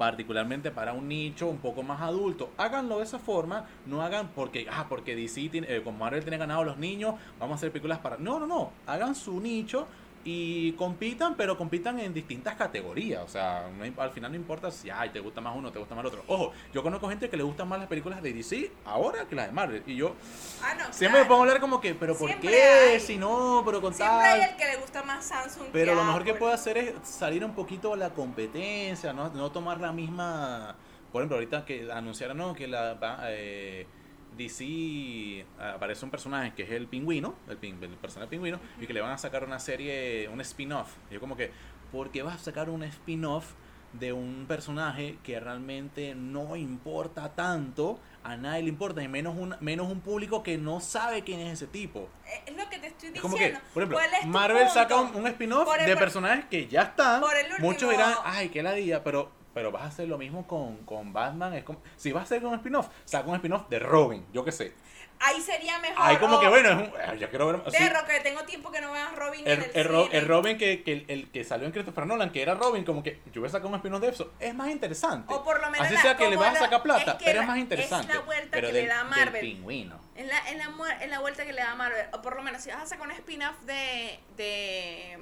particularmente 0.00 0.70
para 0.70 0.94
un 0.94 1.08
nicho 1.08 1.46
un 1.46 1.58
poco 1.58 1.82
más 1.82 2.00
adulto. 2.00 2.48
Háganlo 2.56 2.96
de 2.96 3.04
esa 3.04 3.18
forma, 3.18 3.66
no 3.84 4.00
hagan 4.00 4.30
porque, 4.34 4.66
ah, 4.70 4.86
porque 4.88 5.14
DC 5.14 5.50
tiene, 5.50 5.66
eh, 5.68 5.82
como 5.82 6.08
tiene 6.08 6.38
ganado 6.38 6.64
los 6.64 6.78
niños, 6.78 7.16
vamos 7.38 7.52
a 7.52 7.56
hacer 7.56 7.70
películas 7.70 7.98
para... 7.98 8.16
No, 8.16 8.40
no, 8.40 8.46
no, 8.46 8.70
hagan 8.86 9.14
su 9.14 9.38
nicho 9.38 9.86
y 10.24 10.72
compitan, 10.72 11.34
pero 11.34 11.56
compitan 11.56 11.98
en 11.98 12.12
distintas 12.12 12.54
categorías. 12.56 13.22
O 13.24 13.28
sea, 13.28 13.68
no 13.76 14.02
al 14.02 14.10
final 14.10 14.30
no 14.32 14.36
importa 14.36 14.70
si, 14.70 14.90
ay, 14.90 15.10
te 15.10 15.20
gusta 15.20 15.40
más 15.40 15.56
uno, 15.56 15.72
te 15.72 15.78
gusta 15.78 15.94
más 15.94 16.02
el 16.02 16.08
otro. 16.08 16.24
Ojo, 16.26 16.52
yo 16.72 16.82
conozco 16.82 17.08
gente 17.08 17.30
que 17.30 17.36
le 17.36 17.42
gustan 17.42 17.68
más 17.68 17.78
las 17.78 17.88
películas 17.88 18.22
de 18.22 18.32
DC 18.32 18.70
ahora 18.84 19.26
que 19.26 19.34
las 19.34 19.46
de 19.46 19.52
Marvel. 19.52 19.82
Y 19.86 19.96
yo 19.96 20.14
Ah, 20.62 20.74
no, 20.74 20.92
siempre 20.92 21.20
me 21.20 21.26
claro. 21.26 21.28
pongo 21.28 21.40
a 21.40 21.44
hablar 21.44 21.60
como 21.60 21.80
que, 21.80 21.94
pero 21.94 22.16
¿por 22.16 22.28
Siempre 22.28 22.50
qué? 22.50 22.62
hay. 22.62 23.00
Si 23.00 23.16
no, 23.16 23.62
pero 23.64 23.80
con 23.80 23.94
Siempre 23.94 24.16
tal... 24.18 24.40
hay 24.40 24.50
el 24.50 24.56
que 24.56 24.64
le 24.66 24.76
gusta 24.76 25.02
más 25.02 25.24
Samsung. 25.24 25.68
Pero 25.72 25.94
lo 25.94 26.04
mejor 26.04 26.24
que 26.24 26.34
puede 26.34 26.52
hacer 26.54 26.76
es 26.78 26.94
salir 27.02 27.44
un 27.44 27.54
poquito 27.54 27.94
a 27.94 27.96
la 27.96 28.10
competencia, 28.10 29.12
no, 29.12 29.30
no 29.30 29.50
tomar 29.50 29.80
la 29.80 29.92
misma... 29.92 30.76
Por 31.12 31.22
ejemplo, 31.22 31.36
ahorita 31.36 31.64
que 31.64 31.90
anunciaron 31.90 32.36
¿no? 32.36 32.54
que 32.54 32.68
la 32.68 32.96
eh, 33.30 33.86
DC 34.36 35.44
aparece 35.58 36.04
un 36.04 36.10
personaje 36.10 36.52
que 36.54 36.62
es 36.64 36.70
el 36.70 36.86
pingüino, 36.86 37.34
el, 37.48 37.58
pin- 37.60 37.82
el 37.82 37.90
personaje 37.96 38.30
pingüino, 38.30 38.58
y 38.80 38.86
que 38.86 38.92
le 38.92 39.00
van 39.00 39.12
a 39.12 39.18
sacar 39.18 39.44
una 39.44 39.58
serie, 39.58 40.28
un 40.28 40.40
spin-off. 40.40 40.92
Yo 41.10 41.20
como 41.20 41.36
que, 41.36 41.50
¿por 41.92 42.10
qué 42.10 42.22
vas 42.22 42.36
a 42.36 42.38
sacar 42.38 42.70
un 42.70 42.82
spin-off 42.84 43.52
de 43.92 44.12
un 44.12 44.44
personaje 44.46 45.18
que 45.24 45.40
realmente 45.40 46.14
no 46.14 46.54
importa 46.56 47.30
tanto? 47.34 47.98
A 48.22 48.36
nadie 48.36 48.62
le 48.64 48.68
importa, 48.68 49.02
y 49.02 49.08
menos 49.08 49.34
un, 49.36 49.56
menos 49.60 49.90
un 49.90 50.00
público 50.00 50.42
que 50.42 50.58
no 50.58 50.80
sabe 50.80 51.22
quién 51.24 51.40
es 51.40 51.54
ese 51.54 51.66
tipo. 51.66 52.08
Eh, 52.26 52.42
Es 52.48 52.56
lo 52.56 52.68
que 52.68 52.78
te 52.78 52.86
estoy 52.88 53.08
Es 53.08 53.14
diciendo. 53.14 53.22
como 53.22 53.36
que, 53.36 53.56
por 53.72 53.82
ejemplo, 53.82 53.98
¿Cuál 53.98 54.10
es 54.20 54.26
Marvel 54.26 54.68
saca 54.68 54.96
un, 55.00 55.16
un 55.16 55.26
spin-off 55.26 55.68
de 55.76 55.96
personajes 55.96 56.44
que 56.44 56.66
ya 56.68 56.82
están. 56.82 57.20
por 57.20 57.34
el 57.34 57.50
último- 57.50 57.68
Muchos 57.70 57.90
dirán, 57.90 58.14
ay, 58.24 58.50
qué 58.50 58.62
ladilla, 58.62 59.02
pero, 59.02 59.32
pero 59.54 59.70
vas 59.72 59.82
a 59.82 59.86
hacer 59.86 60.08
lo 60.08 60.18
mismo 60.18 60.46
con, 60.46 60.78
con 60.84 61.12
Batman. 61.12 61.54
Es 61.54 61.64
como, 61.64 61.80
si 61.96 62.12
vas 62.12 62.22
a 62.22 62.24
hacer 62.24 62.44
un 62.44 62.54
spin-off, 62.54 62.88
saca 63.04 63.28
un 63.28 63.36
spin-off 63.36 63.68
de 63.68 63.78
Robin, 63.78 64.26
yo 64.32 64.44
qué 64.44 64.52
sé. 64.52 64.72
ahí 65.20 65.40
sería 65.40 65.78
mejor. 65.80 65.98
Ahí 65.98 66.16
como 66.16 66.40
que 66.40 66.48
bueno, 66.48 66.70
es 66.70 67.12
un, 67.12 67.18
yo 67.18 67.28
quiero 67.28 67.46
ver... 67.48 67.62
sí, 67.70 67.82
De 67.82 67.90
que 68.08 68.20
tengo 68.20 68.42
tiempo 68.44 68.70
que 68.70 68.80
no 68.80 68.92
veo 68.92 69.04
a 69.06 69.10
Robin 69.10 69.46
en 69.46 69.52
el, 69.52 69.58
el, 69.58 69.70
el, 69.74 69.86
cine. 70.04 70.08
el 70.18 70.28
Robin 70.28 70.56
que, 70.58 70.82
que 70.82 70.92
el, 70.92 71.04
el 71.08 71.30
que 71.30 71.44
salió 71.44 71.66
en 71.66 71.72
Christopher 71.72 72.06
Nolan, 72.06 72.30
que 72.32 72.40
era 72.42 72.54
Robin, 72.54 72.84
como 72.84 73.02
que 73.02 73.20
yo 73.32 73.40
voy 73.40 73.48
a 73.48 73.52
sacar 73.52 73.66
un 73.66 73.74
spin-off 73.74 74.00
de 74.00 74.08
eso, 74.08 74.32
es 74.40 74.54
más 74.54 74.68
interesante. 74.70 75.32
O 75.34 75.44
por 75.44 75.60
lo 75.60 75.70
menos 75.70 75.86
Así 75.86 75.94
la- 75.94 76.02
sea 76.02 76.16
que 76.16 76.28
le 76.30 76.36
vas 76.36 76.56
a 76.56 76.60
sacar 76.60 76.82
plata, 76.82 77.12
es 77.12 77.16
que 77.18 77.24
pero 77.26 77.36
la- 77.38 77.42
es 77.42 77.48
más 77.48 77.56
es 77.56 77.62
interesante. 77.62 78.14
la 78.14 78.20
vuelta 78.20 78.48
pero 78.52 78.68
que 78.68 78.72
del, 78.72 78.82
le 78.84 78.88
da 78.88 79.04
Marvel. 79.04 79.40
pingüino. 79.40 80.00
En 80.14 80.28
la, 80.28 80.48
en, 80.48 80.58
la, 80.58 81.06
la 81.06 81.20
vuelta 81.20 81.44
que 81.44 81.52
le 81.52 81.60
da 81.62 81.74
Marvel, 81.74 82.06
o 82.12 82.22
por 82.22 82.36
lo 82.36 82.42
menos 82.42 82.62
si 82.62 82.70
vas 82.70 82.82
a 82.82 82.86
sacar 82.86 83.06
un 83.06 83.12
spin-off 83.12 83.58
de, 83.66 84.20
de, 84.36 85.18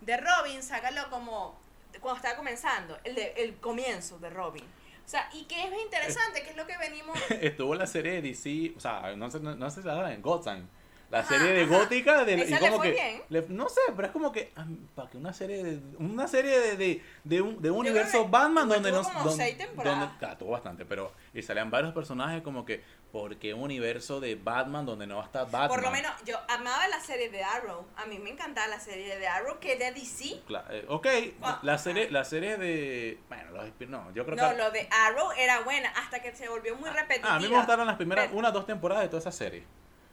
de 0.00 0.16
Robin, 0.16 0.62
sácalo 0.62 1.10
como 1.10 1.58
cuando 2.00 2.16
estaba 2.16 2.36
comenzando, 2.36 2.98
el, 3.04 3.14
de, 3.14 3.32
el 3.36 3.56
comienzo 3.56 4.18
de 4.18 4.30
Robin. 4.30 4.64
O 5.04 5.08
sea, 5.08 5.28
y 5.32 5.44
que 5.44 5.62
es 5.62 5.70
interesante, 5.84 6.42
que 6.42 6.50
es 6.50 6.56
lo 6.56 6.66
que 6.66 6.76
venimos... 6.78 7.16
Estuvo 7.40 7.74
la 7.74 7.86
serie 7.86 8.12
de 8.20 8.22
DC, 8.22 8.74
o 8.76 8.80
sea, 8.80 9.14
no 9.16 9.30
sé, 9.30 9.38
no, 9.40 9.54
no 9.54 9.70
sé 9.70 9.82
si 9.82 9.86
la 9.86 9.94
daban 9.94 10.12
en 10.12 10.22
Gotham. 10.22 10.66
La 11.08 11.20
Ajá, 11.20 11.28
serie 11.38 11.52
de 11.52 11.62
ajá. 11.62 11.78
Gótica 11.78 12.24
de, 12.24 12.34
¿Esa 12.34 12.44
y 12.44 12.50
le 12.50 12.58
como 12.58 12.76
fue 12.78 12.86
que 12.86 12.92
bien? 12.94 13.22
le- 13.28 13.46
no 13.50 13.68
sé, 13.68 13.80
pero 13.94 14.08
es 14.08 14.12
como 14.12 14.32
que 14.32 14.52
ah, 14.56 14.66
para 14.96 15.08
que 15.08 15.16
una 15.16 15.32
serie 15.32 15.62
de 15.62 15.80
una 15.98 16.26
serie 16.26 16.58
de, 16.58 16.76
de, 16.76 17.02
de 17.22 17.40
un, 17.40 17.62
de 17.62 17.70
un 17.70 17.78
universo 17.78 18.26
Batman 18.26 18.68
donde 18.68 18.90
no 18.90 19.02
donde, 19.02 19.54
donde- 19.84 20.36
tuvo 20.36 20.50
bastante, 20.50 20.84
pero 20.84 21.12
y 21.38 21.42
salían 21.42 21.70
varios 21.70 21.92
personajes 21.92 22.42
como 22.42 22.64
que 22.64 22.82
porque 23.12 23.54
un 23.54 23.62
universo 23.62 24.20
de 24.20 24.34
Batman 24.34 24.84
donde 24.86 25.06
no 25.06 25.16
va 25.16 25.22
a 25.22 25.26
estar 25.26 25.44
Batman. 25.50 25.68
Por 25.68 25.82
lo 25.82 25.90
menos, 25.90 26.12
yo 26.24 26.36
amaba 26.48 26.86
la 26.88 27.00
serie 27.00 27.30
de 27.30 27.42
Arrow. 27.42 27.86
A 27.96 28.06
mí 28.06 28.18
me 28.18 28.30
encantaba 28.30 28.66
la 28.68 28.80
serie 28.80 29.16
de 29.18 29.26
Arrow, 29.26 29.58
que 29.58 29.74
es 29.74 29.78
de 29.78 29.92
DC. 29.92 30.40
Eh, 30.70 30.84
ok, 30.88 31.06
Ah. 31.42 31.60
la 31.62 31.78
serie 31.78 32.10
la 32.10 32.24
serie 32.24 32.56
de 32.56 33.18
bueno, 33.28 33.50
los 33.52 33.88
no, 33.88 34.12
yo 34.12 34.24
creo 34.24 34.36
No, 34.36 34.50
que 34.50 34.56
lo 34.56 34.70
de 34.70 34.88
Arrow 34.90 35.30
era 35.38 35.60
buena, 35.60 35.90
hasta 35.90 36.20
que 36.20 36.34
se 36.34 36.48
volvió 36.48 36.74
muy 36.76 36.90
repetitiva. 36.90 37.32
Ah, 37.32 37.36
a 37.36 37.40
mí 37.40 37.48
me 37.48 37.56
gustaron 37.56 37.86
las 37.86 37.96
primeras 37.96 38.26
Pero- 38.26 38.38
una 38.38 38.48
o 38.48 38.52
dos 38.52 38.66
temporadas 38.66 39.02
de 39.04 39.08
toda 39.08 39.20
esa 39.20 39.32
serie. 39.32 39.64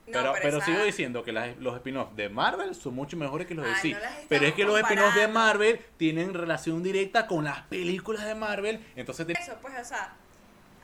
No, 0.06 0.20
pero 0.20 0.34
pero, 0.42 0.58
esa- 0.58 0.66
sigo 0.66 0.84
diciendo 0.84 1.24
que 1.24 1.32
las- 1.32 1.56
los 1.60 1.76
spin-offs 1.76 2.14
de 2.18 2.28
Marvel 2.28 2.76
son 2.76 2.94
mucho 2.94 3.16
mejores 3.16 3.48
que 3.48 3.54
los 3.56 3.64
de 3.66 3.72
DC. 3.72 3.92
no 3.94 4.00
pero 4.28 4.46
es 4.46 4.54
que 4.54 4.66
los 4.66 4.78
spin-offs 4.82 5.16
de. 5.16 5.28
Marvel 5.30 5.80
tienen 5.96 6.34
relación 6.34 6.84
directa 6.84 7.26
con 7.26 7.46
las 7.46 7.62
películas 7.68 8.26
de 8.26 8.36
Marvel. 8.36 8.86
Entonces, 8.98 9.26
te- 9.26 9.32
Eso, 9.34 9.58
pues, 9.62 9.74
o 9.80 9.86
sea, 9.86 10.14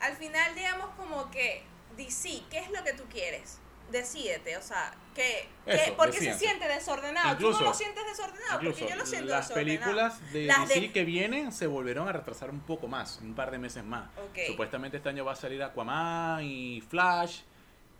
al 0.00 0.16
final, 0.16 0.54
digamos, 0.54 0.86
como 0.96 1.30
que 1.30 1.62
DC, 1.96 2.42
¿qué 2.50 2.58
es 2.60 2.70
lo 2.70 2.82
que 2.84 2.92
tú 2.94 3.04
quieres? 3.10 3.58
Decídete, 3.90 4.56
o 4.56 4.62
sea, 4.62 4.94
que, 5.14 5.48
porque 5.96 6.18
se 6.18 6.38
siente 6.38 6.68
desordenado. 6.68 7.36
tú 7.38 7.50
no 7.50 7.60
lo 7.60 7.74
sientes 7.74 8.04
desordenado, 8.06 8.60
porque 8.62 8.88
yo 8.88 8.94
lo 8.94 9.04
siento 9.04 9.26
las 9.32 9.48
desordenado. 9.48 9.54
películas 9.54 10.32
de 10.32 10.44
Las 10.44 10.68
DC 10.68 10.80
de- 10.80 10.92
que 10.92 11.04
vienen 11.04 11.50
se 11.50 11.66
volvieron 11.66 12.06
a 12.08 12.12
retrasar 12.12 12.50
un 12.50 12.60
poco 12.60 12.86
más, 12.86 13.18
un 13.20 13.34
par 13.34 13.50
de 13.50 13.58
meses 13.58 13.82
más. 13.82 14.08
Ok. 14.30 14.38
Supuestamente 14.46 14.98
este 14.98 15.08
año 15.08 15.24
va 15.24 15.32
a 15.32 15.36
salir 15.36 15.60
Aquaman 15.62 16.44
y 16.44 16.80
Flash 16.82 17.40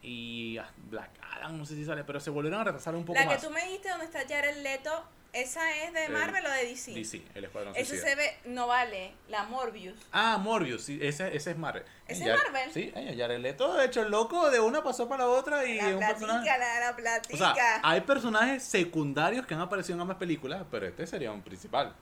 y 0.03 0.59
Black 0.89 1.11
Adam, 1.37 1.59
no 1.59 1.67
sé 1.67 1.75
si 1.75 1.85
sale, 1.85 2.05
pero 2.05 2.21
se 2.21 2.31
volvieron 2.31 2.61
a 2.61 2.65
retrasar 2.65 2.95
un 2.95 3.05
poco 3.05 3.19
La 3.19 3.27
que 3.27 3.35
más. 3.35 3.43
tú 3.43 3.51
me 3.51 3.63
dijiste 3.65 3.89
donde 3.91 4.05
está 4.07 4.21
Jared 4.29 4.59
Leto, 4.63 5.05
¿esa 5.33 5.71
es 5.85 5.93
de 5.93 6.07
El- 6.07 6.13
Marvel 6.13 6.45
o 6.47 6.51
de 6.51 6.65
DC? 6.67 6.93
DC, 6.93 7.23
el 7.35 7.45
Escuadrón 7.45 7.75
Suicida. 7.75 8.01
se 8.03 8.15
ve, 8.17 8.37
no 8.47 8.67
vale, 8.67 9.13
la 9.29 9.45
Morbius. 9.45 9.99
Ah, 10.13 10.39
Morbius, 10.39 10.83
sí, 10.85 10.99
ese, 11.03 11.35
ese 11.37 11.53
es 11.53 11.57
Marvel. 11.59 11.85
¿Ese 12.09 12.25
es 12.31 12.37
Marvel? 12.37 12.71
Sí, 12.73 12.93
eh, 12.95 13.15
Jared 13.17 13.39
Leto, 13.41 13.75
de 13.75 13.87
hecho, 13.87 14.03
el 14.03 14.11
loco 14.11 14.51
de 14.51 14.61
una 14.61 14.83
pasó 14.83 15.09
para 15.09 15.25
la 15.25 15.31
otra 15.31 15.65
y 15.65 15.79
es 15.79 15.85
La 15.85 15.91
un 15.91 15.99
personaje. 16.01 16.45
platica, 16.45 16.59
la, 16.59 16.81
la 16.81 16.91
O 16.91 16.97
platica. 16.97 17.55
sea, 17.55 17.81
hay 17.83 18.01
personajes 18.03 18.63
secundarios 18.63 19.47
que 19.47 19.55
han 19.55 19.61
aparecido 19.61 19.95
en 19.97 20.01
ambas 20.03 20.17
películas, 20.17 20.65
pero 20.71 20.87
este 20.87 21.07
sería 21.07 21.31
un 21.33 21.43
principal. 21.43 21.95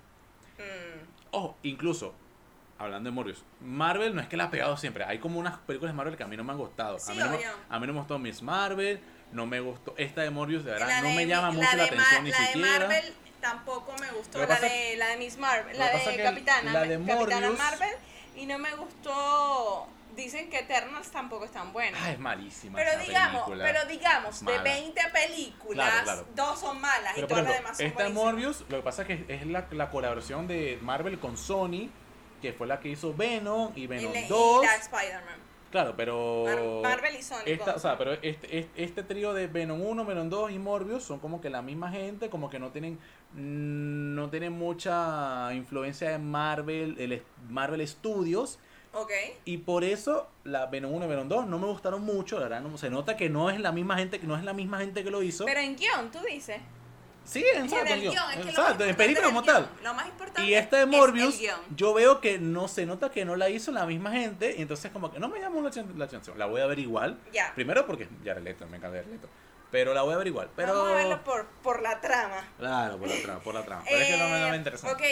Mm, 0.58 1.04
Ojo, 1.30 1.56
incluso, 1.62 2.14
hablando 2.78 3.10
de 3.10 3.14
Morbius, 3.14 3.44
Marvel 3.60 4.14
no 4.14 4.20
es 4.20 4.28
que 4.28 4.36
la 4.36 4.44
ha 4.44 4.50
pegado 4.50 4.76
siempre. 4.76 5.04
Hay 5.04 5.18
como 5.18 5.38
unas 5.38 5.58
películas 5.58 5.92
de 5.92 5.96
Marvel 5.96 6.16
que 6.16 6.22
a 6.22 6.26
mí 6.26 6.36
no 6.36 6.44
me 6.44 6.52
han 6.52 6.58
gustado. 6.58 6.98
Sí, 6.98 7.12
a, 7.20 7.26
mí 7.28 7.36
no, 7.44 7.50
a 7.68 7.78
mí 7.80 7.86
no 7.86 7.92
me 7.92 7.98
gustó 7.98 8.18
Miss 8.18 8.40
Marvel, 8.42 8.98
no 9.32 9.46
me 9.46 9.60
gustó. 9.60 9.94
Esta 9.96 10.22
de 10.22 10.30
Morbius, 10.30 10.64
de 10.64 10.72
verdad, 10.72 10.88
la 10.88 11.00
no 11.02 11.08
de 11.08 11.14
me 11.14 11.26
llama 11.26 11.50
mucho 11.50 11.76
la, 11.76 11.84
de 11.84 11.90
Ma- 11.92 12.02
atención 12.02 12.24
ni 12.24 12.30
la 12.30 12.38
de 12.40 12.46
siquiera. 12.46 12.78
Marvel 12.80 13.14
tampoco 13.40 13.94
me 14.00 14.10
gustó. 14.12 14.38
La 14.46 14.58
de, 14.60 14.94
la 14.96 15.06
de 15.08 15.16
Miss 15.18 15.36
Marvel, 15.38 15.78
la 15.78 15.90
de 15.90 16.22
Capitana, 16.22 16.72
la 16.72 16.80
de 16.82 16.96
Capitana 17.04 17.48
Morbius- 17.50 17.58
Marvel. 17.58 17.94
Y 18.36 18.46
no 18.46 18.58
me 18.58 18.70
gustó. 18.74 19.88
Dicen 20.16 20.50
que 20.50 20.58
Eternals 20.60 21.10
tampoco 21.12 21.44
están 21.44 21.72
buenas. 21.72 22.00
Ah, 22.02 22.10
es 22.10 22.18
malísima. 22.18 22.76
pero 22.76 22.90
esa 22.90 23.00
digamos, 23.02 23.42
película. 23.44 23.64
pero 23.64 23.84
digamos, 23.88 24.40
de 24.40 24.44
Mala. 24.46 24.62
20 24.64 25.00
películas, 25.12 25.88
Claro, 25.90 26.04
claro. 26.04 26.26
dos 26.34 26.58
son 26.60 26.80
malas 26.80 27.12
Pero 27.14 27.26
y 27.26 27.28
todas 27.28 27.44
las 27.44 27.52
demás 27.54 27.76
son 27.76 27.86
esta 27.86 28.02
de 28.04 28.08
buenísimas. 28.12 28.34
Morbius, 28.34 28.60
lo 28.68 28.76
que 28.78 28.82
pasa 28.82 29.02
es 29.02 29.08
que 29.08 29.24
es 29.34 29.46
la, 29.46 29.66
la 29.70 29.90
colaboración 29.90 30.48
de 30.48 30.78
Marvel 30.82 31.20
con 31.20 31.36
Sony, 31.36 31.88
que 32.42 32.52
fue 32.52 32.66
la 32.66 32.80
que 32.80 32.88
hizo 32.88 33.14
Venom 33.14 33.72
y 33.76 33.82
Y, 33.82 33.86
Venom 33.86 34.12
le- 34.12 34.22
y 34.22 34.28
2. 34.28 34.64
la 34.64 34.74
Spider-Man. 34.76 35.38
Claro, 35.70 35.94
pero. 35.96 36.44
Mar- 36.82 36.92
Marvel 36.94 37.16
y 37.16 37.22
Sony. 37.22 37.42
Esta, 37.46 37.74
o 37.74 37.78
sea, 37.78 37.98
pero 37.98 38.12
este, 38.12 38.58
este, 38.58 38.68
este 38.82 39.02
trío 39.02 39.34
de 39.34 39.46
Venom 39.48 39.80
1, 39.82 40.04
Venom 40.06 40.28
2 40.30 40.50
y 40.52 40.58
Morbius 40.58 41.02
son 41.04 41.18
como 41.18 41.40
que 41.40 41.50
la 41.50 41.60
misma 41.62 41.90
gente, 41.90 42.30
como 42.30 42.48
que 42.48 42.58
no 42.58 42.70
tienen 42.70 42.98
no 43.34 44.30
tienen 44.30 44.52
mucha 44.54 45.52
influencia 45.54 46.10
de 46.10 46.18
Marvel, 46.18 46.96
el 46.98 47.22
Marvel 47.50 47.86
Studios 47.86 48.58
Ok. 48.94 49.10
y 49.44 49.58
por 49.58 49.84
eso 49.84 50.28
la 50.44 50.64
Venom 50.66 50.94
1 50.94 51.04
y 51.04 51.08
Venom 51.08 51.28
2 51.28 51.46
no 51.46 51.58
me 51.58 51.66
gustaron 51.66 52.02
mucho, 52.02 52.36
la 52.38 52.44
verdad, 52.44 52.60
no, 52.62 52.78
se 52.78 52.88
nota 52.88 53.16
que 53.18 53.28
no 53.28 53.50
es 53.50 53.60
la 53.60 53.70
misma 53.70 53.98
gente, 53.98 54.18
que 54.18 54.26
no 54.26 54.34
es 54.36 54.44
la 54.44 54.54
misma 54.54 54.78
gente 54.78 55.04
que 55.04 55.10
lo 55.10 55.22
hizo. 55.22 55.44
Pero 55.44 55.60
en 55.60 55.76
guion, 55.76 56.10
tú 56.10 56.20
dices. 56.20 56.56
Sí, 57.28 57.44
En 57.54 57.64
exacto, 57.64 57.94
el 57.94 58.00
guion, 58.00 58.14
es 58.32 58.36
que 58.44 58.50
exacto, 58.50 58.84
en 58.84 58.96
película 58.96 59.26
como 59.26 59.42
tal. 59.42 59.68
Lo 59.82 59.94
más 59.94 60.06
importante 60.06 60.42
Y 60.48 60.54
esta 60.54 60.78
de 60.78 60.86
Morbius, 60.86 61.40
el 61.40 61.50
yo 61.76 61.94
veo 61.94 62.20
que 62.20 62.38
no 62.38 62.68
se 62.68 62.86
nota 62.86 63.10
que 63.10 63.24
no 63.24 63.36
la 63.36 63.48
hizo 63.50 63.70
la 63.70 63.86
misma 63.86 64.10
gente, 64.12 64.54
y 64.56 64.62
entonces 64.62 64.90
como 64.90 65.12
que 65.12 65.18
no 65.20 65.28
me 65.28 65.38
llamó 65.40 65.60
la 65.60 65.70
la 65.96 66.04
atención. 66.04 66.38
La 66.38 66.46
voy 66.46 66.60
a 66.60 66.66
ver 66.66 66.78
igual. 66.78 67.18
Ya. 67.32 67.52
Primero 67.54 67.86
porque 67.86 68.08
Jared 68.24 68.42
Leto, 68.42 68.66
me 68.66 68.78
encanta 68.78 68.98
Jared 68.98 69.12
Leto. 69.12 69.28
Pero 69.70 69.92
la 69.92 70.02
voy 70.02 70.14
a 70.14 70.16
ver 70.16 70.26
igual. 70.26 70.48
Pero... 70.56 70.72
Vamos 70.72 70.90
a 70.92 70.94
verlo 70.94 71.24
por, 71.24 71.46
por 71.62 71.82
la 71.82 72.00
trama. 72.00 72.42
Claro, 72.58 72.96
por 72.98 73.08
la 73.08 73.22
trama, 73.22 73.40
por 73.40 73.54
la 73.54 73.64
trama. 73.64 73.82
Pero 73.88 73.98
es 74.00 74.06
que 74.08 74.16
no 74.16 74.28
me, 74.28 74.40
no 74.40 74.48
me 74.48 74.54
Eh, 74.54 74.58
interesa. 74.58 74.90
Ok, 74.92 75.02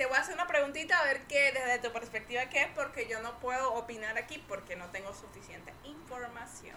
te 0.00 0.06
voy 0.06 0.16
a 0.16 0.20
hacer 0.20 0.34
una 0.34 0.46
preguntita 0.46 0.98
a 0.98 1.04
ver 1.04 1.20
qué 1.28 1.52
desde 1.52 1.78
tu 1.86 1.92
perspectiva 1.92 2.46
qué 2.46 2.62
es, 2.62 2.68
porque 2.74 3.06
yo 3.06 3.20
no 3.20 3.38
puedo 3.38 3.74
opinar 3.74 4.16
aquí 4.16 4.42
porque 4.48 4.74
no 4.74 4.86
tengo 4.86 5.12
suficiente 5.12 5.74
información. 5.84 6.74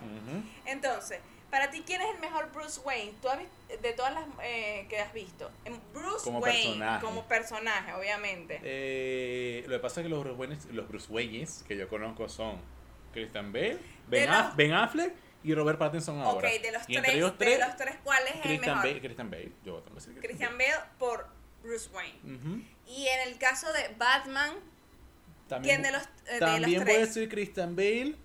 Entonces, 0.65 1.21
para 1.49 1.71
ti, 1.71 1.83
¿quién 1.85 2.01
es 2.01 2.09
el 2.15 2.19
mejor 2.19 2.51
Bruce 2.51 2.81
Wayne? 2.81 3.13
Tú 3.21 3.29
has 3.29 3.39
de 3.81 3.93
todas 3.93 4.13
las 4.13 4.25
eh, 4.43 4.87
que 4.89 4.99
has 4.99 5.13
visto. 5.13 5.49
En 5.63 5.79
Bruce 5.93 6.25
Como 6.25 6.39
Wayne, 6.39 6.63
personaje. 6.63 7.05
como 7.05 7.23
personaje, 7.25 7.93
obviamente. 7.93 8.59
Eh, 8.61 9.63
lo 9.67 9.77
que 9.77 9.79
pasa 9.79 10.01
es 10.01 10.03
que 10.03 10.09
los 10.09 10.19
Bruce 10.21 10.37
Waynes, 10.37 10.65
los 10.65 10.87
Bruce 10.89 11.07
Waynes 11.09 11.63
que 11.65 11.77
yo 11.77 11.87
conozco 11.87 12.27
son 12.27 12.59
Christian 13.13 13.53
Bale, 13.53 13.75
De 13.75 13.79
Ben, 14.19 14.29
Aff- 14.31 14.55
Ben 14.57 14.73
Affleck 14.73 15.13
y 15.45 15.53
Robert 15.55 15.79
Pattinson 15.79 16.19
ok, 16.19 16.25
ahora. 16.25 16.49
de 16.49 16.71
los, 16.73 16.83
y 16.89 16.97
tres, 16.97 17.13
ellos 17.15 17.31
de 17.39 17.45
tres, 17.45 17.59
los 17.59 17.77
tres, 17.77 17.95
¿cuál 18.03 18.27
es 18.27 18.35
el 18.35 18.41
Christian 18.41 18.75
mejor? 18.75 18.89
Bale, 18.89 18.99
Christian 18.99 19.31
Bale. 19.31 19.51
Yo 19.63 19.81
decir 19.95 20.13
que 20.15 20.19
Christian 20.27 20.57
Bale 20.57 20.75
por 20.99 21.27
Bruce 21.61 21.89
Wayne. 21.93 22.19
Ujú. 22.35 22.61
Y 22.87 23.07
en 23.07 23.29
el 23.29 23.37
caso 23.37 23.71
de 23.73 23.93
Batman, 23.97 24.53
También, 25.47 25.81
¿quién 25.81 25.91
de 25.91 25.97
los, 25.97 26.03
eh, 26.27 26.33
de 26.33 26.39
también 26.39 27.07
ser 27.07 27.29
Christian 27.29 27.75
Bale, 27.75 28.15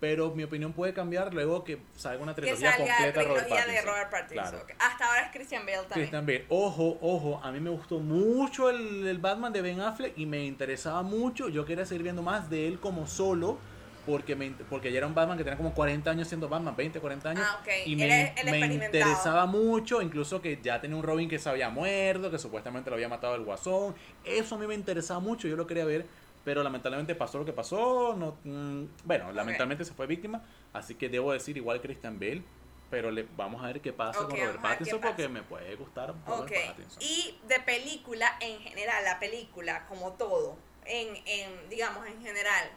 pero 0.00 0.34
mi 0.34 0.42
opinión 0.42 0.72
puede 0.72 0.92
cambiar 0.92 1.32
luego 1.32 1.62
que 1.62 1.80
salga 1.96 2.22
una 2.22 2.34
Que 2.34 2.42
trilogía 2.42 2.72
salga 2.72 2.96
completa 2.96 3.20
de 3.20 3.24
Robert 3.24 3.44
trilogía 3.44 3.66
de 3.66 3.72
Pattinson. 3.72 3.86
Robert 3.86 4.10
Pattinson. 4.10 4.50
Claro. 4.50 4.66
Hasta 4.80 5.06
ahora 5.06 5.20
es 5.22 5.32
Christian 5.32 5.64
Bale 5.64 5.78
también. 5.78 6.00
Christian 6.00 6.26
Bale. 6.26 6.46
Ojo, 6.48 6.98
ojo, 7.00 7.40
a 7.42 7.52
mí 7.52 7.60
me 7.60 7.70
gustó 7.70 8.00
mucho 8.00 8.68
el, 8.68 9.06
el 9.06 9.18
Batman 9.18 9.52
de 9.52 9.62
Ben 9.62 9.80
Affleck 9.80 10.18
y 10.18 10.26
me 10.26 10.44
interesaba 10.44 11.02
mucho. 11.02 11.48
Yo 11.48 11.64
quería 11.64 11.86
seguir 11.86 12.02
viendo 12.02 12.22
más 12.22 12.50
de 12.50 12.66
él 12.66 12.80
como 12.80 13.06
solo. 13.06 13.58
Porque, 14.04 14.34
me, 14.34 14.50
porque 14.68 14.90
ya 14.90 14.98
era 14.98 15.06
un 15.06 15.14
Batman 15.14 15.38
que 15.38 15.44
tenía 15.44 15.56
como 15.56 15.72
40 15.72 16.10
años 16.10 16.26
siendo 16.26 16.48
Batman, 16.48 16.74
20, 16.74 16.98
40 16.98 17.30
años. 17.30 17.44
Ah, 17.46 17.60
ok. 17.60 17.68
Y 17.86 17.94
me, 17.94 18.34
interesaba 18.74 19.46
mucho, 19.46 20.02
incluso 20.02 20.42
que 20.42 20.58
ya 20.60 20.80
tenía 20.80 20.96
un 20.96 21.04
Robin 21.04 21.28
que 21.28 21.38
se 21.38 21.48
había 21.48 21.70
muerto, 21.70 22.30
que 22.30 22.38
supuestamente 22.38 22.90
lo 22.90 22.96
había 22.96 23.08
matado 23.08 23.36
el 23.36 23.44
guasón. 23.44 23.94
Eso 24.24 24.56
a 24.56 24.58
mí 24.58 24.66
me 24.66 24.74
interesaba 24.74 25.20
mucho, 25.20 25.46
yo 25.46 25.56
lo 25.56 25.66
quería 25.66 25.84
ver. 25.84 26.06
Pero 26.44 26.64
lamentablemente 26.64 27.14
pasó 27.14 27.38
lo 27.38 27.44
que 27.44 27.52
pasó. 27.52 28.16
No, 28.16 28.36
mm, 28.42 28.86
bueno, 29.04 29.30
lamentablemente 29.30 29.84
se 29.84 29.94
fue 29.94 30.08
víctima. 30.08 30.42
Así 30.72 30.96
que 30.96 31.08
debo 31.08 31.32
decir 31.32 31.56
igual 31.56 31.80
Christian 31.80 32.18
Bale. 32.18 32.42
Pero 32.90 33.10
le, 33.10 33.26
vamos 33.36 33.62
a 33.62 33.68
ver 33.68 33.80
qué 33.80 33.92
pasa 33.92 34.18
con 34.18 34.30
Robert 34.30 34.60
Pattinson 34.60 35.00
porque 35.00 35.28
me 35.28 35.42
puede 35.42 35.76
gustar. 35.76 36.14
Robert 36.26 36.52
Pattinson. 36.66 37.02
Y 37.02 37.38
de 37.46 37.60
película 37.60 38.36
en 38.40 38.60
general, 38.60 39.04
la 39.04 39.18
película 39.18 39.86
como 39.86 40.12
todo, 40.14 40.58
en, 40.84 41.16
en 41.24 41.70
digamos 41.70 42.06
en 42.06 42.20
general, 42.20 42.70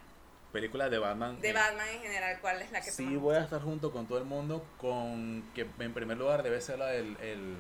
Películas 0.56 0.90
de 0.90 0.98
Batman. 0.98 1.40
de 1.42 1.50
eh, 1.50 1.54
Batman 1.54 1.88
en 1.94 2.02
general, 2.02 2.38
¿cuál 2.42 2.62
es 2.62 2.72
la 2.72 2.82
que 2.82 2.90
Sí 2.92 3.16
voy 3.18 3.36
a 3.36 3.42
estar 3.42 3.62
junto 3.62 3.92
con 3.92 4.08
todo 4.08 4.18
el 4.18 4.26
mundo 4.26 4.66
con 4.78 5.44
que 5.54 5.68
en 5.80 5.94
primer 5.94 6.18
lugar 6.18 6.42
debe 6.44 6.60
ser 6.62 6.80
la 6.80 6.88
del 6.88 7.18
el, 7.22 7.56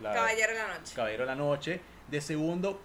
la 0.00 0.12
Caballero 0.14 0.52
de 0.52 0.58
la 0.58 0.68
Noche. 0.78 0.94
Caballero 0.94 1.22
de 1.22 1.26
la 1.26 1.34
Noche. 1.34 1.80
De 2.08 2.20
segundo, 2.20 2.80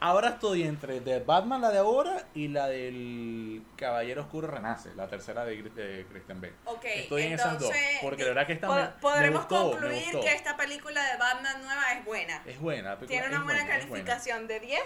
ahora 0.00 0.28
estoy 0.30 0.62
entre 0.62 1.00
de 1.00 1.18
Batman 1.20 1.60
la 1.60 1.70
de 1.70 1.78
ahora 1.78 2.24
y 2.34 2.48
la 2.48 2.68
del 2.68 3.62
Caballero 3.76 4.22
Oscuro 4.22 4.46
Renace, 4.46 4.94
la 4.94 5.08
tercera 5.08 5.44
de, 5.44 5.60
de 5.62 6.06
Christian 6.10 6.40
Bale. 6.40 6.54
Ok, 6.66 6.84
Estoy 6.84 7.22
en 7.24 7.32
esas 7.32 7.58
dos, 7.58 7.72
porque 8.00 8.22
la 8.22 8.28
verdad 8.28 8.46
que 8.46 8.52
esta 8.54 8.68
po- 8.68 8.74
me- 8.74 8.82
me 8.82 8.88
podremos 9.00 9.42
me 9.42 9.48
concluir 9.48 10.02
gustó. 10.04 10.20
que 10.20 10.32
esta 10.34 10.56
película 10.56 11.02
de 11.12 11.18
Batman 11.18 11.60
nueva 11.62 11.92
es 11.94 12.04
buena. 12.04 12.42
Es 12.46 12.60
buena. 12.60 12.94
la 12.94 12.98
Tiene 13.00 13.26
una 13.28 13.42
buena 13.42 13.60
buena, 13.64 13.76
es 13.78 13.88
buena. 13.88 14.04
calificación 14.04 14.46
de 14.46 14.60
10. 14.60 14.80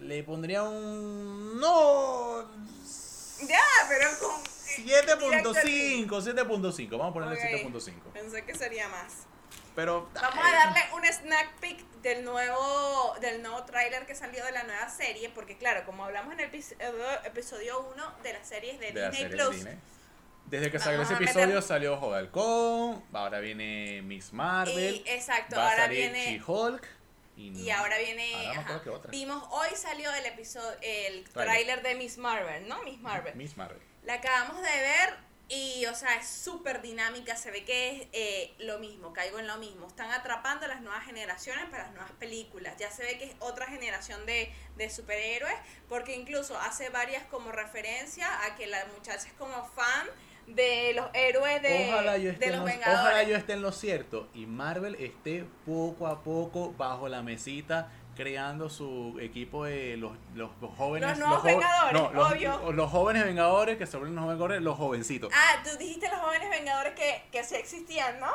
Le 0.00 0.22
pondría 0.22 0.62
un 0.62 1.58
no 1.58 2.48
7.5, 4.86 6.06
7.5. 6.08 6.90
Vamos 6.90 7.10
a 7.10 7.12
ponerle 7.12 7.34
Ok. 7.36 7.72
7.5. 7.72 8.12
Pensé 8.12 8.44
que 8.44 8.54
sería 8.54 8.88
más. 8.88 9.26
Pero. 9.74 10.08
Vamos 10.14 10.44
a 10.44 10.52
darle 10.52 10.80
un 10.94 11.04
snack 11.04 11.54
peek 11.60 11.78
del 12.02 12.24
nuevo 12.24 13.14
del 13.20 13.42
nuevo 13.42 13.64
tráiler 13.64 14.06
que 14.06 14.14
salió 14.14 14.44
de 14.44 14.52
la 14.52 14.64
nueva 14.64 14.88
serie, 14.88 15.28
porque 15.30 15.56
claro, 15.56 15.84
como 15.86 16.04
hablamos 16.04 16.32
en 16.34 16.40
el 16.40 16.54
eh, 16.54 17.18
episodio 17.24 17.80
1 17.94 18.12
de 18.22 18.32
las 18.32 18.48
series 18.48 18.78
de, 18.80 18.92
de 18.92 19.08
Disney 19.10 19.22
serie 19.30 19.36
Plus, 19.36 19.54
Disney. 19.56 19.78
Desde 20.46 20.70
que 20.70 20.78
salió 20.78 21.02
ese 21.02 21.12
a 21.14 21.16
episodio 21.16 21.46
meter- 21.46 21.62
salió 21.62 21.94
Ojo 21.94 22.10
de 22.12 22.18
Halcón, 22.18 23.04
ahora 23.12 23.38
viene 23.40 24.00
Miss 24.02 24.32
Marvel, 24.32 25.02
y 25.06 25.08
exacto, 25.10 25.56
va 25.56 25.62
a 25.66 25.70
ahora 25.70 25.84
salir 25.84 26.10
viene 26.12 26.24
She-Hulk 26.38 26.86
y, 27.36 27.46
y 27.48 27.50
no- 27.70 27.76
ahora 27.76 27.98
viene 27.98 28.34
ahora 28.34 28.80
no 28.84 29.00
vimos 29.10 29.44
hoy 29.50 29.68
salió 29.76 30.12
el 30.14 30.26
episodio 30.26 30.76
el 30.82 31.28
tráiler 31.30 31.82
de 31.82 31.94
Miss 31.96 32.16
Marvel, 32.18 32.66
¿no? 32.66 32.82
Miss 32.82 32.98
Marvel. 33.00 33.34
Miss 33.36 33.56
Marvel. 33.56 33.78
La 34.08 34.14
acabamos 34.14 34.56
de 34.62 34.62
ver 34.62 35.16
y, 35.48 35.84
o 35.84 35.94
sea, 35.94 36.14
es 36.14 36.26
súper 36.26 36.80
dinámica. 36.80 37.36
Se 37.36 37.50
ve 37.50 37.62
que 37.64 37.90
es 37.90 38.08
eh, 38.12 38.54
lo 38.58 38.78
mismo, 38.78 39.12
caigo 39.12 39.38
en 39.38 39.46
lo 39.46 39.58
mismo. 39.58 39.86
Están 39.86 40.10
atrapando 40.12 40.64
a 40.64 40.68
las 40.68 40.80
nuevas 40.80 41.04
generaciones 41.04 41.66
para 41.66 41.82
las 41.82 41.92
nuevas 41.92 42.12
películas. 42.12 42.74
Ya 42.78 42.90
se 42.90 43.02
ve 43.02 43.18
que 43.18 43.26
es 43.26 43.36
otra 43.40 43.66
generación 43.66 44.24
de, 44.24 44.50
de 44.78 44.88
superhéroes, 44.88 45.56
porque 45.90 46.16
incluso 46.16 46.58
hace 46.58 46.88
varias 46.88 47.22
como 47.24 47.52
referencia 47.52 48.46
a 48.46 48.56
que 48.56 48.66
la 48.66 48.82
muchacha 48.96 49.26
es 49.26 49.34
como 49.34 49.62
fan 49.66 50.06
de 50.46 50.94
los 50.94 51.10
héroes 51.12 51.60
de, 51.60 51.90
ojalá, 51.92 52.16
yo 52.16 52.28
de 52.28 52.30
esté 52.30 52.46
en 52.46 52.56
los 52.56 52.64
Vengadores. 52.64 53.00
ojalá 53.00 53.22
yo 53.24 53.36
esté 53.36 53.52
en 53.52 53.60
lo 53.60 53.72
cierto 53.72 54.30
y 54.32 54.46
Marvel 54.46 54.94
esté 54.94 55.44
poco 55.66 56.06
a 56.06 56.22
poco 56.22 56.72
bajo 56.78 57.10
la 57.10 57.20
mesita 57.20 57.92
creando 58.22 58.68
su 58.68 59.16
equipo 59.20 59.64
de 59.64 59.96
los, 59.96 60.10
los, 60.34 60.50
los 60.60 60.74
jóvenes. 60.76 61.08
Los 61.10 61.18
nuevos 61.20 61.44
Vengadores, 61.44 61.92
no, 61.92 62.10
los, 62.12 62.32
obvio. 62.32 62.72
los 62.72 62.90
jóvenes 62.90 63.24
Vengadores, 63.24 63.78
que 63.78 63.86
se 63.86 63.96
vuelven 63.96 64.16
los 64.16 64.26
Vengadores, 64.26 64.60
los 64.60 64.76
jovencitos. 64.76 65.30
Ah, 65.32 65.62
tú 65.62 65.70
dijiste 65.78 66.08
los 66.10 66.18
jóvenes 66.18 66.50
Vengadores 66.50 66.94
que, 66.94 67.22
que 67.30 67.44
sí 67.44 67.54
existían, 67.54 68.18
¿no? 68.18 68.26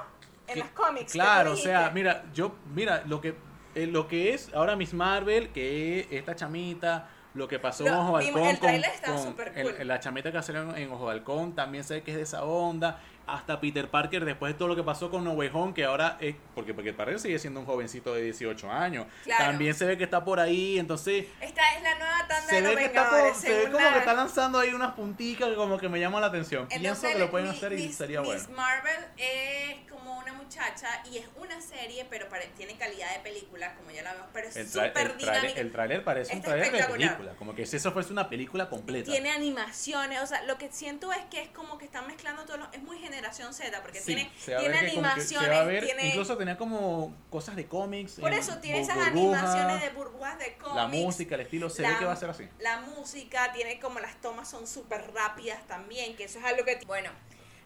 En 0.47 0.55
Cl- 0.55 0.59
los 0.59 0.69
cómics. 0.69 1.11
¿qué 1.11 1.19
Claro, 1.19 1.51
o 1.51 1.55
sea, 1.57 1.91
mira, 1.93 2.23
yo, 2.33 2.55
mira, 2.73 3.03
lo 3.07 3.19
que, 3.19 3.35
eh, 3.75 3.85
lo 3.85 4.07
que 4.07 4.33
es 4.33 4.53
ahora 4.53 4.77
Miss 4.77 4.93
Marvel, 4.93 5.49
que 5.49 5.99
es 5.99 6.07
esta 6.11 6.33
chamita, 6.33 7.09
lo 7.33 7.49
que 7.49 7.59
pasó 7.59 7.85
en 7.85 7.93
Ojo 7.93 8.13
Balcón 8.13 8.41
el 8.45 8.85
estaba 8.85 9.17
con 9.17 9.23
súper 9.25 9.51
el- 9.57 9.75
cool. 9.75 9.87
la 9.87 9.99
chamita 9.99 10.31
que 10.31 10.41
salió 10.41 10.73
en 10.77 10.91
Ojo 10.93 11.05
Balcón, 11.07 11.55
también 11.55 11.83
sé 11.83 12.03
que 12.03 12.11
es 12.11 12.17
de 12.17 12.23
esa 12.23 12.45
onda. 12.45 13.01
Hasta 13.25 13.59
Peter 13.61 13.89
Parker, 13.89 14.25
después 14.25 14.53
de 14.53 14.57
todo 14.59 14.67
lo 14.67 14.75
que 14.75 14.83
pasó 14.83 15.09
con 15.09 15.23
No 15.23 15.31
Way 15.31 15.49
Home, 15.53 15.73
que 15.73 15.85
ahora 15.85 16.17
es, 16.19 16.35
porque 16.55 16.73
Peter 16.73 16.95
Parker 16.95 17.19
sigue 17.19 17.39
siendo 17.39 17.59
un 17.61 17.65
jovencito 17.65 18.13
de 18.13 18.21
18 18.23 18.69
años. 18.71 19.05
Claro. 19.23 19.45
También 19.45 19.73
se 19.73 19.85
ve 19.85 19.97
que 19.97 20.03
está 20.03 20.23
por 20.25 20.39
ahí, 20.39 20.77
entonces 20.77 21.25
Esta 21.39 21.61
es 21.75 21.83
la 21.83 21.95
nueva 21.99 22.17
tanda 22.27 22.41
se 22.49 22.55
de 22.55 22.61
ve 22.61 22.75
que 22.75 22.85
está 22.85 23.09
por- 23.09 23.35
se 23.35 23.49
ve 23.49 23.63
como 23.71 23.79
la- 23.85 23.93
que 23.93 23.99
está 23.99 24.13
lanzando 24.13 24.59
ahí 24.59 24.73
unas 24.73 24.93
punticas 24.93 25.47
que 25.49 25.55
como 25.55 25.77
que 25.77 25.87
me 25.89 25.99
llaman 25.99 26.21
la 26.21 26.27
atención. 26.27 26.67
Pienso 26.67 26.85
Entonces, 26.85 27.13
que 27.13 27.19
lo 27.19 27.31
pueden 27.31 27.49
Mi- 27.49 27.55
hacer 27.55 27.73
y 27.73 27.75
Miss- 27.87 27.95
sería 27.95 28.19
Miss 28.21 28.27
bueno. 28.47 28.55
Marvel 28.57 29.05
es 29.17 29.89
como 29.89 30.17
una 30.19 30.33
muchacha 30.33 30.87
y 31.11 31.17
es 31.17 31.25
una 31.37 31.59
serie, 31.61 32.05
pero 32.09 32.27
pare- 32.29 32.51
tiene 32.57 32.75
calidad 32.75 33.11
de 33.15 33.19
película, 33.21 33.73
como 33.75 33.89
ya 33.91 34.03
la 34.03 34.13
vemos, 34.13 34.27
pero 34.33 34.47
es 34.49 34.53
súper 34.71 34.93
dinámica. 35.17 35.31
trailer, 35.39 35.59
el 35.59 35.71
tráiler 35.71 36.03
parece 36.03 36.33
un 36.33 36.39
Está 36.39 36.49
tráiler 36.55 36.71
de 36.73 36.93
película, 36.93 37.31
como 37.39 37.55
que 37.55 37.65
si 37.65 37.77
eso 37.77 37.91
fuese 37.93 38.11
una 38.11 38.29
película 38.29 38.69
completa. 38.69 39.09
Tiene 39.11 39.31
animaciones, 39.31 40.21
o 40.21 40.27
sea, 40.27 40.43
lo 40.43 40.57
que 40.57 40.69
siento 40.71 41.11
es 41.13 41.23
que 41.31 41.41
es 41.41 41.49
como 41.49 41.77
que 41.77 41.85
están 41.85 42.05
mezclando 42.07 42.43
todos 42.45 42.59
los... 42.59 42.67
Es 42.73 42.81
muy 42.83 42.97
generación 43.13 43.53
Z, 43.53 43.81
porque 43.81 43.99
Sí, 43.99 44.05
tiene, 44.15 44.31
tiene 44.45 44.79
que 44.79 44.87
animaciones, 44.91 45.65
ver, 45.67 45.83
tiene... 45.85 46.07
incluso 46.07 46.37
tenía 46.37 46.57
como 46.57 47.15
cosas 47.29 47.55
de 47.55 47.67
cómics. 47.67 48.13
por 48.19 48.33
eh, 48.33 48.37
eso 48.37 48.57
tiene 48.57 48.81
esas 48.81 48.95
burbujas, 48.97 49.43
animaciones 49.43 49.81
de 49.81 49.89
burbujas 49.91 50.39
de 50.39 50.53
cómics. 50.57 50.75
La 50.75 50.87
música, 50.87 51.35
el 51.35 51.41
estilo, 51.41 51.69
se 51.69 51.81
la- 51.83 51.89
ve 51.89 51.97
que 51.99 52.05
va 52.05 52.13
a 52.13 52.15
ser 52.17 52.29
así. 52.29 52.47
La 52.59 52.81
música 52.81 53.51
tiene 53.53 53.79
como 53.79 53.99
las 53.99 54.19
tomas 54.21 54.49
son 54.49 54.67
súper 54.67 55.11
rápidas 55.13 55.65
también, 55.67 56.15
que 56.15 56.23
eso 56.25 56.39
es 56.39 56.45
algo 56.45 56.65
que... 56.65 56.79
Bueno, 56.85 57.11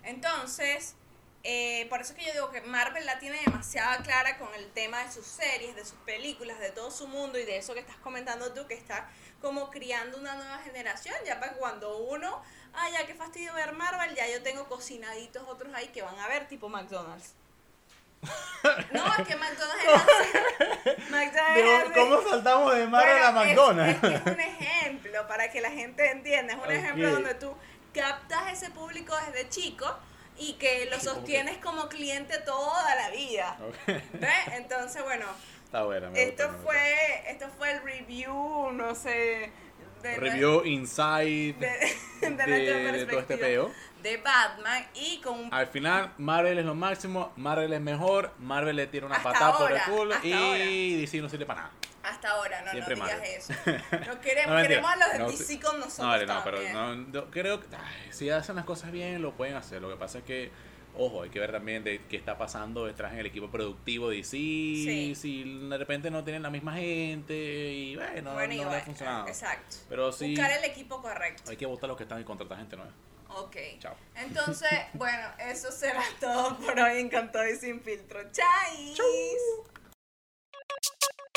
entonces, 0.04 0.96
eh, 1.50 1.86
por 1.90 2.02
eso 2.02 2.14
que 2.14 2.26
yo 2.26 2.34
digo 2.34 2.52
que 2.52 2.60
Marvel 2.60 3.06
la 3.06 3.20
tiene 3.20 3.40
demasiado 3.46 4.04
clara 4.04 4.38
con 4.38 4.54
el 4.56 4.70
tema 4.72 5.02
de 5.02 5.10
sus 5.10 5.26
series, 5.26 5.78
de 5.78 5.86
sus 5.86 5.98
películas, 6.00 6.60
de 6.60 6.72
todo 6.72 6.92
su 6.92 7.08
mundo 7.08 7.40
y 7.40 7.46
de 7.46 7.56
eso 7.56 7.74
que 7.74 7.80
estás 7.80 7.96
comentando 8.04 8.52
tú, 8.52 8.68
que 8.68 8.74
está 8.74 9.08
como 9.40 9.72
criando 9.72 10.18
una 10.18 10.36
nueva 10.36 10.58
generación, 10.58 11.16
ya 11.26 11.40
para 11.40 11.54
cuando 11.54 12.00
uno, 12.00 12.44
ah, 12.74 12.90
ya 12.90 13.08
qué 13.08 13.16
fastidio 13.16 13.54
ver 13.54 13.72
Marvel, 13.72 14.14
ya 14.14 14.28
yo 14.28 14.44
tengo 14.44 14.68
cocinaditos 14.68 15.48
otros 15.48 15.74
ahí 15.74 15.88
que 15.88 16.02
van 16.02 16.20
a 16.20 16.28
ver, 16.28 16.50
tipo 16.50 16.68
McDonald's. 16.68 17.34
No, 18.92 19.06
es 19.18 19.26
que 19.26 19.36
McDonald's 19.38 19.84
es 19.86 19.96
así. 19.96 21.02
McDonald's 21.12 21.92
es. 21.92 21.94
¿Cómo 21.94 22.30
saltamos 22.30 22.76
de 22.76 22.88
Marvel 22.88 23.24
a 23.24 23.32
Bueno, 23.32 23.42
es- 23.42 23.56
McDonald's? 23.56 23.96
Es, 23.96 24.02
que 24.02 24.16
es 24.16 24.36
un 24.36 24.40
ejemplo 24.42 25.28
para 25.30 25.50
que 25.50 25.62
la 25.62 25.72
gente 25.72 26.12
entienda. 26.12 26.56
Es 26.56 26.60
un 26.60 26.72
ejemplo 26.72 27.10
donde 27.10 27.36
tú 27.36 27.56
captas 27.94 28.52
ese 28.52 28.70
público 28.72 29.16
desde 29.28 29.48
chico 29.48 29.98
y 30.40 30.54
que 30.54 30.88
lo 30.90 31.00
sostienes 31.00 31.58
como 31.58 31.90
cliente 31.90 32.38
toda 32.40 32.96
la 32.96 33.10
vida. 33.12 33.58
Entonces, 34.56 35.04
bueno, 35.04 35.26
Está 35.66 35.84
buena. 35.84 36.10
me 36.10 36.24
esto 36.24 36.44
gusta, 36.44 36.48
me 36.48 36.58
gusta. 36.58 36.72
fue, 36.72 37.32
esto 37.32 37.48
fue 37.58 37.72
el 37.72 37.84
review, 37.84 38.72
no 38.72 38.96
sé, 38.96 39.52
de, 40.02 40.16
Review 40.16 40.64
Inside 40.64 41.54
de, 41.54 42.30
de 42.30 42.92
de, 42.92 43.06
todo 43.06 43.20
este 43.20 43.38
peo. 43.38 43.72
de 44.02 44.18
Batman 44.18 44.86
y 44.94 45.20
con 45.22 45.40
un 45.40 45.54
Al 45.54 45.68
final, 45.68 46.14
Marvel 46.18 46.58
es 46.58 46.66
lo 46.66 46.76
máximo, 46.76 47.34
Marvel 47.36 47.74
es 47.74 47.82
mejor, 47.82 48.32
Marvel 48.40 48.76
le 48.76 48.88
tira 48.88 49.06
una 49.06 49.22
patada 49.22 49.58
por 49.58 49.72
el 49.72 49.82
culo 49.82 50.16
y 50.24 50.34
ahora. 50.34 50.58
DC 50.58 51.22
no 51.22 51.30
sirve 51.30 51.46
para 51.46 51.62
nada. 51.62 51.74
Hasta 52.10 52.30
ahora, 52.32 52.62
no, 52.62 52.72
Siempre 52.72 52.96
no 52.96 53.06
digas 53.06 53.22
eso. 53.24 53.54
No 54.08 54.22
queremos, 54.22 54.56
No, 54.56 54.62
queremos 54.62 54.92
a 54.92 54.96
los 54.98 55.12
de 55.14 55.20
No, 55.20 55.32
DC 55.32 55.60
con 55.60 55.80
nosotros 55.80 56.00
No, 56.00 56.08
vale, 56.08 56.26
no, 56.26 56.42
pero 56.44 56.58
también. 56.62 56.74
no, 56.74 57.12
yo 57.12 57.32
creo 57.32 57.60
que 57.60 57.68
ay, 57.76 58.12
si 58.12 58.30
hacen 58.30 58.56
las 58.56 58.66
cosas 58.66 58.92
bien, 58.92 59.22
lo 59.22 59.34
pueden 59.34 59.56
hacer. 59.56 59.82
Lo 59.82 59.90
que 59.90 59.96
pasa 59.96 60.20
es 60.20 60.24
que, 60.24 60.52
ojo, 60.96 61.24
hay 61.24 61.30
que 61.30 61.40
ver 61.40 61.52
también 61.52 61.84
de 61.84 62.02
qué 62.10 62.18
está 62.18 62.38
pasando 62.38 62.86
detrás 62.86 63.14
en 63.14 63.20
el 63.20 63.26
equipo 63.28 63.50
productivo 63.50 64.10
de 64.10 64.18
DC. 64.18 64.32
Sí. 64.32 65.14
Si 65.16 65.44
de 65.70 65.78
repente 65.78 66.10
no 66.12 66.24
tienen 66.24 66.44
la 66.44 66.50
misma 66.50 66.74
gente 66.76 67.34
y 67.36 67.96
bueno, 67.96 68.34
Bueno, 68.34 68.56
no, 68.56 68.64
no 68.66 68.70
le 68.72 68.78
ha 68.78 68.82
funcionado. 68.82 69.28
Exacto. 69.28 69.76
Pero 69.90 70.12
sí, 70.12 70.32
Buscar 70.32 70.52
el 70.52 70.64
equipo 70.64 71.02
correcto. 71.02 71.50
hay 71.52 71.58
que 71.58 71.66
votar 71.66 71.86
a 71.86 71.88
los 71.90 71.98
que 71.98 72.04
están 72.04 72.22
y 72.22 72.24
contratar 72.24 72.58
gente 72.58 72.76
nueva. 72.78 72.92
Ok. 73.30 73.56
Chao. 73.80 73.96
Entonces, 74.16 74.70
bueno, 74.94 75.28
eso 75.40 75.72
será 75.72 76.02
todo 76.20 76.58
por 76.58 76.80
hoy 76.80 77.00
en 77.02 77.10
Con 77.10 77.32
Todo 77.32 77.48
y 77.48 77.56
Sin 77.58 77.82
Filtro. 77.82 78.22
¡Chais! 78.32 78.98